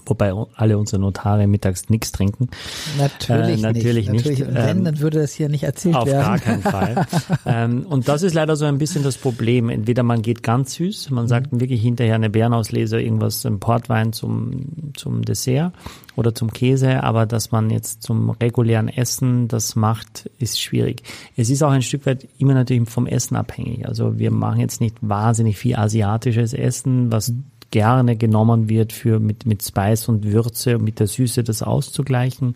[0.05, 2.49] Wobei alle unsere Notare mittags nichts trinken.
[2.97, 4.25] Natürlich, äh, natürlich nicht.
[4.25, 4.39] nicht.
[4.39, 4.55] Natürlich.
[4.55, 6.19] Wenn, ähm, dann würde das hier nicht erzählt auf werden.
[6.19, 7.07] Auf gar keinen Fall.
[7.45, 9.69] ähm, und das ist leider so ein bisschen das Problem.
[9.69, 11.59] Entweder man geht ganz süß, man sagt mhm.
[11.59, 15.73] wirklich hinterher eine Bärenauslese, irgendwas im Portwein zum, zum Dessert
[16.15, 21.03] oder zum Käse, aber dass man jetzt zum regulären Essen das macht, ist schwierig.
[21.35, 23.87] Es ist auch ein Stück weit immer natürlich vom Essen abhängig.
[23.87, 29.19] Also wir machen jetzt nicht wahnsinnig viel asiatisches Essen, was mhm gerne genommen wird für
[29.19, 32.55] mit, mit Spice und Würze, mit der Süße das auszugleichen.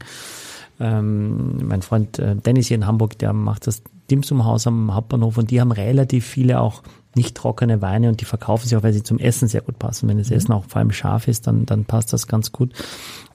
[0.80, 5.52] Ähm, mein Freund äh, Dennis hier in Hamburg, der macht das Dimsumhaus am Hauptbahnhof und
[5.52, 6.82] die haben relativ viele auch
[7.16, 10.08] nicht trockene Weine und die verkaufen sie auch, weil sie zum Essen sehr gut passen.
[10.08, 10.38] Wenn das mhm.
[10.38, 12.72] Essen auch vor allem scharf ist, dann, dann passt das ganz gut.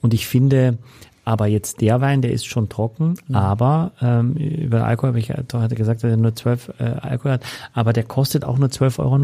[0.01, 0.77] Und ich finde,
[1.23, 3.35] aber jetzt der Wein, der ist schon trocken, mhm.
[3.35, 7.33] aber ähm, über Alkohol habe ich doch hatte gesagt, dass er nur 12 äh, Alkohol
[7.33, 9.17] hat, aber der kostet auch nur 12,90 Euro.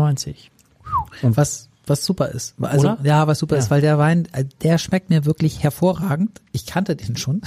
[1.22, 2.56] Und was was super ist.
[2.62, 3.00] Also Oder?
[3.04, 3.62] ja, was super ja.
[3.62, 6.42] ist, weil der Wein, äh, der schmeckt mir wirklich hervorragend.
[6.52, 7.42] Ich kannte den schon.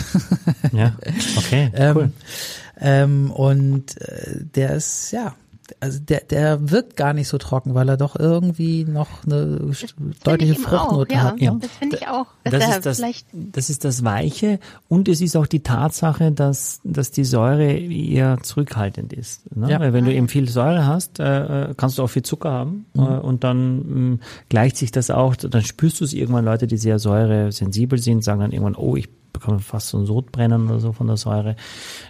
[0.72, 0.94] ja,
[1.36, 2.10] okay, cool.
[2.10, 2.12] Ähm,
[2.80, 5.34] ähm, und äh, der ist ja,
[5.80, 9.72] also der, der wirkt gar nicht so trocken, weil er doch irgendwie noch eine
[10.22, 11.40] deutliche Fruchtnote ja, hat.
[11.40, 12.26] Ja, das finde ich auch.
[12.44, 14.58] Das ist das, das ist das Weiche
[14.88, 19.54] und es ist auch die Tatsache, dass, dass die Säure eher zurückhaltend ist.
[19.54, 19.70] Ne?
[19.70, 19.80] Ja.
[19.80, 22.86] Weil wenn du eben viel Säure hast, äh, äh kannst du auch viel Zucker haben
[22.94, 23.02] mhm.
[23.02, 26.76] äh, und dann mm, gleicht sich das auch, dann spürst du es irgendwann, Leute, die
[26.76, 30.92] sehr säuresensibel sind, sagen dann irgendwann, oh, ich bekommen fast so ein Sodbrennen oder so
[30.92, 31.56] von der Säure.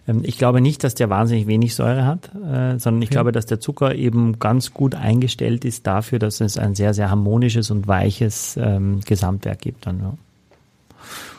[0.07, 3.15] Ähm, ich glaube nicht, dass der wahnsinnig wenig Säure hat, äh, sondern ich okay.
[3.15, 7.11] glaube, dass der Zucker eben ganz gut eingestellt ist dafür, dass es ein sehr, sehr
[7.11, 9.87] harmonisches und weiches ähm, Gesamtwerk gibt.
[9.87, 10.15] Dann, ja.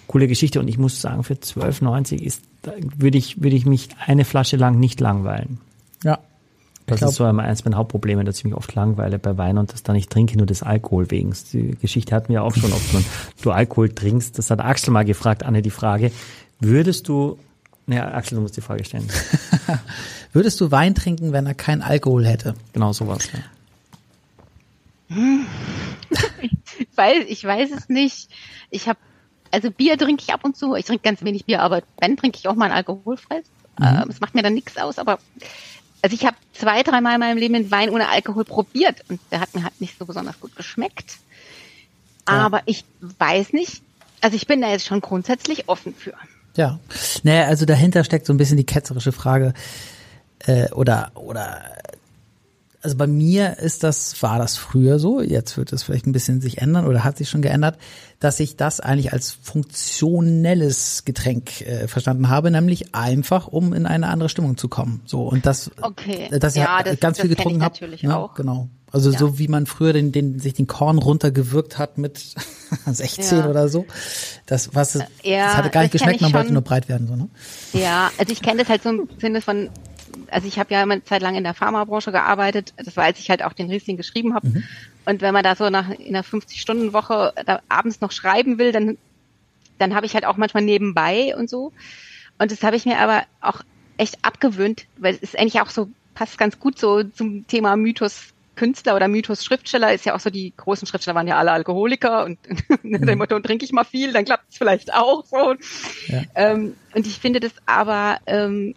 [0.07, 2.43] Coole Geschichte und ich muss sagen, für 12,90 ist,
[2.97, 5.59] würde ich, würde ich mich eine Flasche lang nicht langweilen.
[6.03, 6.19] Ja,
[6.85, 9.73] das glaub, ist so eins meiner Hauptprobleme, dass ich mich oft langweile bei Wein und
[9.73, 11.33] das dann nicht trinke, nur des Alkohol wegen.
[11.51, 13.03] Die Geschichte hatten wir auch schon, ob man,
[13.41, 14.37] du Alkohol trinkst.
[14.37, 16.11] Das hat Axel mal gefragt, Anne, die Frage.
[16.59, 17.39] Würdest du,
[17.87, 19.07] naja, Axel, du musst die Frage stellen.
[20.33, 22.53] Würdest du Wein trinken, wenn er keinen Alkohol hätte?
[22.73, 23.39] Genau sowas, ja.
[26.41, 28.29] ich, weiß, ich weiß es nicht.
[28.69, 28.99] Ich habe,
[29.49, 30.75] also Bier trinke ich ab und zu.
[30.75, 33.45] Ich trinke ganz wenig Bier, aber wenn trinke ich auch mal ein alkoholfreies.
[33.79, 33.85] Mhm.
[33.85, 35.19] Ähm, es macht mir dann nichts aus, aber
[36.05, 39.39] also ich habe zwei, dreimal in meinem Leben einen Wein ohne Alkohol probiert und der
[39.39, 41.17] hat mir halt nicht so besonders gut geschmeckt.
[42.29, 42.35] Ja.
[42.45, 43.81] Aber ich weiß nicht,
[44.21, 46.13] also ich bin da jetzt schon grundsätzlich offen für.
[46.55, 46.79] Ja,
[47.23, 49.55] naja, also dahinter steckt so ein bisschen die ketzerische Frage
[50.45, 51.71] äh, oder oder
[52.85, 56.39] also bei mir ist das, war das früher so, jetzt wird es vielleicht ein bisschen
[56.39, 57.79] sich ändern oder hat sich schon geändert,
[58.19, 64.07] dass ich das eigentlich als funktionelles Getränk äh, verstanden habe, nämlich einfach, um in eine
[64.07, 65.01] andere Stimmung zu kommen.
[65.05, 66.29] So und das, okay.
[66.39, 67.73] dass ja, ich das, ganz das viel getrunken habe.
[67.73, 68.15] Natürlich ne?
[68.15, 68.35] auch.
[68.35, 68.69] Genau.
[68.91, 69.17] Also ja.
[69.17, 72.35] so wie man früher den, den, sich den Korn runtergewirkt hat mit
[72.85, 73.49] 16 ja.
[73.49, 73.87] oder so.
[74.45, 77.07] Das, was, ja, das hatte gar nicht geschmeckt, man wollte nur breit werden.
[77.07, 77.29] So, ne?
[77.73, 79.71] Ja, also ich kenne das halt so im Sinne von,
[80.31, 82.73] also ich habe ja immer eine Zeit lang in der Pharmabranche gearbeitet.
[82.77, 84.47] Das war, als ich halt auch den Riesling geschrieben habe.
[84.47, 84.63] Mhm.
[85.05, 87.33] Und wenn man da so nach in einer 50-Stunden-Woche
[87.69, 88.97] abends noch schreiben will, dann,
[89.77, 91.71] dann habe ich halt auch manchmal nebenbei und so.
[92.37, 93.61] Und das habe ich mir aber auch
[93.97, 98.33] echt abgewöhnt, weil es ist eigentlich auch so, passt ganz gut so zum Thema Mythos
[98.55, 102.25] Künstler oder Mythos Schriftsteller ist ja auch so, die großen Schriftsteller waren ja alle Alkoholiker
[102.25, 102.39] und
[102.83, 103.05] mhm.
[103.05, 105.55] dem Motto, trinke ich mal viel, dann klappt es vielleicht auch so.
[106.07, 106.23] Ja.
[106.35, 108.73] Ähm, und ich finde das aber ähm,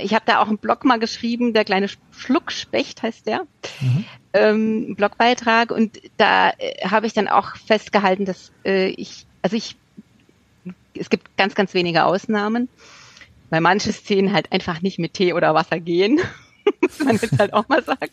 [0.00, 3.46] ich habe da auch einen Blog mal geschrieben, der kleine Schluckspecht heißt der,
[3.80, 4.04] mhm.
[4.32, 9.76] ähm, Blogbeitrag und da äh, habe ich dann auch festgehalten, dass äh, ich, also ich,
[10.94, 12.68] es gibt ganz, ganz wenige Ausnahmen,
[13.50, 16.20] weil manche Szenen halt einfach nicht mit Tee oder Wasser gehen,
[16.80, 18.12] muss man jetzt halt auch mal sagen.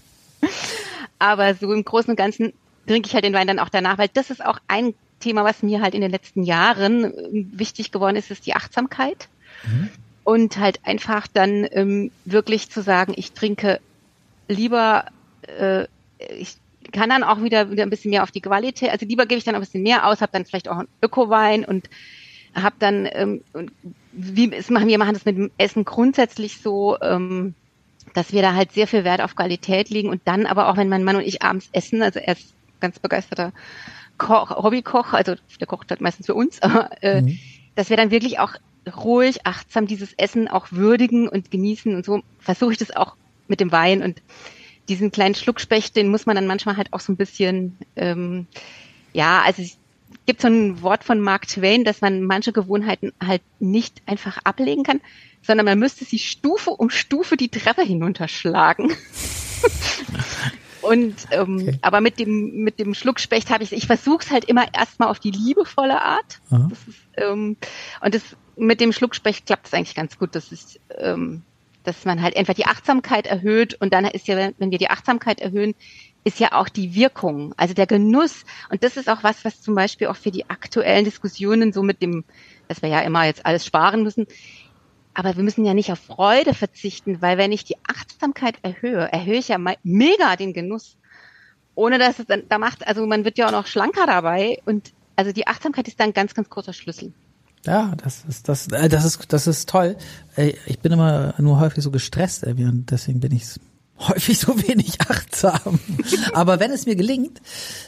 [1.19, 2.53] Aber so im Großen und Ganzen
[2.87, 5.63] trinke ich halt den Wein dann auch danach, weil das ist auch ein Thema, was
[5.63, 9.29] mir halt in den letzten Jahren äh, wichtig geworden ist, ist die Achtsamkeit.
[9.65, 9.89] Mhm
[10.25, 13.79] und halt einfach dann ähm, wirklich zu sagen, ich trinke
[14.49, 15.05] lieber,
[15.59, 15.85] äh,
[16.37, 16.57] ich
[16.91, 19.45] kann dann auch wieder wieder ein bisschen mehr auf die Qualität, also lieber gebe ich
[19.45, 21.89] dann ein bisschen mehr aus, habe dann vielleicht auch einen Ökowein und
[22.55, 23.41] habe dann, ähm,
[24.11, 27.53] wie es machen wir machen das mit dem Essen grundsätzlich so, ähm,
[28.15, 30.89] dass wir da halt sehr viel Wert auf Qualität legen und dann aber auch, wenn
[30.89, 33.51] mein Mann und ich abends essen, also er ist ganz begeisterter
[34.17, 37.37] Koch, Hobbykoch, also der kocht halt meistens für uns, aber äh, mhm.
[37.75, 38.53] dass wir dann wirklich auch
[38.87, 43.15] ruhig, achtsam dieses Essen auch würdigen und genießen und so versuche ich das auch
[43.47, 44.21] mit dem Wein und
[44.87, 48.47] diesen kleinen Schluckspecht, den muss man dann manchmal halt auch so ein bisschen, ähm,
[49.13, 49.77] ja, also es
[50.25, 54.83] gibt so ein Wort von Mark Twain, dass man manche Gewohnheiten halt nicht einfach ablegen
[54.83, 55.01] kann,
[55.41, 58.91] sondern man müsste sie Stufe um Stufe die Treppe hinunterschlagen.
[60.81, 61.79] Und ähm, okay.
[61.81, 65.19] aber mit dem mit dem Schluckspecht habe ich ich versuche es halt immer erstmal auf
[65.19, 66.39] die liebevolle Art.
[66.69, 67.57] Das ist, ähm,
[68.01, 68.21] und das
[68.57, 70.35] mit dem Schluckspecht klappt es eigentlich ganz gut.
[70.35, 71.43] Das ist ähm,
[71.85, 75.39] dass man halt entweder die Achtsamkeit erhöht und dann ist ja, wenn wir die Achtsamkeit
[75.39, 75.75] erhöhen,
[76.23, 78.45] ist ja auch die Wirkung, also der Genuss.
[78.69, 82.01] Und das ist auch was, was zum Beispiel auch für die aktuellen Diskussionen so mit
[82.01, 82.23] dem,
[82.67, 84.25] dass wir ja immer jetzt alles sparen müssen,
[85.13, 89.37] aber wir müssen ja nicht auf Freude verzichten, weil wenn ich die Achtsamkeit erhöhe, erhöhe
[89.37, 90.97] ich ja mega den Genuss.
[91.75, 94.93] Ohne dass es dann, da macht, also man wird ja auch noch schlanker dabei und
[95.17, 97.13] also die Achtsamkeit ist da ein ganz, ganz großer Schlüssel.
[97.65, 99.97] Ja, das ist das, äh, das ist das ist toll.
[100.65, 103.45] Ich bin immer nur häufig so gestresst irgendwie und deswegen bin ich
[103.99, 105.79] häufig so wenig achtsam.
[106.33, 107.41] Aber wenn es mir gelingt,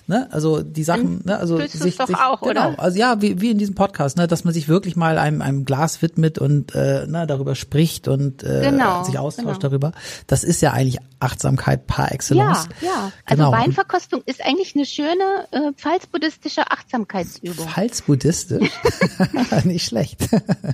[0.08, 2.80] ne, also die Sachen, ne, also sich, doch sich auch, genau, oder?
[2.80, 5.66] also ja, wie, wie in diesem Podcast, ne, dass man sich wirklich mal einem, einem
[5.66, 9.60] Glas widmet und äh, ne, darüber spricht und äh, genau, sich austauscht genau.
[9.60, 9.92] darüber.
[10.28, 12.70] Das ist ja eigentlich Achtsamkeit par excellence.
[12.82, 13.12] Ja, ja.
[13.26, 13.52] Also genau.
[13.52, 17.68] Weinverkostung ist eigentlich eine schöne äh, pfalzbuddhistische Achtsamkeitsübung.
[17.68, 18.70] Pfalzbuddhistisch?
[19.64, 20.30] Nicht schlecht.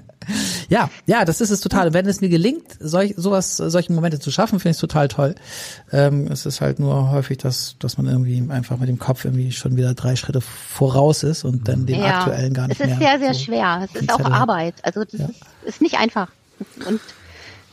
[0.70, 1.94] ja, ja, das ist es total.
[1.94, 5.23] Wenn es mir gelingt, solch, sowas, solche Momente zu schaffen, finde ich es total toll
[5.24, 5.36] toll.
[5.92, 9.52] Ähm, es ist halt nur häufig, dass, dass man irgendwie einfach mit dem Kopf irgendwie
[9.52, 12.88] schon wieder drei Schritte voraus ist und dann den ja, aktuellen gar nicht mehr.
[12.88, 13.88] Es ist mehr sehr, sehr so schwer.
[13.94, 14.76] Es ist auch Arbeit.
[14.84, 15.26] Also das ja.
[15.28, 16.30] ist, ist nicht einfach.
[16.88, 17.00] Und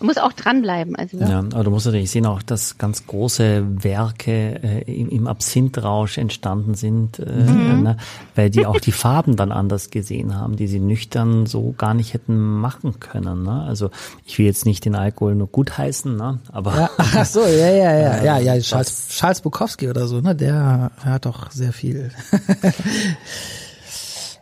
[0.00, 0.96] man muss auch dranbleiben.
[0.96, 1.28] Also, ja.
[1.28, 6.16] ja, aber du musst natürlich sehen auch, dass ganz große Werke äh, im, im Absinthrausch
[6.18, 7.82] entstanden sind, äh, mhm.
[7.82, 7.96] ne,
[8.34, 12.14] weil die auch die Farben dann anders gesehen haben, die sie nüchtern so gar nicht
[12.14, 13.42] hätten machen können.
[13.42, 13.62] Ne?
[13.62, 13.90] Also
[14.24, 16.38] ich will jetzt nicht den Alkohol nur gut heißen, ne?
[16.50, 20.20] aber ja, ach so, ja, ja, ja, äh, ja, ja, Charles, Charles Bukowski oder so,
[20.20, 20.34] ne?
[20.34, 22.10] Der hat doch sehr viel.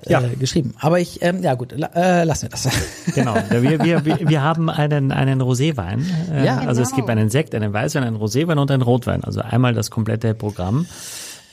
[0.07, 0.23] ja.
[0.23, 0.75] äh, geschrieben.
[0.81, 2.69] Aber ich, ähm, ja gut, äh, lassen wir das.
[3.15, 3.35] genau.
[3.51, 6.05] Wir, wir, wir, wir haben einen, einen Roséwein.
[6.33, 6.83] Äh, ja, also genau.
[6.83, 9.25] es gibt einen Sekt, einen Weißwein, einen Roséwein und einen Rotwein.
[9.25, 10.87] Also einmal das komplette Programm.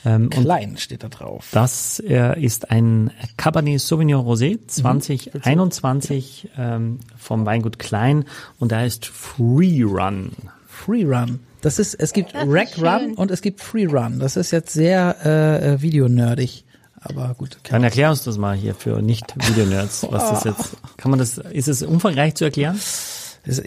[0.04, 1.48] Ähm, Klein steht da drauf.
[1.50, 6.62] Das äh, ist ein Cabernet Sauvignon Rosé 2021 mhm.
[6.62, 8.24] ähm, vom Weingut Klein
[8.60, 10.30] und da ist Free Run.
[10.68, 11.40] Free Run.
[11.60, 14.20] Das ist, es gibt Rack Run und es gibt Free Run.
[14.20, 16.65] Das ist jetzt sehr äh, äh videonerdig.
[17.08, 17.58] Aber gut.
[17.64, 21.68] Dann erklär uns das mal hier für Nicht-Videonerds, was das jetzt, kann man das, ist
[21.68, 22.78] es umfangreich zu erklären?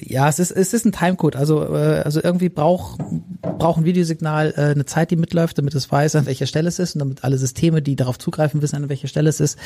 [0.02, 1.38] Ja, es ist, es ist ein Timecode.
[1.38, 3.00] Also, äh, also irgendwie braucht
[3.42, 6.80] braucht ein Videosignal äh, eine Zeit, die mitläuft, damit es weiß, an welcher Stelle es
[6.80, 9.58] ist und damit alle Systeme, die darauf zugreifen, wissen, an welcher Stelle es ist.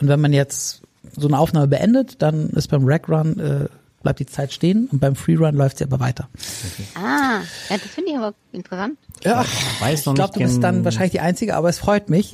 [0.00, 0.82] Und wenn man jetzt
[1.16, 3.68] so eine Aufnahme beendet, dann ist beim Rack Run äh,
[4.02, 6.28] bleibt die Zeit stehen und beim Freerun läuft sie aber weiter.
[6.34, 6.86] Okay.
[6.94, 8.98] Ah, ja, das finde ich aber interessant.
[9.24, 12.10] Ja, ich, weiß noch ich glaube, du bist dann wahrscheinlich die Einzige, aber es freut
[12.10, 12.32] mich,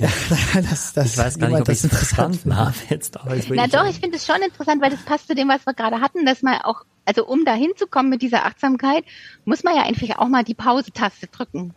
[0.55, 3.19] dass, dass ich weiß gar nicht, ob das interessant habe jetzt.
[3.21, 5.75] Aber Na doch, ich finde es schon interessant, weil das passt zu dem, was wir
[5.75, 9.05] gerade hatten, dass man auch, also um da hinzukommen mit dieser Achtsamkeit,
[9.45, 11.75] muss man ja einfach auch mal die Pause-Taste drücken.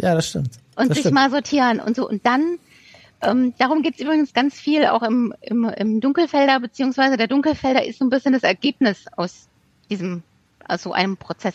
[0.00, 0.50] Ja, das stimmt.
[0.76, 1.14] Und das sich stimmt.
[1.14, 2.08] mal sortieren und so.
[2.08, 2.58] Und dann
[3.20, 7.84] ähm, darum geht es übrigens ganz viel auch im, im, im Dunkelfelder, beziehungsweise der Dunkelfelder
[7.84, 9.48] ist so ein bisschen das Ergebnis aus
[9.90, 10.22] diesem,
[10.64, 11.54] also einem Prozess.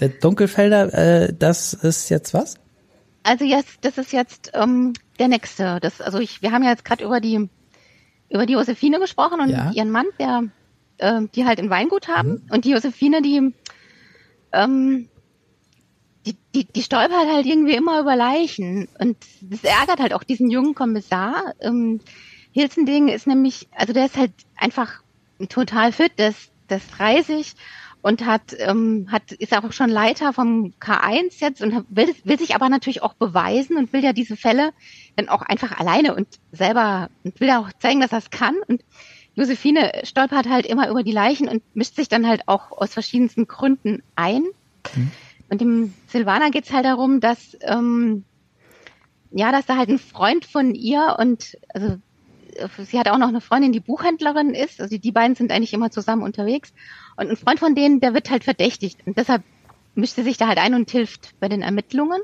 [0.00, 2.56] Der Dunkelfelder, äh, das ist jetzt was?
[3.22, 5.78] Also jetzt, das ist jetzt ähm, der nächste.
[5.80, 7.48] Das, also ich, wir haben ja jetzt gerade über die
[8.30, 9.70] über die Josephine gesprochen und ja.
[9.72, 10.44] ihren Mann, der
[10.98, 12.30] äh, die halt ein Weingut haben.
[12.30, 12.42] Mhm.
[12.50, 13.52] Und die Josephine, die
[14.52, 15.08] ähm,
[16.24, 18.88] die, die, die stolpert halt irgendwie immer über Leichen.
[18.98, 21.54] Und das ärgert halt auch diesen jungen Kommissar.
[21.60, 22.00] Ähm,
[22.52, 25.02] Hilzending ist nämlich, also der ist halt einfach
[25.48, 27.54] total fit, der ist, der ist 30
[28.02, 32.54] und hat, ähm, hat, ist auch schon Leiter vom K1 jetzt und will, will sich
[32.54, 34.72] aber natürlich auch beweisen und will ja diese Fälle
[35.16, 38.56] dann auch einfach alleine und selber und will ja auch zeigen, dass er es kann.
[38.66, 38.84] Und
[39.34, 43.46] Josephine stolpert halt immer über die Leichen und mischt sich dann halt auch aus verschiedensten
[43.46, 44.42] Gründen ein.
[44.94, 45.10] Mhm.
[45.48, 48.24] Und dem Silvana geht's halt darum, dass ähm,
[49.30, 51.96] ja, dass da halt ein Freund von ihr und also
[52.78, 54.80] sie hat auch noch eine Freundin, die Buchhändlerin ist.
[54.80, 56.72] Also die beiden sind eigentlich immer zusammen unterwegs.
[57.16, 58.98] Und ein Freund von denen, der wird halt verdächtigt.
[59.06, 59.42] Und deshalb
[59.94, 62.20] mischt sie sich da halt ein und hilft bei den Ermittlungen.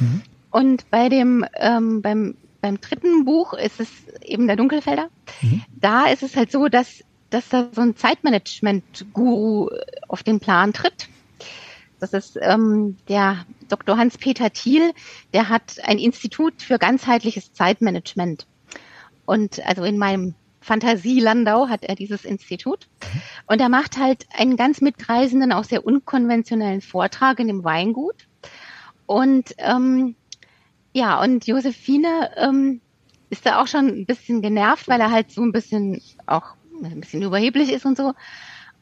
[0.00, 0.22] Mhm.
[0.50, 3.88] Und bei dem, ähm, beim, beim dritten Buch ist es
[4.22, 5.08] eben der Dunkelfelder.
[5.40, 5.62] Mhm.
[5.80, 9.70] Da ist es halt so, dass, dass da so ein Zeitmanagement-Guru
[10.08, 11.08] auf den Plan tritt.
[12.00, 13.96] Das ist ähm, der Dr.
[13.96, 14.92] Hans-Peter Thiel,
[15.32, 18.46] der hat ein Institut für ganzheitliches Zeitmanagement.
[19.24, 22.88] Und also in meinem Fantasielandau hat er dieses Institut.
[23.46, 28.26] Und er macht halt einen ganz mitreisenden, auch sehr unkonventionellen Vortrag in dem Weingut.
[29.06, 30.14] Und ähm,
[30.92, 32.80] ja, und Josephine ähm,
[33.30, 37.00] ist da auch schon ein bisschen genervt, weil er halt so ein bisschen auch ein
[37.00, 38.12] bisschen überheblich ist und so.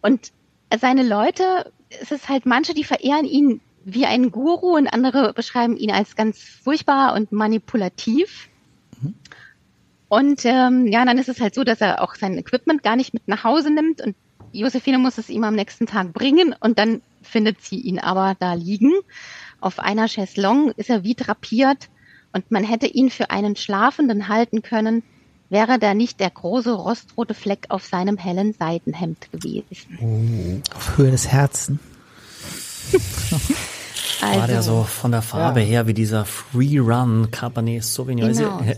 [0.02, 0.32] Und
[0.78, 5.76] seine Leute, es ist halt manche, die verehren ihn wie einen Guru und andere beschreiben
[5.76, 8.48] ihn als ganz furchtbar und manipulativ.
[10.10, 13.14] Und ähm, ja, dann ist es halt so, dass er auch sein Equipment gar nicht
[13.14, 14.16] mit nach Hause nimmt und
[14.50, 18.54] Josephine muss es ihm am nächsten Tag bringen und dann findet sie ihn aber da
[18.54, 18.90] liegen.
[19.60, 21.88] Auf einer Chaiselong ist er wie drapiert
[22.32, 25.04] und man hätte ihn für einen Schlafenden halten können,
[25.48, 29.96] wäre da nicht der große rostrote Fleck auf seinem hellen Seidenhemd gewesen.
[30.02, 30.76] Oh.
[30.76, 31.78] Auf Höhe des Herzens.
[34.20, 35.66] Also, war der so von der Farbe ja.
[35.66, 38.32] her wie dieser Free Run Cabernet Sauvignon.
[38.32, 38.60] Genau.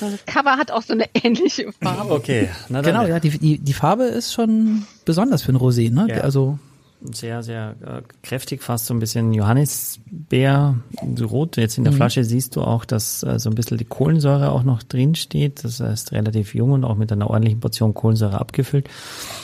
[0.00, 2.12] Das Cover hat auch so eine ähnliche Farbe.
[2.12, 2.48] Okay.
[2.68, 2.94] Na dann.
[2.94, 6.06] Genau, ja, die, die, die Farbe ist schon besonders für ein Rosé, ne?
[6.08, 6.20] Ja.
[6.22, 6.58] Also
[7.00, 10.74] sehr, sehr äh, kräftig, fast so ein bisschen Johannisbeer,
[11.14, 11.56] so rot.
[11.56, 11.96] Jetzt in der mhm.
[11.96, 15.62] Flasche siehst du auch, dass äh, so ein bisschen die Kohlensäure auch noch drin steht.
[15.62, 18.88] Das heißt, relativ jung und auch mit einer ordentlichen Portion Kohlensäure abgefüllt.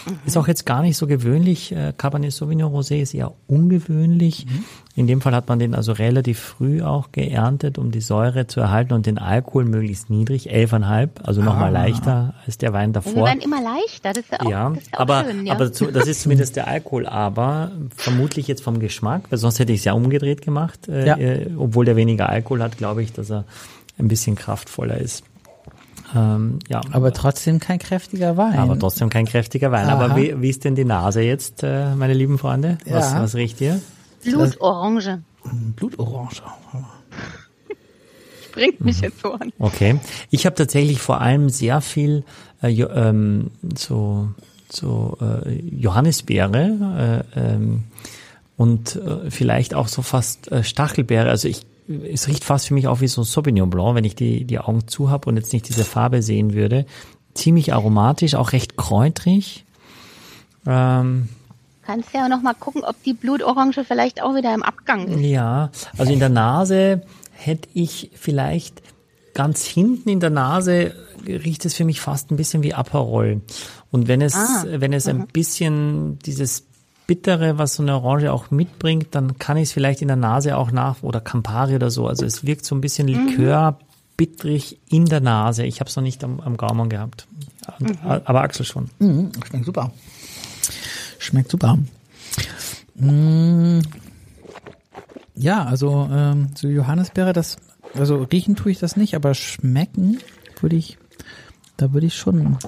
[0.06, 0.18] Mhm.
[0.26, 1.70] Ist auch jetzt gar nicht so gewöhnlich.
[1.70, 4.46] Äh, Cabernet Sauvignon Rosé ist eher ungewöhnlich.
[4.46, 4.64] Mhm.
[4.96, 8.60] In dem Fall hat man den also relativ früh auch geerntet, um die Säure zu
[8.60, 11.80] erhalten und den Alkohol möglichst niedrig, 11,5, also nochmal ah.
[11.84, 13.12] leichter als der Wein davor.
[13.12, 15.46] Die werden immer leichter, das ist ja auch, ja, das ist ja auch aber, schön.
[15.46, 15.54] Ja.
[15.54, 19.72] Aber zu, das ist zumindest der Alkohol, aber vermutlich jetzt vom Geschmack, weil sonst hätte
[19.72, 20.86] ich es ja umgedreht gemacht.
[20.86, 21.16] Äh, ja.
[21.16, 23.44] Äh, obwohl der weniger Alkohol hat, glaube ich, dass er
[23.98, 25.24] ein bisschen kraftvoller ist.
[26.14, 26.80] Ähm, ja.
[26.92, 28.58] Aber trotzdem kein kräftiger Wein.
[28.58, 29.88] Aber trotzdem kein kräftiger Wein.
[29.88, 30.04] Aha.
[30.04, 32.78] Aber wie, wie ist denn die Nase jetzt, äh, meine lieben Freunde?
[32.86, 33.22] Was, ja.
[33.22, 33.80] was riecht ihr?
[34.24, 35.22] Blutorange.
[35.76, 36.30] Blutorange.
[38.48, 39.52] Springt mich jetzt so an.
[39.58, 39.98] Okay.
[40.30, 42.24] Ich habe tatsächlich vor allem sehr viel
[42.62, 44.28] äh, ähm, so,
[44.68, 47.84] so äh, Johannisbeere äh, ähm,
[48.56, 51.28] und äh, vielleicht auch so fast äh, Stachelbeere.
[51.28, 54.16] Also ich es riecht fast für mich auch wie so ein Sauvignon Blanc, wenn ich
[54.16, 56.86] die, die Augen zu habe und jetzt nicht diese Farbe sehen würde.
[57.34, 59.64] Ziemlich aromatisch, auch recht kräutrig.
[60.66, 61.28] Ähm,
[61.86, 65.20] Kannst ja noch mal gucken, ob die Blutorange vielleicht auch wieder im Abgang ist.
[65.20, 68.82] Ja, also in der Nase hätte ich vielleicht
[69.34, 70.94] ganz hinten in der Nase
[71.26, 73.42] riecht es für mich fast ein bisschen wie Aperol.
[73.90, 75.26] Und wenn es, ah, wenn es ein mhm.
[75.26, 76.64] bisschen dieses
[77.06, 80.56] Bittere, was so eine Orange auch mitbringt, dann kann ich es vielleicht in der Nase
[80.56, 82.06] auch nach oder Campari oder so.
[82.06, 83.28] Also es wirkt so ein bisschen mhm.
[83.28, 83.78] Likör,
[84.16, 85.64] bittrig in der Nase.
[85.64, 87.26] Ich habe es noch nicht am, am Gaumen gehabt.
[87.78, 87.98] Mhm.
[88.02, 88.90] Aber Axel schon.
[88.98, 89.92] Mhm, schmeckt super.
[91.24, 91.78] Schmeckt super.
[92.96, 93.80] Mmh.
[95.34, 97.56] Ja, also ähm, so Johannisbeere, das,
[97.94, 100.18] also riechen tue ich das nicht, aber schmecken
[100.60, 100.98] würde ich,
[101.78, 102.58] da würde ich schon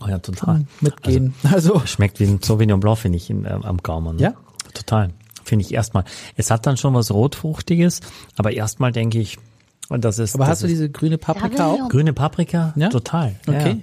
[0.00, 0.64] oh ja, total.
[0.80, 1.34] mitgehen.
[1.42, 4.14] Also, also schmeckt wie ein Sauvignon Blanc, finde ich, in, äh, am Gaumen.
[4.14, 4.22] Ne?
[4.22, 4.34] Ja,
[4.74, 5.10] total.
[5.42, 6.04] Finde ich erstmal.
[6.36, 8.00] Es hat dann schon was Rotfruchtiges,
[8.36, 9.38] aber erstmal denke ich,
[9.88, 10.36] und das ist.
[10.36, 11.88] Aber das hast du diese grüne Paprika auch?
[11.88, 12.72] Grüne Paprika?
[12.76, 12.90] Ja.
[12.90, 13.34] Total.
[13.44, 13.82] Okay.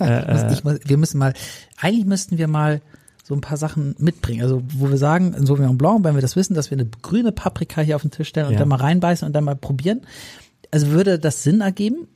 [0.00, 0.06] Ja.
[0.06, 1.34] äh, ich, wir müssen mal,
[1.76, 2.80] eigentlich müssten wir mal
[3.28, 4.42] so ein paar Sachen mitbringen.
[4.42, 7.30] Also wo wir sagen, in Sauvignon Blanc, wenn wir das wissen, dass wir eine grüne
[7.30, 8.58] Paprika hier auf den Tisch stellen und ja.
[8.58, 10.00] dann mal reinbeißen und dann mal probieren.
[10.70, 12.08] Also würde das Sinn ergeben?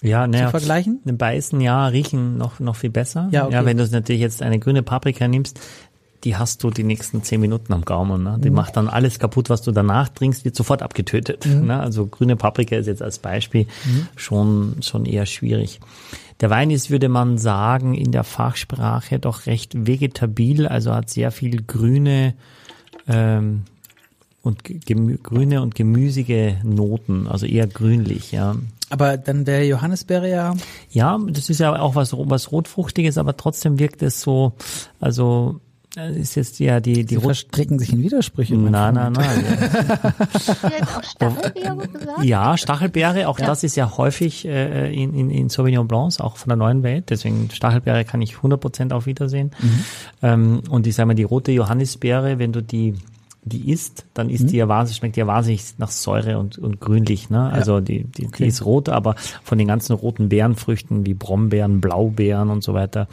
[0.00, 1.00] Ja, ne, zu vergleichen?
[1.04, 3.28] Ne, beißen, ja, riechen noch, noch viel besser.
[3.32, 3.54] Ja, okay.
[3.54, 5.58] ja, wenn du natürlich jetzt eine grüne Paprika nimmst,
[6.22, 8.22] die hast du die nächsten zehn Minuten am Gaumen.
[8.22, 8.38] Ne?
[8.38, 8.56] Die mhm.
[8.56, 11.46] macht dann alles kaputt, was du danach trinkst, wird sofort abgetötet.
[11.46, 11.66] Mhm.
[11.66, 11.80] Ne?
[11.80, 14.06] Also grüne Paprika ist jetzt als Beispiel mhm.
[14.14, 15.80] schon, schon eher schwierig.
[16.40, 21.30] Der Wein ist, würde man sagen, in der Fachsprache doch recht vegetabil, also hat sehr
[21.32, 22.34] viel grüne
[23.06, 23.62] ähm,
[24.42, 24.64] und
[25.22, 28.56] grüne und gemüsige Noten, also eher grünlich, ja.
[28.88, 30.54] Aber dann der Johannisbeere ja.
[30.90, 34.54] Ja, das ist ja auch was, was Rotfruchtiges, aber trotzdem wirkt es so,
[34.98, 35.60] also
[35.94, 38.56] das ist jetzt ja die die Sie verstricken sich in Widersprüche.
[38.56, 39.44] Nein, nein, nein.
[40.86, 42.24] auch Stachelbeere gesagt?
[42.24, 43.46] Ja, Stachelbeere, auch ja.
[43.46, 47.10] das ist ja häufig äh, in, in, in Sauvignon Blancs, auch von der neuen Welt.
[47.10, 49.50] Deswegen Stachelbeere kann ich 100% auf Wiedersehen.
[49.58, 49.84] Mhm.
[50.22, 52.94] Ähm, und ich sage mal, die rote Johannisbeere, wenn du die
[53.42, 54.46] die isst, dann ist mhm.
[54.48, 57.50] die ja wahnsinnig, schmeckt die ja wahnsinnig nach Säure und, und grünlich, ne?
[57.50, 57.80] Also ja.
[57.80, 58.44] die, die, okay.
[58.44, 63.08] die ist rot, aber von den ganzen roten Beerenfrüchten wie Brombeeren, Blaubeeren und so weiter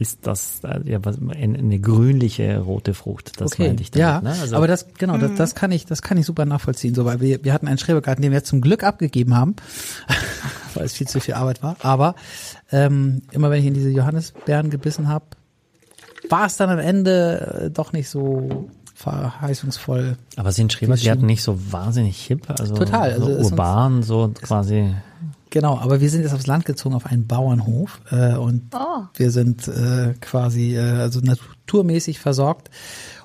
[0.00, 3.38] ist das äh, ja was, eine, grünliche rote Frucht.
[3.38, 3.68] Das okay.
[3.68, 4.30] meinte ich damit, Ja, ne?
[4.40, 7.20] also, aber das genau, das, das kann ich, das kann ich super nachvollziehen, so weil
[7.20, 9.56] wir wir hatten einen Schrebergarten, den wir zum Glück abgegeben haben,
[10.74, 11.76] weil es viel zu viel Arbeit war.
[11.80, 12.14] Aber
[12.72, 15.26] ähm, immer wenn ich in diese Johannisbeeren gebissen habe,
[16.30, 20.16] war es dann am Ende äh, doch nicht so verheißungsvoll.
[20.36, 24.94] Aber sind Schrebergärten nicht so wahnsinnig hip, also total, also so urban, so quasi
[25.50, 29.02] Genau, aber wir sind jetzt aufs Land gezogen auf einen Bauernhof äh, und oh.
[29.14, 32.70] wir sind äh, quasi äh, also naturmäßig versorgt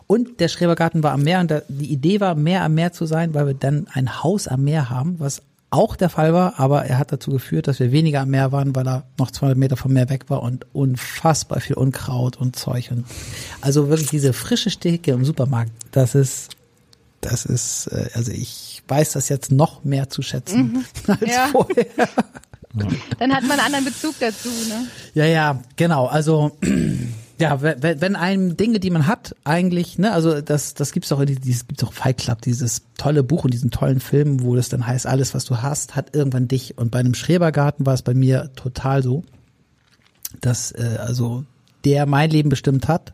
[0.08, 3.06] Und der Schrebergarten war am Meer und da, die Idee war, mehr am Meer zu
[3.06, 6.86] sein, weil wir dann ein Haus am Meer haben, was auch der Fall war, aber
[6.86, 9.78] er hat dazu geführt, dass wir weniger am Meer waren, weil er noch 200 Meter
[9.78, 13.06] vom Meer weg war und unfassbar viel Unkraut und Zeug und
[13.62, 16.56] also wirklich diese frische Stecke im Supermarkt, das ist,
[17.26, 21.48] das ist, äh, also ich weiß das jetzt noch mehr zu schätzen als Ja.
[21.52, 21.86] vorher.
[23.20, 24.88] Dann hat man einen anderen Bezug dazu, ne?
[25.14, 26.08] Ja, ja, genau.
[26.08, 26.58] Also
[27.40, 31.28] ja, wenn, einem Dinge, die man hat, eigentlich, ne, also das, das gibt's auch, in
[31.28, 34.68] die- dieses gibt's auch Fight Club, dieses tolle Buch und diesen tollen Film, wo das
[34.68, 36.78] dann heißt, alles, was du hast, hat irgendwann dich.
[36.78, 39.24] Und bei einem Schrebergarten war es bei mir total so,
[40.42, 41.46] dass äh, also
[41.86, 43.14] der mein Leben bestimmt hat,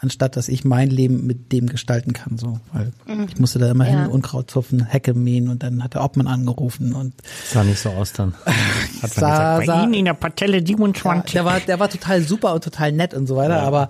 [0.00, 2.92] anstatt dass ich mein Leben mit dem gestalten kann, so, weil
[3.28, 4.02] ich musste da immer Ja.
[4.04, 7.14] hin, Unkraut zupfen, Hecke mähen und dann hat der Obmann angerufen und
[7.52, 8.34] Sah nicht so aus dann.
[8.44, 8.54] Hat
[9.02, 9.30] man Sah-
[9.60, 11.32] gesagt, sah- bei Ihnen in der Partelle Ja, 27.
[11.32, 13.60] der war, der war total super und total nett und so weiter.
[13.62, 13.88] Aber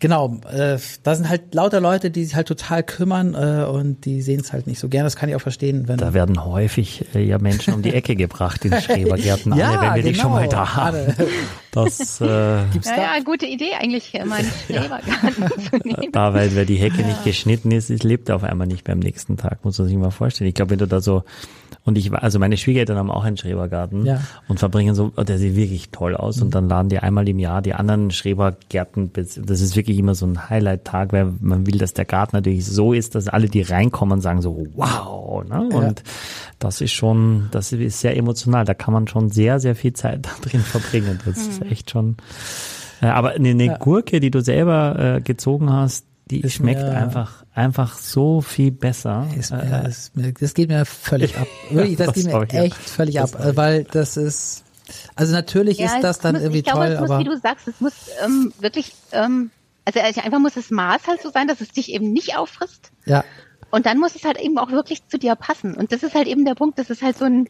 [0.00, 4.22] genau, äh, da sind halt lauter Leute, die sich halt total kümmern äh, und die
[4.22, 5.04] sehen es halt nicht so gern.
[5.04, 5.96] Das kann ich auch verstehen, wenn.
[5.98, 9.54] Da werden häufig äh, ja Menschen um die Ecke gebracht in Schrebergärten.
[9.56, 10.98] Ja, Anne, wenn wir dich schon genau, mal da haben.
[11.70, 13.02] Das, äh, Gibt's Ja, da?
[13.16, 16.12] ja, gute Idee eigentlich, hier mal einen Schrebergarten zu nehmen.
[16.12, 18.94] da, weil, weil die Hecke nicht geschnitten ist, es lebt er auf einmal nicht mehr
[18.94, 20.48] am nächsten Tag, muss man sich mal vorstellen.
[20.48, 21.24] Ich glaube, wenn du da so,
[21.84, 24.20] und ich, war- also meine Schwiegereltern haben auch einen Schrebergarten Ja.
[24.48, 27.38] und verbringen so, oh, der sieht wirklich toll aus und dann laden die einmal im
[27.38, 31.94] Jahr die anderen Schrebergärten, das ist wirklich immer so ein Highlight-Tag, weil man will, dass
[31.94, 35.68] der Garten natürlich so ist, dass alle, die reinkommen, sagen so, wow, ne?
[35.72, 36.02] und
[36.58, 40.26] das ist schon, das ist sehr emotional, da kann man schon sehr, sehr viel Zeit
[40.26, 42.16] da drin verbringen, das ist echt schon,
[43.06, 47.44] aber eine, eine Gurke, die du selber äh, gezogen hast, die Ist schmeckt mir- einfach,
[47.54, 49.26] einfach so viel besser.
[49.38, 51.46] Ist Äh, mir, ist mir, das geht mir völlig ab.
[51.70, 52.62] Wirklich, das, Das geht mir ich, ja.
[52.64, 54.64] echt völlig ab, äh, weil das ist,
[55.16, 57.24] also natürlich ist es das dann muss, irgendwie ich glaube, toll, es muss, aber wie
[57.24, 57.94] du sagst, es muss
[58.24, 59.50] ähm, wirklich, ähm,
[59.86, 62.90] also einfach muss das Maß halt so sein, dass es dich eben nicht auffrisst.
[63.06, 63.24] ja,
[63.70, 65.74] Und dann muss es halt eben auch wirklich zu dir passen.
[65.74, 67.48] Und das ist halt eben der Punkt, das ist halt so ein,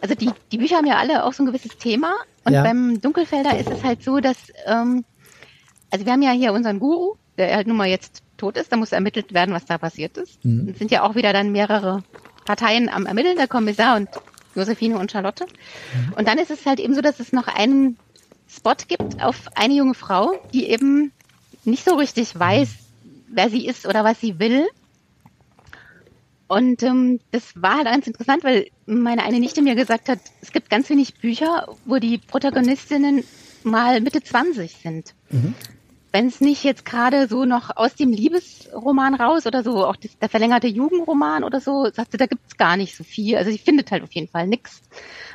[0.00, 2.12] also die, die Bücher haben ja alle auch so ein gewisses Thema.
[2.44, 2.62] Und Ja.
[2.62, 4.36] beim Dunkelfelder ist es halt so, dass,
[4.66, 5.04] ähm,
[5.90, 8.76] also wir haben ja hier unseren Guru, der halt nun mal jetzt tot ist, da
[8.76, 10.44] muss ermittelt werden, was da passiert ist.
[10.44, 10.68] Mhm.
[10.70, 12.02] Es sind ja auch wieder dann mehrere
[12.44, 14.08] Parteien am Ermitteln, der Kommissar und
[14.54, 15.46] Josephine und Charlotte.
[15.46, 16.12] Mhm.
[16.14, 17.96] Und dann ist es halt eben so, dass es noch einen
[18.48, 21.12] Spot gibt auf eine junge Frau, die eben
[21.64, 22.68] nicht so richtig weiß,
[23.28, 24.66] wer sie ist oder was sie will.
[26.52, 30.52] Und ähm, das war halt ganz interessant, weil meine eine Nichte mir gesagt hat, es
[30.52, 33.24] gibt ganz wenig Bücher, wo die Protagonistinnen
[33.64, 35.14] mal Mitte 20 sind.
[36.12, 40.18] Wenn es nicht jetzt gerade so noch aus dem Liebesroman raus oder so, auch das,
[40.18, 43.38] der verlängerte Jugendroman oder so, sagte, da gibt's gar nicht so viel.
[43.38, 44.82] Also sie findet halt auf jeden Fall nix.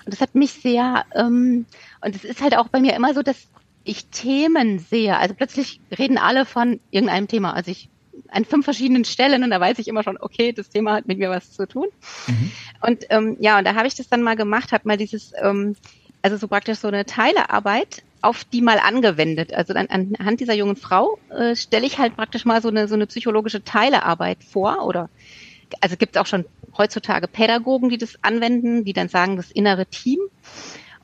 [0.06, 1.66] Und das hat mich sehr, ähm,
[2.00, 3.48] und es ist halt auch bei mir immer so, dass
[3.86, 5.18] ich Themen sehe.
[5.18, 7.54] Also plötzlich reden alle von irgendeinem Thema.
[7.54, 7.90] Also ich
[8.32, 11.18] an fünf verschiedenen Stellen und da weiß ich immer schon, okay, das Thema hat mit
[11.18, 11.88] mir was zu tun.
[12.82, 15.76] Und ähm, ja, und da habe ich das dann mal gemacht, habe mal dieses, ähm,
[16.22, 19.54] also so praktisch so eine Teilearbeit auf die mal angewendet.
[19.54, 22.96] Also dann anhand dieser jungen Frau äh, stelle ich halt praktisch mal so eine so
[22.96, 25.10] eine psychologische Teilearbeit vor oder
[25.82, 26.46] also gibt es auch schon
[26.78, 30.20] heutzutage Pädagogen, die das anwenden, die dann sagen, das innere Team.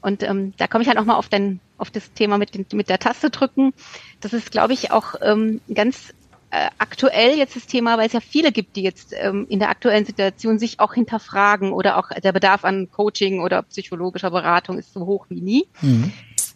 [0.01, 2.65] Und ähm, da komme ich halt auch mal auf, den, auf das Thema mit, den,
[2.73, 3.73] mit der Taste drücken.
[4.19, 6.13] Das ist, glaube ich, auch ähm, ganz
[6.77, 10.05] aktuell jetzt das Thema, weil es ja viele gibt, die jetzt ähm, in der aktuellen
[10.05, 15.05] Situation sich auch hinterfragen oder auch der Bedarf an Coaching oder psychologischer Beratung ist so
[15.05, 15.67] hoch wie nie.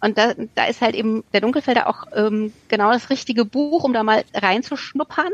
[0.02, 3.94] Und da, da ist halt eben der Dunkelfelder auch ähm, genau das richtige Buch, um
[3.94, 5.32] da mal reinzuschnuppern.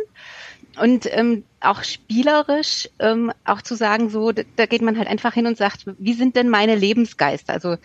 [0.80, 5.34] Und ähm, auch spielerisch ähm, auch zu sagen, so, da, da geht man halt einfach
[5.34, 7.54] hin und sagt, wie sind denn meine Lebensgeister?
[7.54, 7.76] Also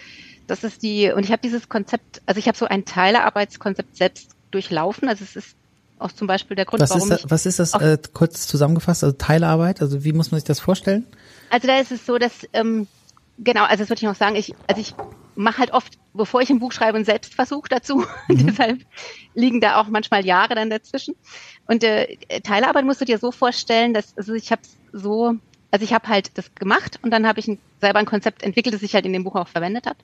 [0.46, 4.30] das ist die, und ich habe dieses Konzept, also ich habe so ein Teilearbeitskonzept selbst
[4.50, 5.08] durchlaufen.
[5.08, 5.56] Also es ist
[5.98, 8.46] auch zum Beispiel der Grund, was warum ist, ich das, was ist das äh, kurz
[8.46, 9.04] zusammengefasst?
[9.04, 11.06] Also Teilarbeit, also wie muss man sich das vorstellen?
[11.50, 12.86] Also da ist es so, dass ähm,
[13.38, 14.94] genau, also das würde ich noch sagen, ich, also ich
[15.34, 18.04] mache halt oft, bevor ich ein Buch schreibe, einen Selbstversuch dazu.
[18.28, 18.80] Deshalb
[19.34, 21.14] liegen da auch manchmal Jahre dann dazwischen.
[21.66, 25.34] Und äh, Teilarbeit musst du dir so vorstellen, dass also ich habe so,
[25.70, 28.74] also ich habe halt das gemacht und dann habe ich ein, selber ein Konzept entwickelt,
[28.74, 29.96] das sich halt in dem Buch auch verwendet hat.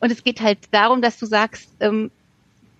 [0.00, 2.10] Und es geht halt darum, dass du sagst, ähm,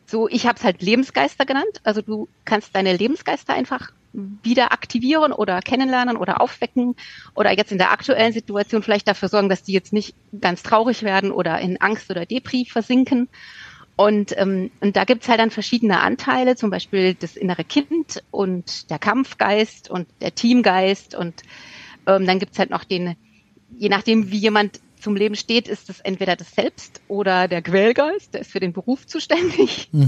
[0.09, 1.81] so, ich habe es halt Lebensgeister genannt.
[1.85, 6.97] Also du kannst deine Lebensgeister einfach wieder aktivieren oder kennenlernen oder aufwecken
[7.35, 11.03] oder jetzt in der aktuellen Situation vielleicht dafür sorgen, dass die jetzt nicht ganz traurig
[11.03, 13.29] werden oder in Angst oder Depri versinken.
[13.97, 18.91] Und, ähm, und da gibt's halt dann verschiedene Anteile, zum Beispiel das innere Kind und
[18.91, 21.43] der Kampfgeist und der Teamgeist und
[22.07, 23.17] ähm, dann gibt's halt noch den,
[23.77, 28.35] je nachdem wie jemand zum Leben steht, ist es entweder das Selbst oder der Quellgeist,
[28.35, 29.89] der ist für den Beruf zuständig.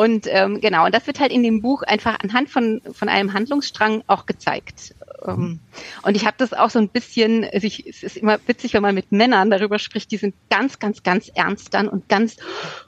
[0.00, 3.34] Und ähm, genau, und das wird halt in dem Buch einfach anhand von, von einem
[3.34, 4.94] Handlungsstrang auch gezeigt.
[5.26, 5.60] Ähm,
[6.00, 8.80] und ich habe das auch so ein bisschen, also ich, es ist immer witzig, wenn
[8.80, 12.38] man mit Männern darüber spricht, die sind ganz, ganz, ganz ernst dann und ganz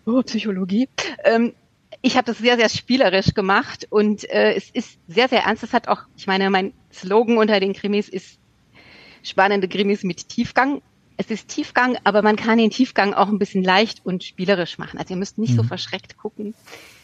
[0.06, 0.88] oh, Psychologie.
[1.24, 1.52] Ähm,
[2.00, 5.62] ich habe das sehr, sehr spielerisch gemacht und äh, es ist sehr, sehr ernst.
[5.62, 8.38] Es hat auch, ich meine, mein Slogan unter den Krimis ist
[9.22, 10.80] spannende Krimis mit Tiefgang
[11.16, 14.98] es ist Tiefgang, aber man kann den Tiefgang auch ein bisschen leicht und spielerisch machen.
[14.98, 15.56] Also ihr müsst nicht mhm.
[15.56, 16.54] so verschreckt gucken.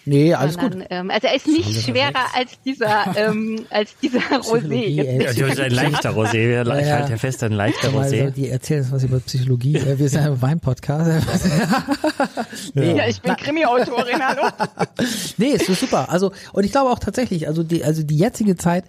[0.08, 0.88] Nee, alles sondern, gut.
[0.90, 4.86] Ähm, also er ist nicht schwerer als dieser, ähm, als dieser Rosé.
[4.88, 6.50] Ja, das ist ein leichter Rosé.
[6.50, 8.22] Ja, ich halte ja fest, ein leichter Rosé.
[8.22, 9.74] Also, die erzählen uns was über Psychologie.
[9.74, 11.26] Wir sind ein Wein-Podcast.
[12.74, 12.96] nee.
[12.96, 14.48] Ja, ich bin Krimi-Autorin, hallo.
[15.36, 16.08] nee, ist super.
[16.08, 18.84] Also, und ich glaube auch tatsächlich, also die, also die jetzige Zeit,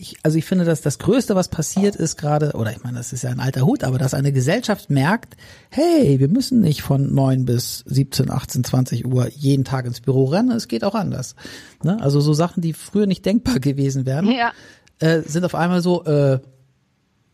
[0.00, 3.12] ich, also ich finde, dass das Größte, was passiert ist gerade, oder ich meine, das
[3.12, 5.36] ist ja ein alter Hut, aber dass eine Gesellschaft merkt,
[5.70, 10.26] hey, wir müssen nicht von neun bis 17, 18, 20 Uhr jeden Tag ins Büro
[10.26, 11.34] rennen, es geht auch anders.
[11.82, 12.00] Ne?
[12.00, 14.52] Also so Sachen, die früher nicht denkbar gewesen wären, ja.
[15.00, 16.38] äh, sind auf einmal so, äh,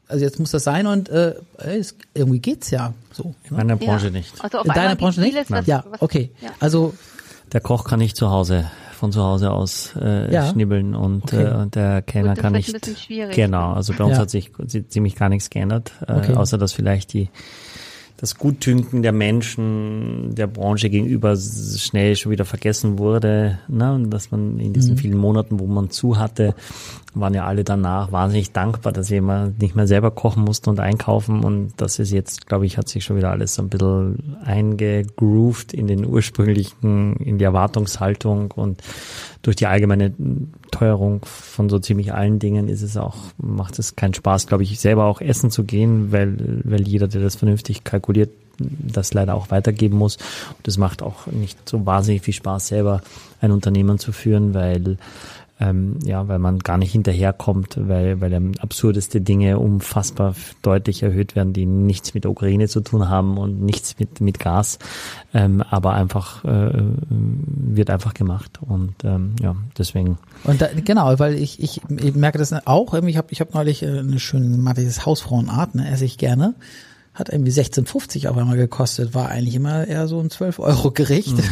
[0.08, 3.24] also jetzt muss das sein und äh, es, irgendwie geht's ja so.
[3.24, 3.34] Ne?
[3.50, 4.10] In meiner Branche ja.
[4.12, 4.42] nicht.
[4.42, 5.36] Also In deiner Branche nicht?
[5.50, 6.30] Was, ja, okay.
[6.40, 6.48] Ja.
[6.60, 6.94] Also
[7.52, 8.70] der Koch kann nicht zu Hause
[9.04, 10.50] von zu Hause aus äh, ja.
[10.50, 11.42] schnibbeln und, okay.
[11.42, 12.74] äh, der Kellner Gut, kann nicht.
[13.32, 14.20] Genau, also bei uns ja.
[14.20, 14.50] hat sich
[14.88, 16.34] ziemlich gar nichts geändert, äh, okay.
[16.34, 17.28] außer dass vielleicht die
[18.16, 23.58] das Gutdünken der Menschen der Branche gegenüber schnell schon wieder vergessen wurde.
[23.66, 23.92] Ne?
[23.92, 24.98] Und dass man in diesen mhm.
[24.98, 26.54] vielen Monaten, wo man zu hatte,
[27.14, 31.42] waren ja alle danach wahnsinnig dankbar, dass jemand nicht mehr selber kochen musste und einkaufen.
[31.42, 35.72] Und das ist jetzt, glaube ich, hat sich schon wieder alles so ein bisschen eingegroovt
[35.72, 38.80] in den ursprünglichen, in die Erwartungshaltung und
[39.44, 40.14] durch die allgemeine
[40.70, 44.80] Teuerung von so ziemlich allen Dingen ist es auch, macht es keinen Spaß, glaube ich,
[44.80, 49.50] selber auch essen zu gehen, weil, weil jeder, der das vernünftig kalkuliert, das leider auch
[49.50, 50.16] weitergeben muss.
[50.56, 53.02] Und es macht auch nicht so wahnsinnig viel Spaß, selber
[53.42, 54.96] ein Unternehmen zu führen, weil
[55.60, 61.52] ähm, ja, weil man gar nicht hinterherkommt, weil, weil absurdeste Dinge unfassbar deutlich erhöht werden,
[61.52, 64.78] die nichts mit der Ukraine zu tun haben und nichts mit, mit Gas,
[65.32, 70.18] ähm, aber einfach äh, wird einfach gemacht und ähm, ja, deswegen.
[70.42, 73.82] Und da, genau, weil ich, ich, ich merke das auch, ich habe ich hab neulich
[73.82, 76.54] äh, eine schöne, mal dieses Hausfrauenart, ne, esse ich gerne
[77.14, 81.38] hat irgendwie 16,50 auf einmal gekostet, war eigentlich immer eher so ein 12 Euro Gericht.
[81.38, 81.44] Hm.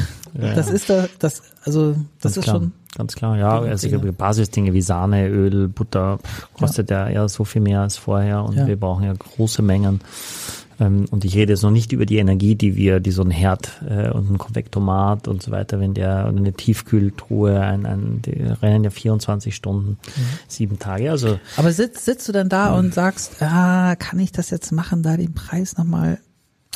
[0.43, 2.57] Ja, das ist da, das, also, das Ganz ist klar.
[2.57, 2.73] schon.
[2.97, 3.59] Ganz klar, ja.
[3.59, 6.19] Also Basisdinge wie Sahne, Öl, Butter
[6.59, 7.09] kostet ja.
[7.09, 8.67] ja eher so viel mehr als vorher und ja.
[8.67, 10.01] wir brauchen ja große Mengen.
[10.79, 13.31] Ähm, und ich rede jetzt noch nicht über die Energie, die wir, die so ein
[13.31, 18.33] Herd äh, und ein Konvektomat und so weiter, wenn der eine Tiefkühltruhe, ein, ein, die
[18.33, 20.23] rennen ja 24 Stunden, mhm.
[20.49, 21.11] sieben Tage.
[21.11, 25.03] Also aber sitzt, sitzt du dann da und sagst, ah, kann ich das jetzt machen,
[25.03, 26.19] da den Preis nochmal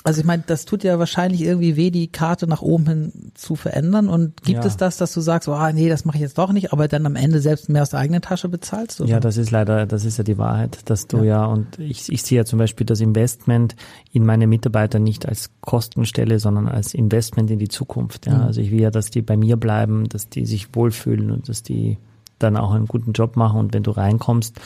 [0.06, 3.56] also ich meine, das tut ja wahrscheinlich irgendwie weh, die Karte nach oben hin zu
[3.56, 4.08] verändern.
[4.08, 4.64] Und gibt ja.
[4.64, 7.06] es das, dass du sagst, oh nee, das mache ich jetzt doch nicht, aber dann
[7.06, 9.00] am Ende selbst mehr aus der eigenen Tasche bezahlst?
[9.00, 9.10] Oder?
[9.10, 12.08] Ja, das ist leider, das ist ja die Wahrheit, dass du ja, ja und ich,
[12.08, 13.74] ich sehe ja zum Beispiel das Investment
[14.12, 18.26] in meine Mitarbeiter nicht als Kostenstelle, sondern als Investment in die Zukunft.
[18.26, 18.42] Ja, mhm.
[18.42, 21.64] also ich will ja, dass die bei mir bleiben, dass die sich wohlfühlen und dass
[21.64, 21.98] die
[22.38, 24.60] dann auch einen guten Job machen und wenn du reinkommst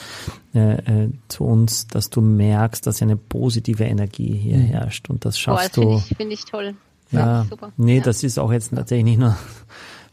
[0.53, 4.65] äh, äh, zu uns, dass du merkst, dass ja eine positive Energie hier mhm.
[4.65, 5.99] herrscht und das schaffst Boah, das du.
[5.99, 6.75] Finde ich, find ich toll.
[7.11, 7.71] Ja, ja super.
[7.77, 8.03] nee, ja.
[8.03, 9.35] das ist auch jetzt tatsächlich nicht nur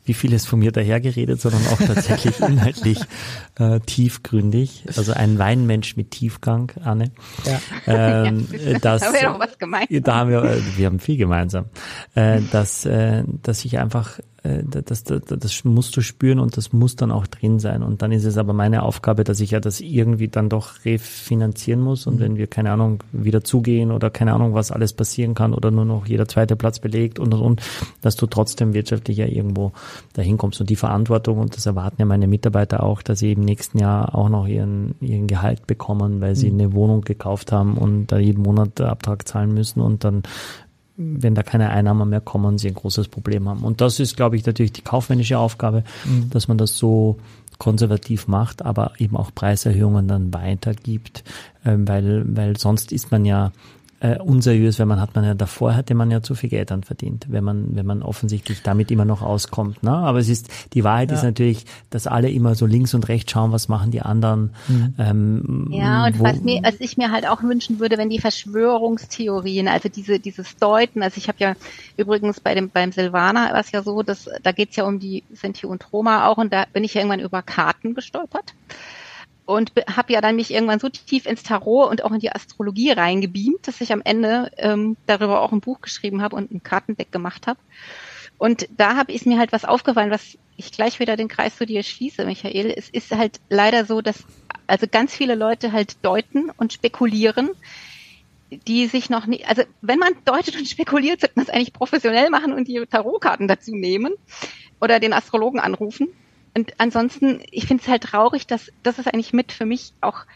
[0.09, 2.99] wie viel ist von mir dahergeredet, sondern auch tatsächlich inhaltlich
[3.59, 4.85] äh, tiefgründig.
[4.97, 7.13] Also ein Weinmensch mit Tiefgang, Anne.
[7.45, 7.61] Ja.
[7.87, 8.49] Ähm,
[8.81, 10.03] das, da haben wir doch was gemeinsam.
[10.03, 11.67] Da haben wir, äh, wir haben viel gemeinsam.
[12.15, 16.73] Äh, dass, äh, dass ich einfach äh, das, das, das musst du spüren und das
[16.73, 17.83] muss dann auch drin sein.
[17.83, 21.81] Und dann ist es aber meine Aufgabe, dass ich ja das irgendwie dann doch refinanzieren
[21.81, 22.07] muss.
[22.07, 22.21] Und mhm.
[22.21, 25.85] wenn wir, keine Ahnung, wieder zugehen oder keine Ahnung, was alles passieren kann oder nur
[25.85, 27.63] noch jeder zweite Platz belegt und und und,
[28.01, 29.73] dass du trotzdem wirtschaftlich ja irgendwo
[30.13, 30.61] dahin kommst.
[30.61, 34.15] Und die Verantwortung, und das erwarten ja meine Mitarbeiter auch, dass sie im nächsten Jahr
[34.15, 36.61] auch noch ihren, ihren Gehalt bekommen, weil sie mhm.
[36.61, 40.23] eine Wohnung gekauft haben und da jeden Monat Abtrag zahlen müssen und dann
[40.99, 43.63] wenn da keine Einnahmen mehr kommen, sie ein großes Problem haben.
[43.63, 46.29] Und das ist, glaube ich, natürlich die kaufmännische Aufgabe, mhm.
[46.31, 47.19] dass man das so
[47.59, 51.25] konservativ macht, aber eben auch Preiserhöhungen dann weitergibt,
[51.65, 53.53] ähm, weil, weil sonst ist man ja
[54.01, 56.85] äh, unseriös, wenn man hat man ja davor hätte man ja zu viel Geld dann
[56.85, 59.83] verdient, wenn man wenn man offensichtlich damit immer noch auskommt.
[59.83, 59.91] Ne?
[59.91, 61.17] Aber es ist die Wahrheit ja.
[61.17, 64.51] ist natürlich, dass alle immer so links und rechts schauen, was machen die anderen.
[64.69, 64.95] Mhm.
[64.99, 68.21] Ähm, ja und wo, was mir, was ich mir halt auch wünschen würde, wenn die
[68.21, 71.55] Verschwörungstheorien, also diese dieses Deuten, also ich habe ja
[71.97, 75.25] übrigens bei dem beim Silvaner war es ja so, dass da geht's ja um die
[75.33, 78.55] Sinti und Roma auch und da bin ich ja irgendwann über Karten gestolpert
[79.49, 82.91] und habe ja dann mich irgendwann so tief ins Tarot und auch in die Astrologie
[82.91, 87.11] reingebeamt, dass ich am Ende ähm, darüber auch ein Buch geschrieben habe und ein Kartendeck
[87.11, 87.59] gemacht habe.
[88.37, 91.65] Und da habe ich mir halt was aufgefallen, was ich gleich wieder den Kreis zu
[91.65, 92.75] dir schließe, Michael.
[92.77, 94.23] Es ist halt leider so, dass
[94.67, 97.49] also ganz viele Leute halt deuten und spekulieren,
[98.51, 102.29] die sich noch nicht, also wenn man deutet und spekuliert, sollte man es eigentlich professionell
[102.29, 104.13] machen und die Tarotkarten dazu nehmen
[104.79, 106.09] oder den Astrologen anrufen.
[106.59, 110.27] Und ansonsten, ich finde es halt traurig, dass das ist eigentlich mit für mich auch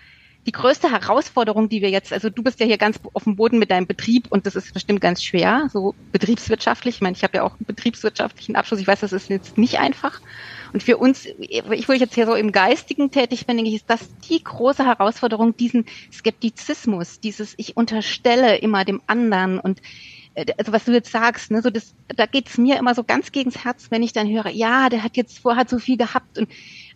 [0.47, 3.59] die größte Herausforderung, die wir jetzt, also du bist ja hier ganz auf dem Boden
[3.59, 6.97] mit deinem Betrieb und das ist bestimmt ganz schwer, so betriebswirtschaftlich.
[6.97, 8.79] Ich meine, ich habe ja auch einen betriebswirtschaftlichen Abschluss.
[8.79, 10.21] Ich weiß, das ist jetzt nicht einfach.
[10.73, 13.77] Und für uns, ich wo ich jetzt hier so im Geistigen tätig bin, denke ich,
[13.77, 19.83] ist das die große Herausforderung, diesen Skeptizismus, dieses ich unterstelle immer dem anderen und
[20.35, 23.65] also was du jetzt sagst, ne, so das, da geht's mir immer so ganz gegens
[23.65, 26.49] Herz, wenn ich dann höre, ja, der hat jetzt vorher so viel gehabt und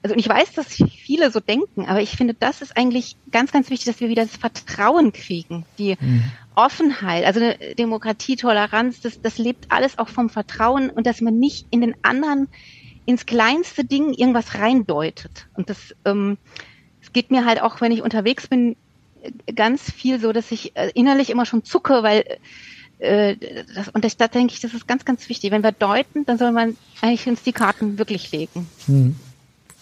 [0.03, 3.70] also ich weiß, dass viele so denken, aber ich finde, das ist eigentlich ganz, ganz
[3.70, 6.22] wichtig, dass wir wieder das Vertrauen kriegen, die mhm.
[6.55, 11.39] Offenheit, also eine Demokratie, Toleranz, das, das lebt alles auch vom Vertrauen und dass man
[11.39, 12.49] nicht in den anderen
[13.05, 15.49] ins kleinste Ding irgendwas reindeutet.
[15.55, 16.39] Und das, ähm,
[17.01, 18.76] es geht mir halt auch, wenn ich unterwegs bin,
[19.55, 22.39] ganz viel so, dass ich äh, innerlich immer schon zucke, weil
[22.99, 23.36] äh,
[23.74, 25.51] das, und da denke ich, das ist ganz, ganz wichtig.
[25.51, 28.68] Wenn wir deuten, dann soll man eigentlich uns die Karten wirklich legen.
[28.86, 29.16] Hm.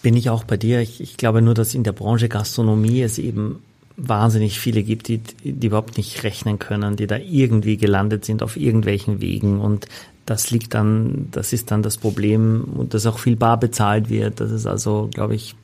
[0.01, 0.81] Bin ich auch bei dir.
[0.81, 3.63] Ich, ich glaube nur, dass in der Branche Gastronomie es eben
[3.97, 8.57] wahnsinnig viele gibt, die, die überhaupt nicht rechnen können, die da irgendwie gelandet sind auf
[8.57, 9.87] irgendwelchen Wegen und
[10.25, 14.39] das liegt dann, das ist dann das Problem und dass auch viel bar bezahlt wird.
[14.39, 15.55] Das ist also, glaube ich,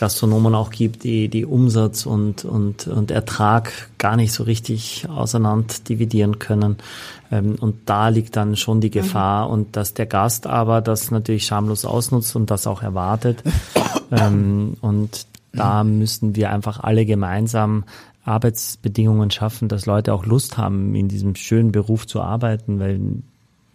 [0.00, 5.74] Gastronomen auch gibt, die, die Umsatz und, und, und Ertrag gar nicht so richtig auseinander
[5.86, 6.78] dividieren können.
[7.30, 9.52] Ähm, und da liegt dann schon die Gefahr mhm.
[9.52, 13.42] und dass der Gast aber das natürlich schamlos ausnutzt und das auch erwartet.
[14.10, 17.84] ähm, und da müssen wir einfach alle gemeinsam
[18.24, 23.00] Arbeitsbedingungen schaffen, dass Leute auch Lust haben, in diesem schönen Beruf zu arbeiten, weil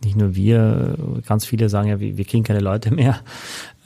[0.03, 3.19] nicht nur wir, ganz viele sagen ja, wir, wir kriegen keine Leute mehr.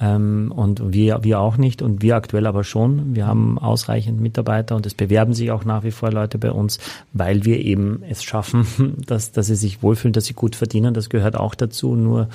[0.01, 3.16] Ähm, und wir, wir auch nicht und wir aktuell aber schon.
[3.16, 6.80] Wir haben ausreichend Mitarbeiter und es bewerben sich auch nach wie vor Leute bei uns,
[7.14, 8.66] weil wir eben es schaffen,
[9.05, 10.93] dass, dass sie sich wohlfühlen, dass sie gut verdienen.
[10.93, 11.95] Das gehört auch dazu.
[11.95, 12.30] Nur,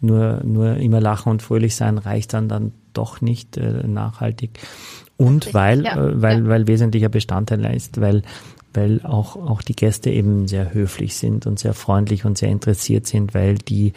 [0.00, 4.58] nur, nur immer lachen und fröhlich sein reicht dann dann doch nicht äh, nachhaltig.
[5.16, 6.48] Und weil, ja, äh, weil, ja.
[6.48, 8.22] weil wesentlicher Bestandteil ist, weil
[8.74, 13.06] weil auch, auch die Gäste eben sehr höflich sind und sehr freundlich und sehr interessiert
[13.06, 13.92] sind, weil die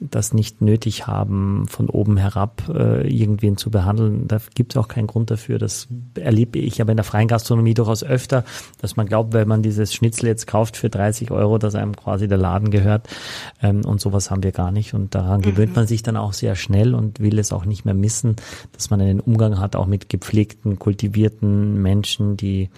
[0.00, 4.26] das nicht nötig haben, von oben herab äh, irgendwen zu behandeln.
[4.28, 5.58] Da gibt es auch keinen Grund dafür.
[5.58, 8.44] Das erlebe ich aber in der freien Gastronomie durchaus öfter,
[8.80, 12.28] dass man glaubt, wenn man dieses Schnitzel jetzt kauft für 30 Euro, dass einem quasi
[12.28, 13.08] der Laden gehört.
[13.62, 14.94] Ähm, und sowas haben wir gar nicht.
[14.94, 15.44] Und daran mhm.
[15.44, 18.36] gewöhnt man sich dann auch sehr schnell und will es auch nicht mehr missen,
[18.72, 22.70] dass man einen Umgang hat, auch mit gepflegten, kultivierten Menschen, die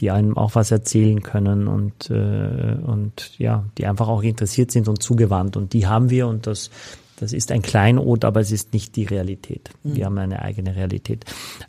[0.00, 4.88] die einem auch was erzählen können und, äh, und ja, die einfach auch interessiert sind
[4.88, 5.56] und zugewandt.
[5.56, 6.70] Und die haben wir und das,
[7.16, 9.70] das ist ein Kleinod, aber es ist nicht die Realität.
[9.82, 9.96] Mhm.
[9.96, 11.24] Wir haben eine eigene Realität.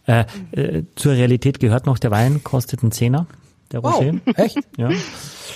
[0.05, 3.27] Äh, äh, zur Realität gehört noch, der Wein kostet einen Zehner
[3.72, 4.19] der Rosé.
[4.26, 4.57] Wow, echt?
[4.78, 4.89] Ja.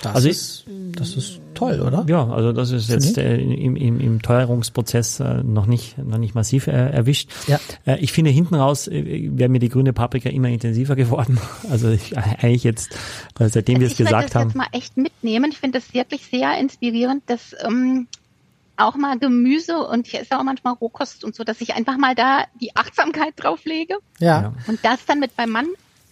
[0.03, 2.05] Das also ist, das ist toll, oder?
[2.07, 6.35] Ja, also das ist jetzt äh, im, im, im Teuerungsprozess äh, noch nicht noch nicht
[6.35, 7.29] massiv äh, erwischt.
[7.47, 7.59] Ja.
[7.85, 11.39] Äh, ich finde hinten raus äh, wäre mir die grüne Paprika immer intensiver geworden.
[11.69, 12.95] Also ich, eigentlich jetzt,
[13.39, 14.49] äh, seitdem wir es gesagt haben.
[14.49, 15.51] Ich will das jetzt mal echt mitnehmen.
[15.51, 18.07] Ich finde das wirklich sehr inspirierend, dass ähm,
[18.77, 22.15] auch mal Gemüse und ich esse auch manchmal Rohkost und so, dass ich einfach mal
[22.15, 23.95] da die Achtsamkeit drauflege.
[24.19, 24.53] Ja.
[24.67, 25.67] Und das dann mit meinem Mann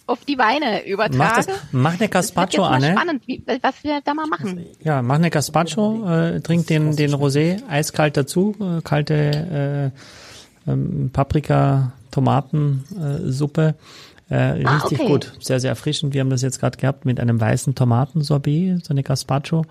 [0.06, 1.52] auf die Weine übertrage.
[1.72, 2.82] Mach, eine Gazpacho, an.
[2.82, 4.64] Das spannend, wie, was wir da mal machen.
[4.82, 9.92] Ja, mach eine Gazpacho, äh, trink den, den Rosé eiskalt dazu, äh, kalte
[10.66, 13.74] äh, ähm, Paprika, Tomaten, äh.
[14.30, 15.08] Äh, ah, richtig okay.
[15.08, 16.14] gut, sehr, sehr erfrischend.
[16.14, 19.66] Wir haben das jetzt gerade gehabt mit einem weißen Tomatensorbet, so eine Gazpacho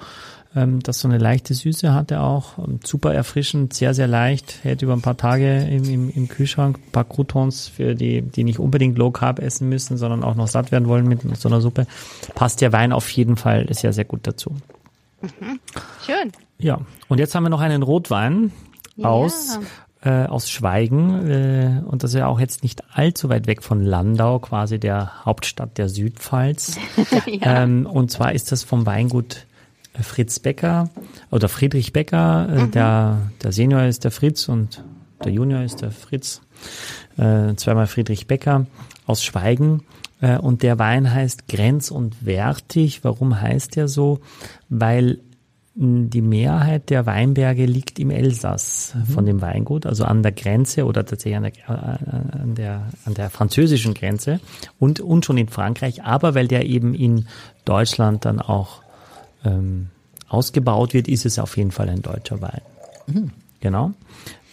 [0.56, 2.58] ähm, das so eine leichte Süße hatte auch.
[2.84, 4.60] Super erfrischend, sehr, sehr leicht.
[4.64, 6.78] Hält über ein paar Tage im, im, im Kühlschrank.
[6.78, 10.48] Ein paar Croutons für die, die nicht unbedingt Low Carb essen müssen, sondern auch noch
[10.48, 11.88] satt werden wollen mit so einer Suppe.
[12.36, 14.56] Passt der Wein auf jeden Fall sehr, sehr gut dazu.
[15.22, 15.60] Mhm.
[16.06, 16.32] Schön.
[16.60, 18.52] Ja, und jetzt haben wir noch einen Rotwein
[18.96, 19.10] ja.
[19.10, 19.60] aus
[20.04, 23.82] äh, aus Schweigen äh, und das ist ja auch jetzt nicht allzu weit weg von
[23.82, 26.78] Landau, quasi der Hauptstadt der Südpfalz.
[27.26, 27.64] ja.
[27.64, 29.46] ähm, und zwar ist das vom Weingut
[30.02, 30.90] Fritz Becker
[31.32, 32.48] oder Friedrich Becker.
[32.50, 32.72] Äh, mhm.
[32.72, 34.84] Der, der Senior ist der Fritz und
[35.24, 36.42] der Junior ist der Fritz.
[37.18, 38.66] Äh, zweimal Friedrich Becker
[39.06, 39.84] aus Schweigen.
[40.22, 43.04] Äh, und der Wein heißt Grenz und Wertig.
[43.04, 44.20] Warum heißt der so?
[44.70, 45.20] Weil
[45.76, 49.06] die Mehrheit der Weinberge liegt im Elsass mhm.
[49.06, 53.16] von dem Weingut, also an der Grenze oder tatsächlich an der, äh, an der, an
[53.16, 54.40] der französischen Grenze
[54.78, 57.28] und, und schon in Frankreich, aber weil der eben in
[57.66, 58.83] Deutschland dann auch
[59.44, 59.90] ähm,
[60.28, 62.62] ausgebaut wird, ist es auf jeden Fall ein deutscher Wein.
[63.08, 63.32] Mhm.
[63.60, 63.94] Genau.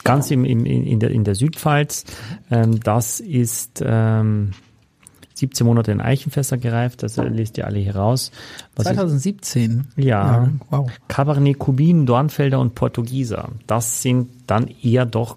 [0.04, 2.04] Ganz im, im, in, der, in der Südpfalz.
[2.50, 4.52] Ähm, das ist ähm,
[5.34, 7.02] 17 Monate in Eichenfässer gereift.
[7.02, 8.30] Das lest ihr alle hier raus.
[8.76, 9.88] Was 2017.
[9.96, 10.44] Ich, ja.
[10.44, 10.50] ja.
[10.70, 10.90] Wow.
[11.08, 13.50] Cabernet Cubin, Dornfelder und Portugieser.
[13.66, 15.36] Das sind dann eher doch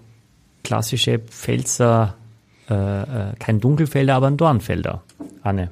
[0.62, 2.14] klassische Pfälzer,
[2.70, 5.02] äh, äh, kein Dunkelfelder, aber ein Dornfelder.
[5.42, 5.70] Anne.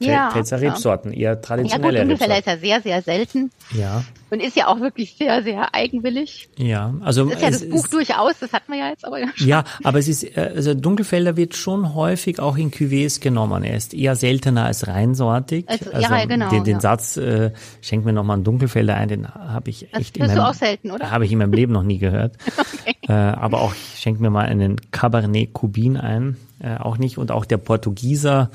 [0.00, 0.60] Ja, Pfälzer.
[0.60, 2.58] Rebsorten, eher Ja gut, traditionelle Dunkelfelder Rebsorten.
[2.62, 6.48] ist ja sehr, sehr selten Ja, und ist ja auch wirklich sehr, sehr eigenwillig.
[6.56, 6.94] ja.
[7.00, 9.26] Also Das ist ja das Buch ist- durchaus, das hatten wir ja jetzt aber ja
[9.34, 9.48] schon.
[9.48, 13.64] Ja, aber es ist, äh, also Dunkelfelder wird schon häufig auch in Cuvées genommen.
[13.64, 15.64] Er ist eher seltener als reinsortig.
[15.68, 16.80] Also, ja, genau, Den, den ja.
[16.80, 17.50] Satz, äh,
[17.82, 20.50] schenk mir nochmal einen Dunkelfelder ein, den habe ich Das echt in hörst du meinem,
[20.50, 21.10] auch selten, oder?
[21.10, 22.36] Habe ich in meinem Leben noch nie gehört.
[23.08, 27.18] äh, aber auch, schenk mir mal einen Cabernet Cubin ein, äh, auch nicht.
[27.18, 28.50] Und auch der Portugieser,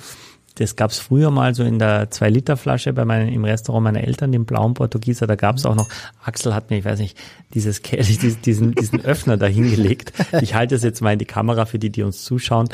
[0.55, 4.45] das gab's früher mal so in der 2-Liter-Flasche bei meinen, im Restaurant meiner Eltern, den
[4.45, 5.25] blauen Portugieser.
[5.25, 5.89] Da gab's auch noch,
[6.23, 7.17] Axel hat mir, ich weiß nicht,
[7.53, 10.13] dieses Kelch, diesen, diesen, Öffner da hingelegt.
[10.41, 12.69] Ich halte es jetzt mal in die Kamera für die, die uns zuschauen.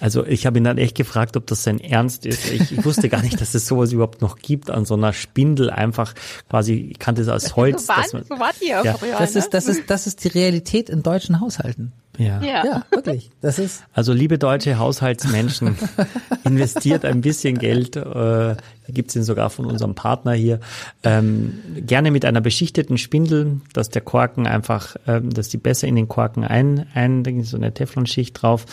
[0.00, 2.50] Also ich habe ihn dann echt gefragt, ob das sein Ernst ist.
[2.50, 5.70] Ich, ich wusste gar nicht, dass es sowas überhaupt noch gibt, an so einer Spindel
[5.70, 6.14] einfach
[6.48, 7.86] quasi, ich kannte es als Holz.
[7.86, 8.94] so, waren, so wart ihr Ja.
[8.94, 9.16] früher.
[9.18, 9.40] Das ne?
[9.40, 11.92] ist, das ist, das ist die Realität in deutschen Haushalten.
[12.18, 12.40] Ja.
[12.42, 12.64] ja.
[12.64, 13.30] Ja, wirklich.
[13.40, 15.76] Das ist, Also liebe deutsche Haushaltsmenschen,
[16.44, 18.56] investiert ein bisschen Geld, äh,
[18.88, 20.60] gibt's ihn sogar von unserem Partner hier,
[21.02, 25.96] ähm, gerne mit einer beschichteten Spindel, dass der Korken einfach, ähm, dass die besser in
[25.96, 28.66] den Korken ein, ein so eine Teflonschicht drauf,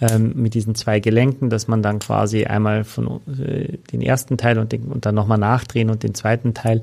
[0.00, 4.58] ähm, mit diesen zwei Gelenken, dass man dann quasi einmal von äh, den ersten Teil
[4.58, 6.80] und, den, und dann nochmal nachdrehen und den zweiten Teil.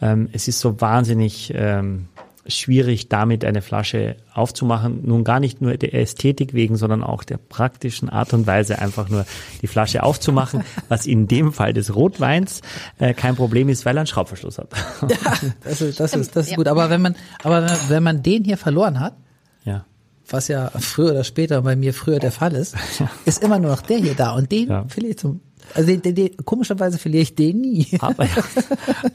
[0.00, 2.06] Ähm, es ist so wahnsinnig ähm,
[2.46, 5.00] schwierig, damit eine Flasche aufzumachen.
[5.06, 9.08] Nun gar nicht nur der Ästhetik wegen, sondern auch der praktischen Art und Weise, einfach
[9.08, 9.26] nur
[9.62, 12.62] die Flasche aufzumachen, was in dem Fall des Rotweins
[12.98, 14.70] äh, kein Problem ist, weil er einen Schraubverschluss hat.
[15.64, 16.56] das ist, das ist, das ist ja.
[16.56, 16.68] gut.
[16.68, 19.14] Aber wenn man, aber wenn- man den hier verloren hat,
[19.64, 19.84] ja.
[20.28, 22.74] was ja früher oder später bei mir früher der Fall ist,
[23.26, 24.84] ist immer nur noch der hier da und den Ja.
[24.88, 25.40] verliere ich zum,
[25.74, 27.88] also den, den, den, komischerweise verliere ich den nie.
[28.00, 28.42] Aber, ja,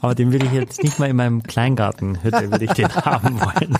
[0.00, 3.76] aber den will ich jetzt nicht mal in meinem Kleingartenhütte, will ich den haben wollen.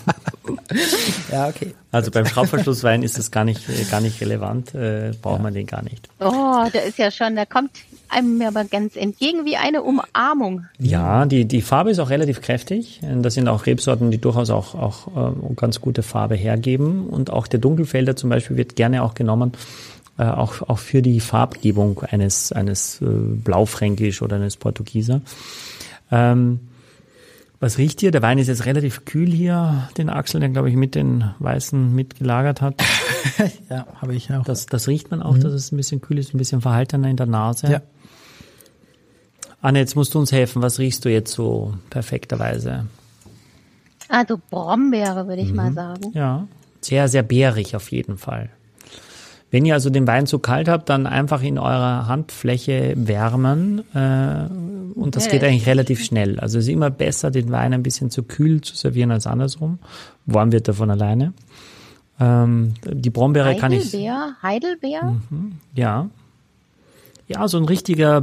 [1.30, 1.74] ja, okay.
[1.92, 5.82] Also beim Schraubverschlusswein ist es gar nicht, gar nicht relevant, äh, braucht man den gar
[5.82, 6.08] nicht.
[6.20, 7.70] Oh, der ist ja schon, der kommt
[8.08, 10.66] einem mir aber ganz entgegen wie eine Umarmung.
[10.78, 13.00] Ja, die, die Farbe ist auch relativ kräftig.
[13.02, 17.08] Das sind auch Rebsorten, die durchaus auch, auch äh, ganz gute Farbe hergeben.
[17.08, 19.52] Und auch der Dunkelfelder zum Beispiel wird gerne auch genommen,
[20.18, 25.20] äh, auch, auch für die Farbgebung eines, eines äh, Blaufränkisch oder eines Portugieser.
[26.10, 26.60] Ähm,
[27.58, 28.10] was riecht hier?
[28.10, 31.94] Der Wein ist jetzt relativ kühl hier, den Axel, der glaube ich mit den Weißen
[31.94, 32.74] mitgelagert hat.
[33.68, 34.44] Ja, habe ich auch.
[34.44, 37.16] Das, das riecht man auch, dass es ein bisschen kühl ist, ein bisschen verhaltener in
[37.16, 37.66] der Nase.
[37.70, 37.82] ja.
[39.60, 40.62] Anne, jetzt musst du uns helfen.
[40.62, 42.86] Was riechst du jetzt so perfekterweise?
[44.08, 45.56] Also Brombeere, würde ich Mhm.
[45.56, 46.12] mal sagen.
[46.14, 46.46] Ja,
[46.80, 48.48] sehr, sehr bärig auf jeden Fall.
[49.50, 54.48] Wenn ihr also den Wein zu kalt habt, dann einfach in eurer Handfläche wärmen äh,
[54.98, 56.40] und das Ja, geht eigentlich relativ schnell.
[56.40, 59.78] Also es ist immer besser, den Wein ein bisschen zu kühl zu servieren als andersrum.
[60.26, 61.32] Warm wird er von alleine.
[62.18, 65.16] Ähm, die Brombeere kann ich, Heidelbeer, Heidelbeer,
[65.74, 66.08] ja,
[67.28, 68.22] ja, so ein richtiger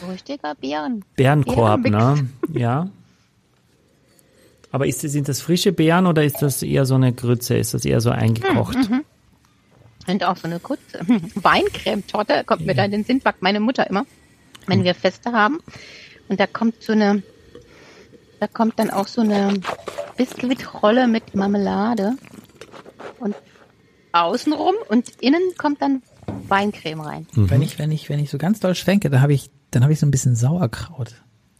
[0.00, 1.04] so richtiger Beeren.
[1.16, 2.28] Bärenkorb, ne?
[2.52, 2.88] Ja.
[4.70, 7.56] Aber ist das, sind das frische Beeren oder ist das eher so eine Grütze?
[7.56, 8.76] Ist das eher so eingekocht?
[10.06, 11.00] Und auch so eine kurze
[11.34, 14.06] Weincreme-Torte kommt mir da in den Sinn, backt meine Mutter immer,
[14.66, 15.60] wenn wir Feste haben.
[16.28, 17.22] Und da kommt so eine,
[18.40, 19.54] da kommt dann auch so eine
[20.16, 22.16] Biskuitrolle mit Marmelade.
[23.18, 23.34] Und
[24.12, 26.02] außenrum und innen kommt dann
[26.48, 27.26] Weincreme rein.
[27.34, 29.92] Wenn ich, wenn ich, wenn ich so ganz doll schwenke, dann habe ich, dann habe
[29.92, 31.14] ich so ein bisschen Sauerkraut.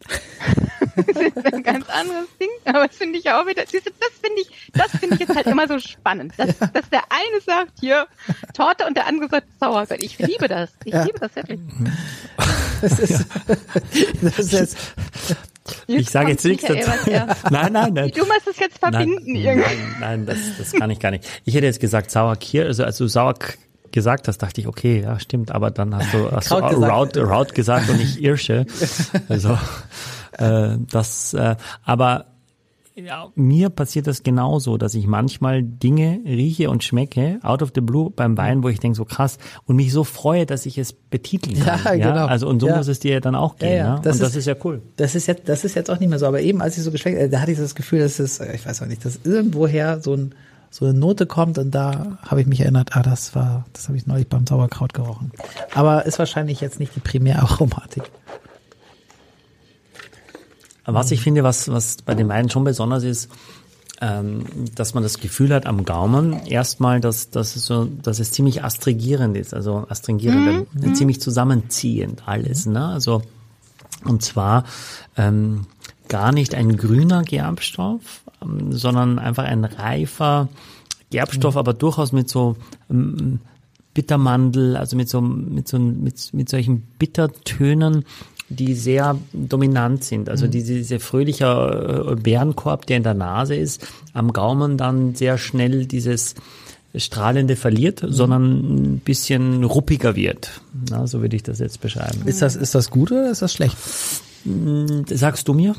[1.53, 4.43] ein ganz anderes Ding, aber das finde ich ja auch wieder, siehst du, das finde
[4.43, 8.07] ich, das finde ich jetzt halt immer so spannend, dass, dass der eine sagt hier
[8.55, 9.99] Torte und der andere sagt Sauerkraut.
[10.03, 11.03] Ich liebe das, ich Ja.
[11.05, 11.61] liebe das wirklich.
[12.81, 13.27] Das ist,
[14.23, 14.77] das ist jetzt,
[15.87, 16.91] Ich sage jetzt nichts dazu.
[17.51, 18.13] Nein, nein, nein.
[18.15, 19.61] Du musst es jetzt verbinden Nein, irgendwie.
[19.69, 21.25] nein, nein, das, das kann ich gar nicht.
[21.45, 23.35] Ich hätte jetzt gesagt Sauerkirsch, also als du Sauer
[23.95, 26.93] gesagt hast, dachte ich, okay, ja, stimmt, aber dann hast du, hast du gesagt.
[26.93, 28.67] Raut, Raut gesagt und nicht Irsche.
[29.31, 29.57] Also
[30.39, 32.27] äh, das, äh, aber
[32.97, 37.81] ja, mir passiert das genauso, dass ich manchmal Dinge rieche und schmecke, out of the
[37.81, 40.93] blue beim Wein, wo ich denke, so krass, und mich so freue, dass ich es
[40.93, 41.81] betiteln kann.
[41.99, 42.27] Ja, genau.
[42.27, 42.77] Also und so Ja.
[42.77, 43.71] muss es dir ja dann auch gehen.
[43.71, 43.95] Ja, ja.
[43.97, 44.01] Ne?
[44.05, 44.81] Das und das ist- ist ja cool.
[44.97, 46.27] das ist jetzt, das ist jetzt auch nicht mehr so.
[46.27, 48.55] Aber eben, als ich so geschmeckt, äh, da hatte ich das Gefühl, dass es, äh,
[48.55, 50.35] ich weiß auch nicht, dass irgendwoher so ein,
[50.75, 53.97] so eine Note kommt und da habe ich mich erinnert, ah, das war, das habe
[53.97, 55.31] ich neulich beim Sauerkraut gerochen.
[55.73, 58.03] Aber ist wahrscheinlich jetzt nicht die Primäraromatik.
[60.85, 63.31] Was ich finde, was, was bei den Weinen schon besonders ist,
[64.01, 68.33] ähm, dass man das Gefühl hat am Gaumen erstmal, dass, dass, es so, dass es
[68.33, 70.95] ziemlich astringierend ist, also astringierend, mhm.
[70.97, 72.67] ziemlich zusammenziehend alles.
[72.67, 72.85] Ne?
[72.85, 73.23] Also
[74.05, 74.65] und zwar
[75.17, 75.67] ähm,
[76.09, 80.49] gar nicht ein grüner Gerbstoff, ähm, sondern einfach ein reifer
[81.11, 81.59] Gerbstoff, mhm.
[81.59, 82.57] aber durchaus mit so
[82.91, 83.41] ähm,
[83.95, 88.05] Bittermandel, also mit so mit so mit, mit solchen Bittertönen,
[88.49, 90.29] die sehr dominant sind.
[90.29, 90.51] Also mhm.
[90.51, 95.87] diese, diese fröhlicher äh, Bärenkorb, der in der Nase ist, am Gaumen dann sehr schnell
[95.87, 96.35] dieses
[96.97, 98.13] Strahlende verliert, mhm.
[98.13, 100.61] sondern ein bisschen ruppiger wird.
[100.91, 102.23] Na, so würde ich das jetzt beschreiben.
[102.27, 103.77] Ist das, ist das gut oder ist das schlecht?
[104.45, 105.75] Hm, sagst du mir?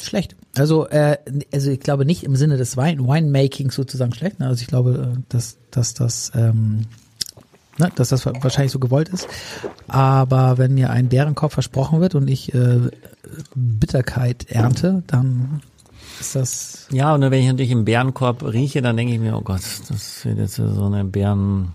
[0.00, 0.36] Schlecht.
[0.56, 1.18] Also, äh,
[1.52, 4.38] also ich glaube nicht im Sinne des Wine Winemaking sozusagen schlecht.
[4.38, 4.46] Ne?
[4.46, 6.86] Also ich glaube, äh, dass, dass das ähm,
[7.78, 9.26] ne, dass das wahrscheinlich so gewollt ist.
[9.86, 12.90] Aber wenn mir ein Bärenkopf versprochen wird und ich äh,
[13.54, 15.62] Bitterkeit ernte, dann
[16.20, 16.86] ist das.
[16.90, 20.24] Ja, und wenn ich natürlich im Bärenkorb rieche, dann denke ich mir, oh Gott, das
[20.24, 21.72] wird jetzt so eine Bären,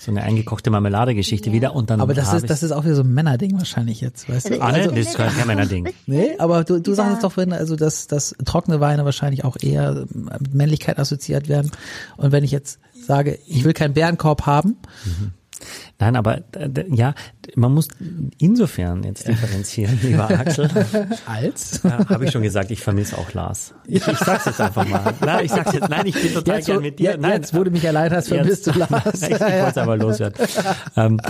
[0.00, 1.52] so eine eingekochte Marmeladegeschichte ja.
[1.54, 2.00] wieder und dann.
[2.00, 4.60] Aber das ist, das ist auch wieder so ein Männerding wahrscheinlich jetzt, weißt du?
[4.60, 5.88] Ah, also, das ist kein Männerding.
[6.06, 6.96] Nee, aber du, du ja.
[6.96, 11.48] sagst es doch vorhin, also dass, dass trockene Weine wahrscheinlich auch eher mit Männlichkeit assoziiert
[11.48, 11.70] werden.
[12.16, 15.32] Und wenn ich jetzt sage, ich will keinen Bärenkorb haben, mhm.
[15.98, 17.14] Nein, aber äh, ja,
[17.56, 17.88] man muss
[18.38, 20.68] insofern jetzt differenzieren, lieber Axel.
[21.26, 21.82] Als?
[21.82, 23.74] Ja, Habe ich schon gesagt, ich vermisse auch Lars.
[23.86, 25.14] Ich, ich sag's jetzt einfach mal.
[25.20, 27.12] Nein, ich sag's jetzt, nein, ich bin total jetzt, gern mit dir.
[27.12, 28.90] Jetzt, nein, jetzt wurde mich erleidet, hast, vermisst du Lars.
[29.20, 30.46] Nein, ich, ich wollte es aber loswerden.
[30.96, 31.20] ähm,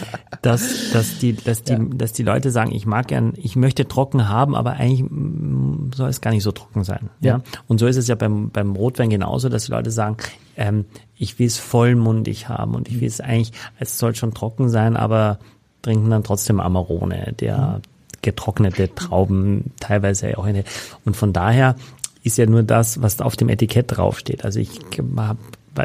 [0.43, 1.79] dass, dass, die, dass, die, ja.
[1.79, 6.11] dass die Leute sagen, ich mag gern, ich möchte trocken haben, aber eigentlich mm, soll
[6.11, 7.11] es gar nicht so trocken sein.
[7.21, 7.37] Ja.
[7.39, 7.43] ja?
[7.67, 10.17] Und so ist es ja beim, beim Rotwein genauso, dass die Leute sagen,
[10.57, 10.87] ähm,
[11.19, 14.97] ich will es vollmundig haben und ich will es eigentlich, es soll schon trocken sein,
[14.97, 15.39] aber
[15.83, 17.81] trinken dann trotzdem Amarone, der
[18.23, 20.65] getrocknete Trauben teilweise auch eine.
[21.05, 21.77] Und von daher
[22.23, 24.45] ist ja nur das, was auf dem Etikett draufsteht.
[24.45, 24.81] Also ich,
[25.17, 25.37] hab,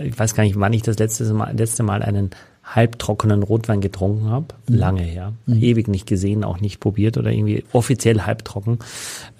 [0.03, 2.31] ich weiß gar nicht, wann ich das letzte Mal, letzte Mal einen
[2.75, 4.75] halbtrockenen Rotwein getrunken habe, mhm.
[4.75, 5.61] lange her, mhm.
[5.61, 8.79] ewig nicht gesehen, auch nicht probiert oder irgendwie offiziell halbtrocken.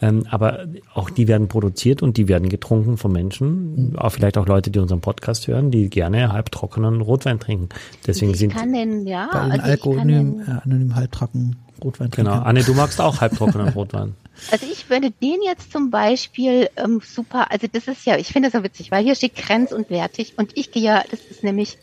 [0.02, 3.96] Ähm, aber auch die werden produziert und die werden getrunken von Menschen, mhm.
[3.98, 7.70] auch vielleicht auch Leute, die unseren Podcast hören, die gerne halbtrockenen Rotwein trinken.
[8.06, 12.32] Deswegen ich sind kann den, ja, bei also Alkoholim, äh, anonym halbtrocken Rotwein trinken.
[12.32, 14.16] Genau, Anne, du magst auch halbtrockenen Rotwein.
[14.52, 18.50] Also ich würde den jetzt zum Beispiel ähm, super, also das ist ja, ich finde
[18.50, 21.44] das so witzig, weil hier steht grenz- und wertig und ich gehe ja, das ist
[21.44, 21.78] nämlich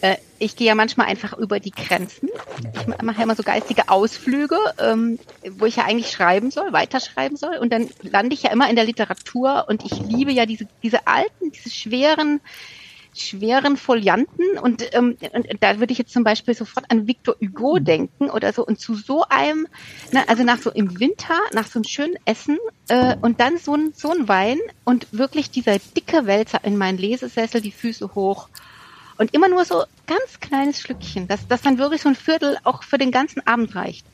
[0.00, 2.28] äh, ich gehe ja manchmal einfach über die Grenzen.
[2.74, 5.18] Ich mache ja immer so geistige Ausflüge, ähm,
[5.52, 7.56] wo ich ja eigentlich schreiben soll, weiterschreiben soll.
[7.56, 11.06] Und dann lande ich ja immer in der Literatur und ich liebe ja diese, diese
[11.06, 12.40] alten, diese schweren,
[13.14, 17.78] schweren Folianten und, ähm, und da würde ich jetzt zum Beispiel sofort an Victor Hugo
[17.78, 19.66] denken oder so und zu so einem,
[20.12, 22.58] ne, also nach so im Winter, nach so einem schönen Essen
[22.88, 26.98] äh, und dann so ein, so ein Wein und wirklich dieser dicke Wälzer in meinen
[26.98, 28.50] Lesesessel, die Füße hoch
[29.18, 32.82] und immer nur so ganz kleines Schlückchen, dass das dann wirklich so ein Viertel auch
[32.82, 34.06] für den ganzen Abend reicht.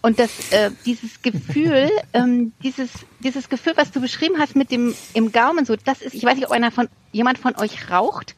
[0.00, 2.90] Und das, äh, dieses Gefühl, ähm, dieses,
[3.20, 6.36] dieses Gefühl, was du beschrieben hast mit dem im Gaumen, so, das ist, ich weiß
[6.36, 8.36] nicht, ob einer von jemand von euch raucht.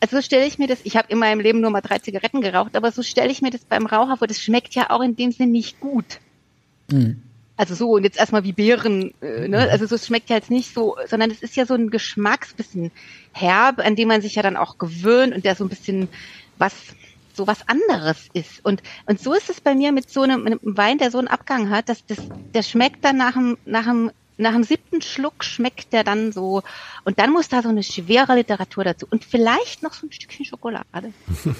[0.00, 2.40] Also so stelle ich mir das, ich habe in meinem Leben nur mal drei Zigaretten
[2.40, 5.16] geraucht, aber so stelle ich mir das beim Raucher vor, das schmeckt ja auch in
[5.16, 6.20] dem Sinn nicht gut.
[6.90, 7.22] Mhm.
[7.56, 9.68] Also so, und jetzt erstmal wie Beeren, äh, ne?
[9.70, 12.90] Also so, es schmeckt ja jetzt nicht so, sondern es ist ja so ein Geschmacksbissen
[13.32, 16.08] herb, an dem man sich ja dann auch gewöhnt und der so ein bisschen
[16.58, 16.74] was
[17.36, 18.64] so was anderes ist.
[18.64, 21.28] Und, und so ist es bei mir mit so einem, einem Wein, der so einen
[21.28, 22.18] Abgang hat, dass das,
[22.54, 26.62] der schmeckt dann nach dem, nach dem nach dem siebten Schluck schmeckt der dann so
[27.04, 30.44] und dann muss da so eine schwere Literatur dazu und vielleicht noch so ein Stückchen
[30.44, 31.12] Schokolade.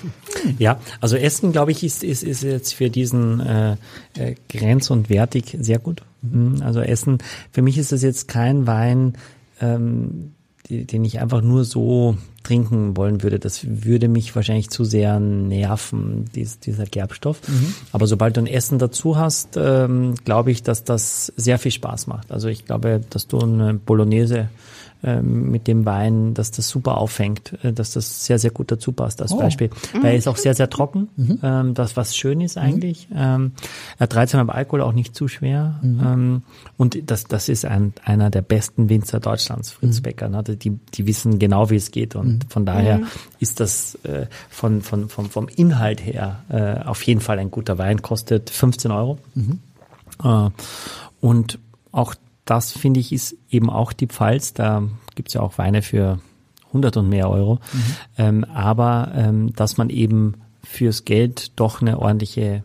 [0.59, 3.77] ja, also Essen, glaube ich, ist, ist, ist jetzt für diesen äh,
[4.17, 6.03] äh, Grenz und wertig sehr gut.
[6.23, 6.63] Mhm.
[6.63, 7.19] Also Essen,
[7.53, 9.15] für mich ist das jetzt kein Wein,
[9.61, 10.35] ähm,
[10.69, 13.39] den ich einfach nur so trinken wollen würde.
[13.39, 17.41] Das würde mich wahrscheinlich zu sehr nerven, dies, dieser Gerbstoff.
[17.49, 17.75] Mhm.
[17.93, 22.07] Aber sobald du ein Essen dazu hast, ähm, glaube ich, dass das sehr viel Spaß
[22.07, 22.31] macht.
[22.31, 24.49] Also ich glaube, dass du eine Bolognese
[25.05, 28.93] ähm, mit dem Wein, dass das super auffängt, äh, dass das sehr, sehr gut dazu
[28.93, 29.39] passt als oh.
[29.39, 29.71] Beispiel.
[29.93, 31.39] Weil er ist auch sehr, sehr trocken, mhm.
[31.43, 33.09] ähm, das was schön ist eigentlich.
[33.11, 33.17] Mhm.
[33.19, 33.53] Ähm,
[33.99, 35.79] er hat 13 beim Alkohol auch nicht zu schwer.
[35.83, 36.01] Mhm.
[36.05, 36.43] Ähm,
[36.77, 40.03] und das, das ist ein, einer der besten Winzer Deutschlands, Fritz mhm.
[40.03, 40.29] Becker.
[40.29, 40.43] Ne?
[40.43, 42.17] Die, die wissen genau, wie es geht.
[42.17, 42.49] Und mhm.
[42.49, 43.07] von daher mhm.
[43.41, 47.79] ist das äh, von, von, vom, vom Inhalt her äh, auf jeden Fall ein guter
[47.79, 49.19] Wein, kostet 15 Euro.
[50.23, 50.51] Äh,
[51.21, 51.59] und
[51.93, 52.15] auch
[52.45, 54.55] das finde ich ist eben auch die Pfalz.
[54.55, 54.83] Da
[55.15, 56.21] gibt's ja auch Weine für
[56.69, 57.55] 100 und mehr Euro.
[57.73, 57.81] Mhm.
[58.19, 62.65] Ähm, aber ähm, dass man eben fürs Geld doch eine ordentliche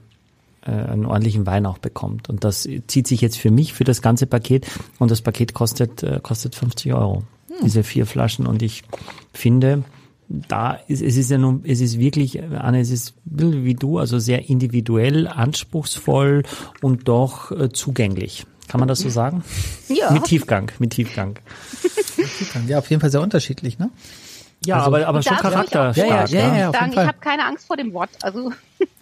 [0.61, 2.29] äh, einen ordentlichen Wein auch bekommt.
[2.29, 4.67] Und das zieht sich jetzt für mich für das ganze Paket
[4.99, 7.23] und das Paket kostet, äh, kostet 50 Euro.
[7.63, 8.47] diese vier Flaschen.
[8.47, 8.83] Und ich
[9.33, 9.83] finde,
[10.29, 14.19] da ist, es ist ja nun, es ist wirklich, Anne, es ist wie du, also
[14.19, 16.43] sehr individuell, anspruchsvoll
[16.81, 18.45] und doch äh, zugänglich.
[18.69, 19.43] Kann man das so sagen?
[19.89, 20.11] Ja.
[20.11, 21.37] Mit Tiefgang, mit Tiefgang.
[22.67, 23.89] Ja, auf jeden Fall sehr unterschiedlich, ne?
[24.65, 25.97] Ja, Also- aber, aber schon ich charakterstark.
[25.97, 26.69] Ja, ja, ja, ja.
[26.69, 28.09] auf sagen, ich habe keine Angst vor dem Wort.
[28.21, 28.51] Also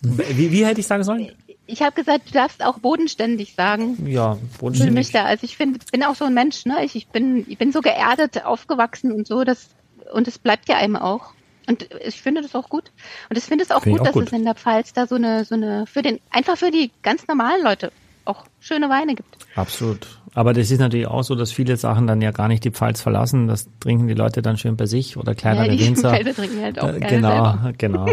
[0.02, 1.32] Wie, wie hätte ich sagen sollen?
[1.70, 4.08] ich habe gesagt, du darfst auch bodenständig sagen.
[4.08, 5.12] Ja, Für mich bodenständig.
[5.12, 5.26] da.
[5.26, 6.86] Also ich finde, bin auch so ein Mensch, ne?
[6.86, 9.68] Ich, ich bin, ich bin so geerdet aufgewachsen und so, das
[10.14, 11.34] und es bleibt ja einem auch.
[11.68, 12.92] Und ich finde das auch gut.
[13.30, 14.28] Und ich finde es auch Finde ich gut, auch dass gut.
[14.28, 17.28] es in der Pfalz da so eine, so eine, für den, einfach für die ganz
[17.28, 17.92] normalen Leute
[18.24, 19.37] auch schöne Weine gibt.
[19.58, 20.08] Absolut.
[20.34, 23.02] Aber das ist natürlich auch so, dass viele Sachen dann ja gar nicht die Pfalz
[23.02, 23.48] verlassen.
[23.48, 26.10] Das trinken die Leute dann schön bei sich oder kleinere ja, die Winzer.
[26.14, 27.74] Felder trinken halt auch Äh, gerne genau, selber.
[27.78, 28.06] genau.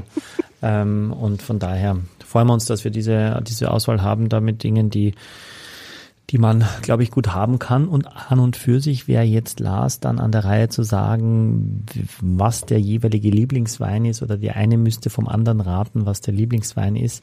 [0.62, 4.62] ähm, und von daher freuen wir uns, dass wir diese, diese Auswahl haben, da mit
[4.62, 5.14] Dingen, die,
[6.30, 7.88] die man, glaube ich, gut haben kann.
[7.88, 11.84] Und an und für sich wäre jetzt Lars dann an der Reihe zu sagen,
[12.22, 16.96] was der jeweilige Lieblingswein ist oder die eine müsste vom anderen raten, was der Lieblingswein
[16.96, 17.22] ist.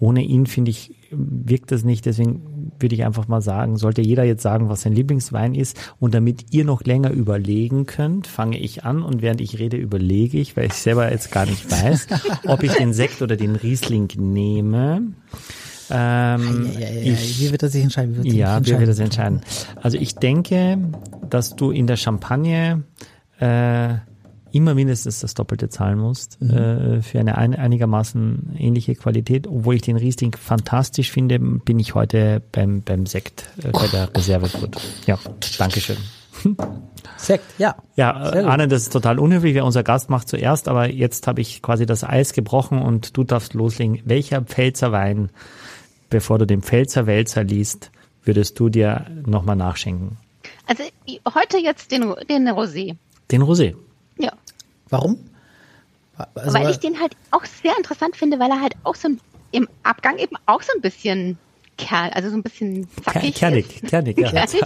[0.00, 2.06] Ohne ihn, finde ich, wirkt das nicht.
[2.06, 2.40] Deswegen
[2.78, 5.78] würde ich einfach mal sagen, sollte jeder jetzt sagen, was sein Lieblingswein ist.
[5.98, 10.38] Und damit ihr noch länger überlegen könnt, fange ich an und während ich rede, überlege
[10.38, 12.06] ich, weil ich selber jetzt gar nicht weiß,
[12.46, 15.02] ob ich den Sekt oder den Riesling nehme.
[15.90, 18.16] Ähm, Ja, ja, ja, ich, wie wird er sich entscheiden?
[18.16, 19.40] Wird ja, wir werden das entscheiden.
[19.76, 20.78] Also ich denke,
[21.30, 22.82] dass du in der Champagne
[23.40, 23.94] äh,
[24.52, 26.50] immer mindestens das Doppelte zahlen musst Mhm.
[26.50, 29.46] äh, für eine ein, einigermaßen ähnliche Qualität.
[29.46, 34.14] Obwohl ich den Riesling fantastisch finde, bin ich heute beim, beim Sekt äh, bei der
[34.14, 34.76] Reservebrut.
[35.06, 35.18] Ja,
[35.58, 35.96] Dankeschön.
[37.16, 37.74] Sekt, ja.
[37.96, 38.44] Ja, gut.
[38.44, 41.84] Arne, das ist total unhöflich, wer unser Gast macht zuerst, aber jetzt habe ich quasi
[41.84, 44.00] das Eis gebrochen und du darfst loslegen.
[44.04, 45.30] Welcher Pfälzer Wein,
[46.10, 47.90] bevor du den Pfälzer Wälzer liest,
[48.24, 50.16] würdest du dir nochmal nachschenken?
[50.66, 50.84] Also
[51.34, 52.96] heute jetzt den, den Rosé.
[53.32, 53.74] Den Rosé.
[54.18, 54.32] Ja.
[54.90, 55.18] Warum?
[56.34, 59.20] Also, weil ich den halt auch sehr interessant finde, weil er halt auch so ein,
[59.52, 61.38] im Abgang eben auch so ein bisschen
[61.76, 63.88] Kerl, also so ein bisschen zackig Kernig, ist.
[63.88, 64.30] kernig, ja.
[64.32, 64.60] Kernig,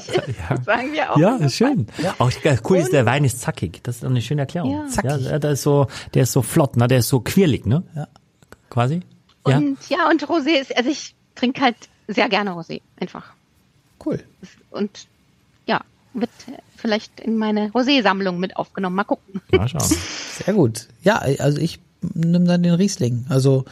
[0.49, 0.63] Ja.
[0.63, 1.19] sagen wir auch.
[1.19, 1.87] Ja, ist schön.
[2.19, 3.81] Auch äh, cool ist, der Wein ist zackig.
[3.83, 4.73] Das ist eine schöne Erklärung.
[4.73, 4.87] Ja.
[4.87, 5.27] Zackig.
[5.27, 6.89] Ja, der ist so, der ist so flott, ne?
[6.89, 7.83] Der ist so quirlig, ne?
[7.95, 8.09] Ja.
[8.71, 9.03] Quasi.
[9.47, 9.59] Ja.
[9.59, 11.77] Und ja, und Rosé ist, also ich trinke halt
[12.09, 13.33] sehr gerne Rosé, einfach.
[14.07, 14.23] cool.
[14.71, 15.07] Und
[15.67, 15.83] ja,
[16.15, 16.31] wird
[16.83, 18.97] vielleicht in meine Rosé-Sammlung mit aufgenommen.
[18.97, 19.41] Mal gucken.
[19.53, 19.97] Mal schauen.
[20.45, 20.89] Sehr gut.
[21.03, 23.25] Ja, also ich nehme dann den Riesling.
[23.29, 23.65] Also,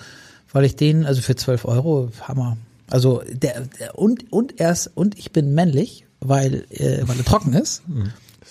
[0.52, 2.56] weil ich den, also für 12 Euro, Hammer.
[2.88, 7.52] Also der, der und und erst und ich bin männlich, weil äh, weil er trocken
[7.52, 7.82] ist.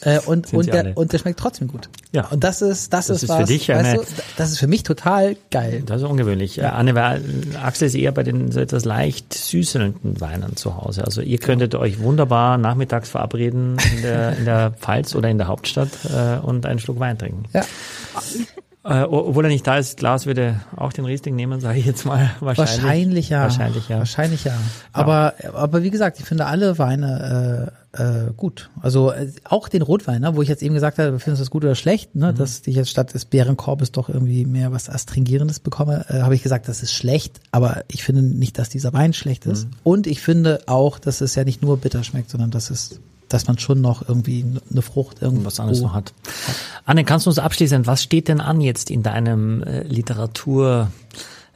[0.01, 0.93] Äh, und und der alle.
[0.95, 1.89] und der schmeckt trotzdem gut.
[2.11, 2.27] Ja.
[2.27, 4.03] Und das ist das, Das ist ist was, für dich eine- du,
[4.37, 5.83] das ist für mich total geil.
[5.85, 6.55] Das ist ungewöhnlich.
[6.55, 6.71] Ja.
[6.71, 7.21] Anne, weil
[7.61, 11.03] Axel ist eher bei den so etwas leicht süßelnden Weinen zu Hause.
[11.03, 15.47] Also ihr könntet euch wunderbar nachmittags verabreden in der, in der Pfalz oder in der
[15.47, 17.43] Hauptstadt äh, und einen Schluck Wein trinken.
[17.53, 17.63] Ja.
[18.85, 22.05] Äh, obwohl er nicht da ist, Lars würde auch den Riesling nehmen, sage ich jetzt
[22.05, 22.31] mal.
[22.39, 23.41] Wahrscheinlich, Wahrscheinlich ja.
[23.41, 23.97] Wahrscheinlich ja.
[23.99, 24.53] Wahrscheinlich ja.
[24.93, 28.69] Aber, aber wie gesagt, ich finde alle Weine äh, gut.
[28.81, 31.49] Also äh, auch den Rotwein, ne, wo ich jetzt eben gesagt habe, findest du das
[31.49, 32.21] gut oder schlecht, Mhm.
[32.21, 36.35] ne, dass ich jetzt statt des Bärenkorbes doch irgendwie mehr was Astringierendes bekomme, äh, habe
[36.35, 39.65] ich gesagt, das ist schlecht, aber ich finde nicht, dass dieser Wein schlecht ist.
[39.65, 39.71] Mhm.
[39.83, 43.45] Und ich finde auch, dass es ja nicht nur bitter schmeckt, sondern dass es dass
[43.45, 46.13] man schon noch irgendwie eine Frucht irgendwo was anderes noch hat.
[46.85, 50.91] Anne, kannst du uns abschließend, was steht denn an jetzt in deinem äh, Literatur,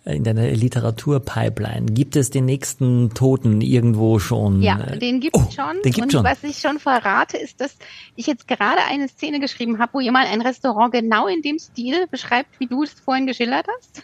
[0.05, 1.85] in deiner Literaturpipeline?
[1.87, 4.61] Gibt es den nächsten Toten irgendwo schon?
[4.61, 5.75] Ja, den gibt's oh, schon.
[5.83, 6.23] Den gibt's und schon.
[6.23, 7.75] was ich schon verrate, ist, dass
[8.15, 12.07] ich jetzt gerade eine Szene geschrieben habe, wo jemand ein Restaurant genau in dem Stil
[12.07, 14.03] beschreibt, wie du es vorhin geschildert hast.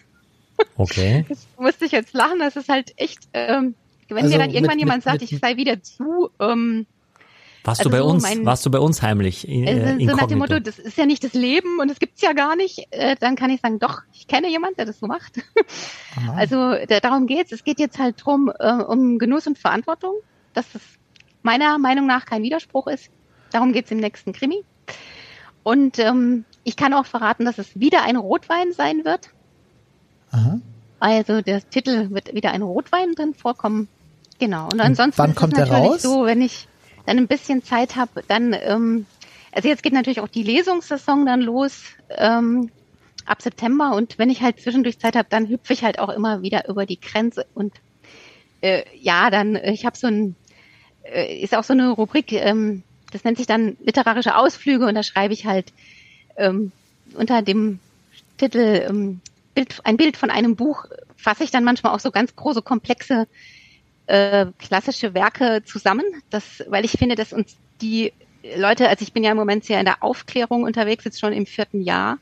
[0.78, 1.26] Okay.
[1.30, 2.40] Das musste ich jetzt lachen.
[2.40, 3.76] Das ist halt echt, ähm,
[4.08, 6.86] wenn Also mir dann irgendwann mit- jemand mit- sagt, mit- ich sei wieder zu, ähm,
[7.64, 8.24] Warst Also du bei so uns?
[8.24, 9.48] mein- warst du bei uns heimlich?
[9.48, 10.38] In, äh, äh, so nach dem?
[10.40, 13.36] Motto, das ist ja nicht das Leben und das gibt's ja gar nicht, äh, dann
[13.36, 15.40] kann ich sagen, doch, ich kenne jemand, der das so macht.
[16.36, 17.52] Also da, darum geht's.
[17.52, 20.14] Es geht jetzt halt drum äh, um Genuss und Verantwortung,
[20.54, 20.82] dass das
[21.44, 23.10] meiner Meinung nach kein Widerspruch ist.
[23.52, 24.64] Darum geht's im nächsten Krimi.
[25.64, 29.30] Und ähm, ich kann auch verraten, dass es wieder ein Rotwein sein wird.
[30.32, 30.60] Aha.
[31.02, 33.88] Also der Titel wird wieder ein Rotwein drin vorkommen.
[34.40, 34.70] Genau.
[34.72, 36.02] Und ansonsten wann ist kommt es der natürlich raus?
[36.02, 36.68] so, wenn ich
[37.10, 39.06] dann ein bisschen Zeit habe, dann ähm,
[39.52, 41.82] also jetzt geht natürlich auch die Lesungssaison dann los
[42.16, 42.70] ähm,
[43.26, 43.96] ab September.
[43.96, 46.86] Und wenn ich halt zwischendurch Zeit habe, dann hüpfe ich halt auch immer wieder über
[46.86, 47.46] die Grenze.
[47.56, 47.74] Und
[48.62, 50.36] äh, ja, dann äh, ich habe so ein
[51.04, 54.86] äh, ist auch so eine Rubrik, ähm, das nennt sich dann literarische Ausflüge.
[54.86, 55.74] Und da schreibe ich halt
[56.38, 56.72] ähm,
[57.16, 57.80] unter dem
[58.38, 59.22] Titel ähm,
[59.56, 60.86] Bild, ein Bild von einem Buch
[61.18, 63.28] fasse ich dann manchmal auch so ganz große, komplexe
[64.10, 68.12] äh, klassische Werke zusammen, das, weil ich finde, dass uns die
[68.56, 71.46] Leute, also ich bin ja im Moment sehr in der Aufklärung unterwegs, jetzt schon im
[71.46, 72.18] vierten Jahr.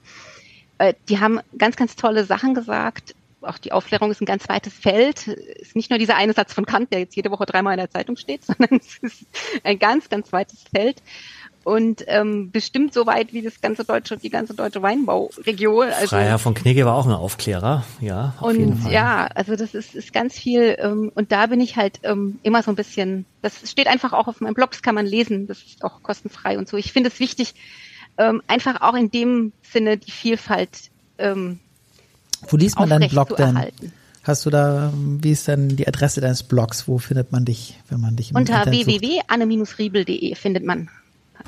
[0.80, 3.16] Äh, die haben ganz, ganz tolle Sachen gesagt.
[3.42, 5.28] Auch die Aufklärung ist ein ganz weites Feld.
[5.28, 7.90] Ist nicht nur dieser eine Satz von Kant, der jetzt jede Woche dreimal in der
[7.90, 9.26] Zeitung steht, sondern es ist
[9.64, 11.02] ein ganz, ganz weites Feld
[11.68, 15.90] und ähm, bestimmt so weit wie das ganze deutsche, die ganze deutsche Weinbauregion.
[15.90, 18.34] Also, Freiherr von Knigge war auch ein Aufklärer, ja.
[18.40, 18.94] Auf und jeden Fall.
[18.94, 22.64] ja, also das ist, ist ganz viel ähm, und da bin ich halt ähm, immer
[22.64, 25.58] so ein bisschen, das steht einfach auch auf meinem Blog, das kann man lesen, das
[25.58, 26.78] ist auch kostenfrei und so.
[26.78, 27.54] Ich finde es wichtig,
[28.18, 31.60] ähm, einfach auch in dem Sinne die Vielfalt ähm,
[32.48, 33.60] Wo liest man deinen Blog denn?
[34.24, 36.88] Hast du da, wie ist denn die Adresse deines Blogs?
[36.88, 40.90] Wo findet man dich, wenn man dich im Unter www.anne-riebel.de findet man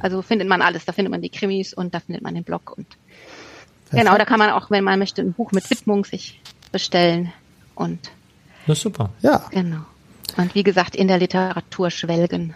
[0.02, 0.86] also findet man alles.
[0.86, 4.06] Da findet man die Krimis und da findet man den Blog und Perfekt.
[4.06, 6.40] genau, da kann man auch, wenn man möchte, ein Buch mit Widmung sich
[6.72, 7.32] bestellen
[7.76, 8.12] und
[8.68, 9.10] das ist super.
[9.22, 9.46] Ja.
[9.50, 9.80] Genau.
[10.38, 12.54] Und wie gesagt, in der Literatur schwelgen.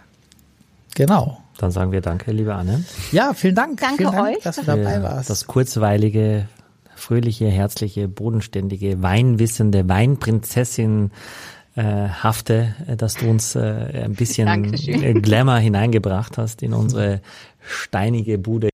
[0.93, 1.41] Genau.
[1.57, 2.83] Dann sagen wir danke, liebe Anne.
[3.11, 3.79] Ja, vielen Dank.
[3.79, 5.29] Danke vielen Dank, euch, dass du dabei warst.
[5.29, 6.47] Das kurzweilige,
[6.95, 11.11] fröhliche, herzliche, bodenständige, weinwissende Weinprinzessin
[11.75, 15.21] äh, hafte, äh, dass du uns äh, ein bisschen Dankeschön.
[15.21, 17.21] Glamour hineingebracht hast in unsere
[17.61, 18.69] steinige Bude.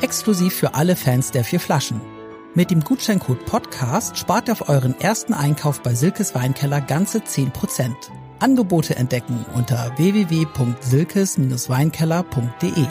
[0.00, 2.13] Exklusiv für alle Fans der vier Flaschen.
[2.56, 7.92] Mit dem Gutscheincode Podcast spart ihr auf euren ersten Einkauf bei Silkes Weinkeller ganze 10%.
[8.38, 12.86] Angebote entdecken unter www.silkes-weinkeller.de.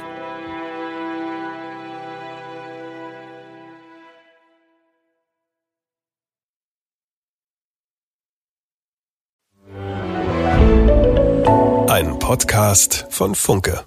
[11.89, 13.85] Ein Podcast von Funke.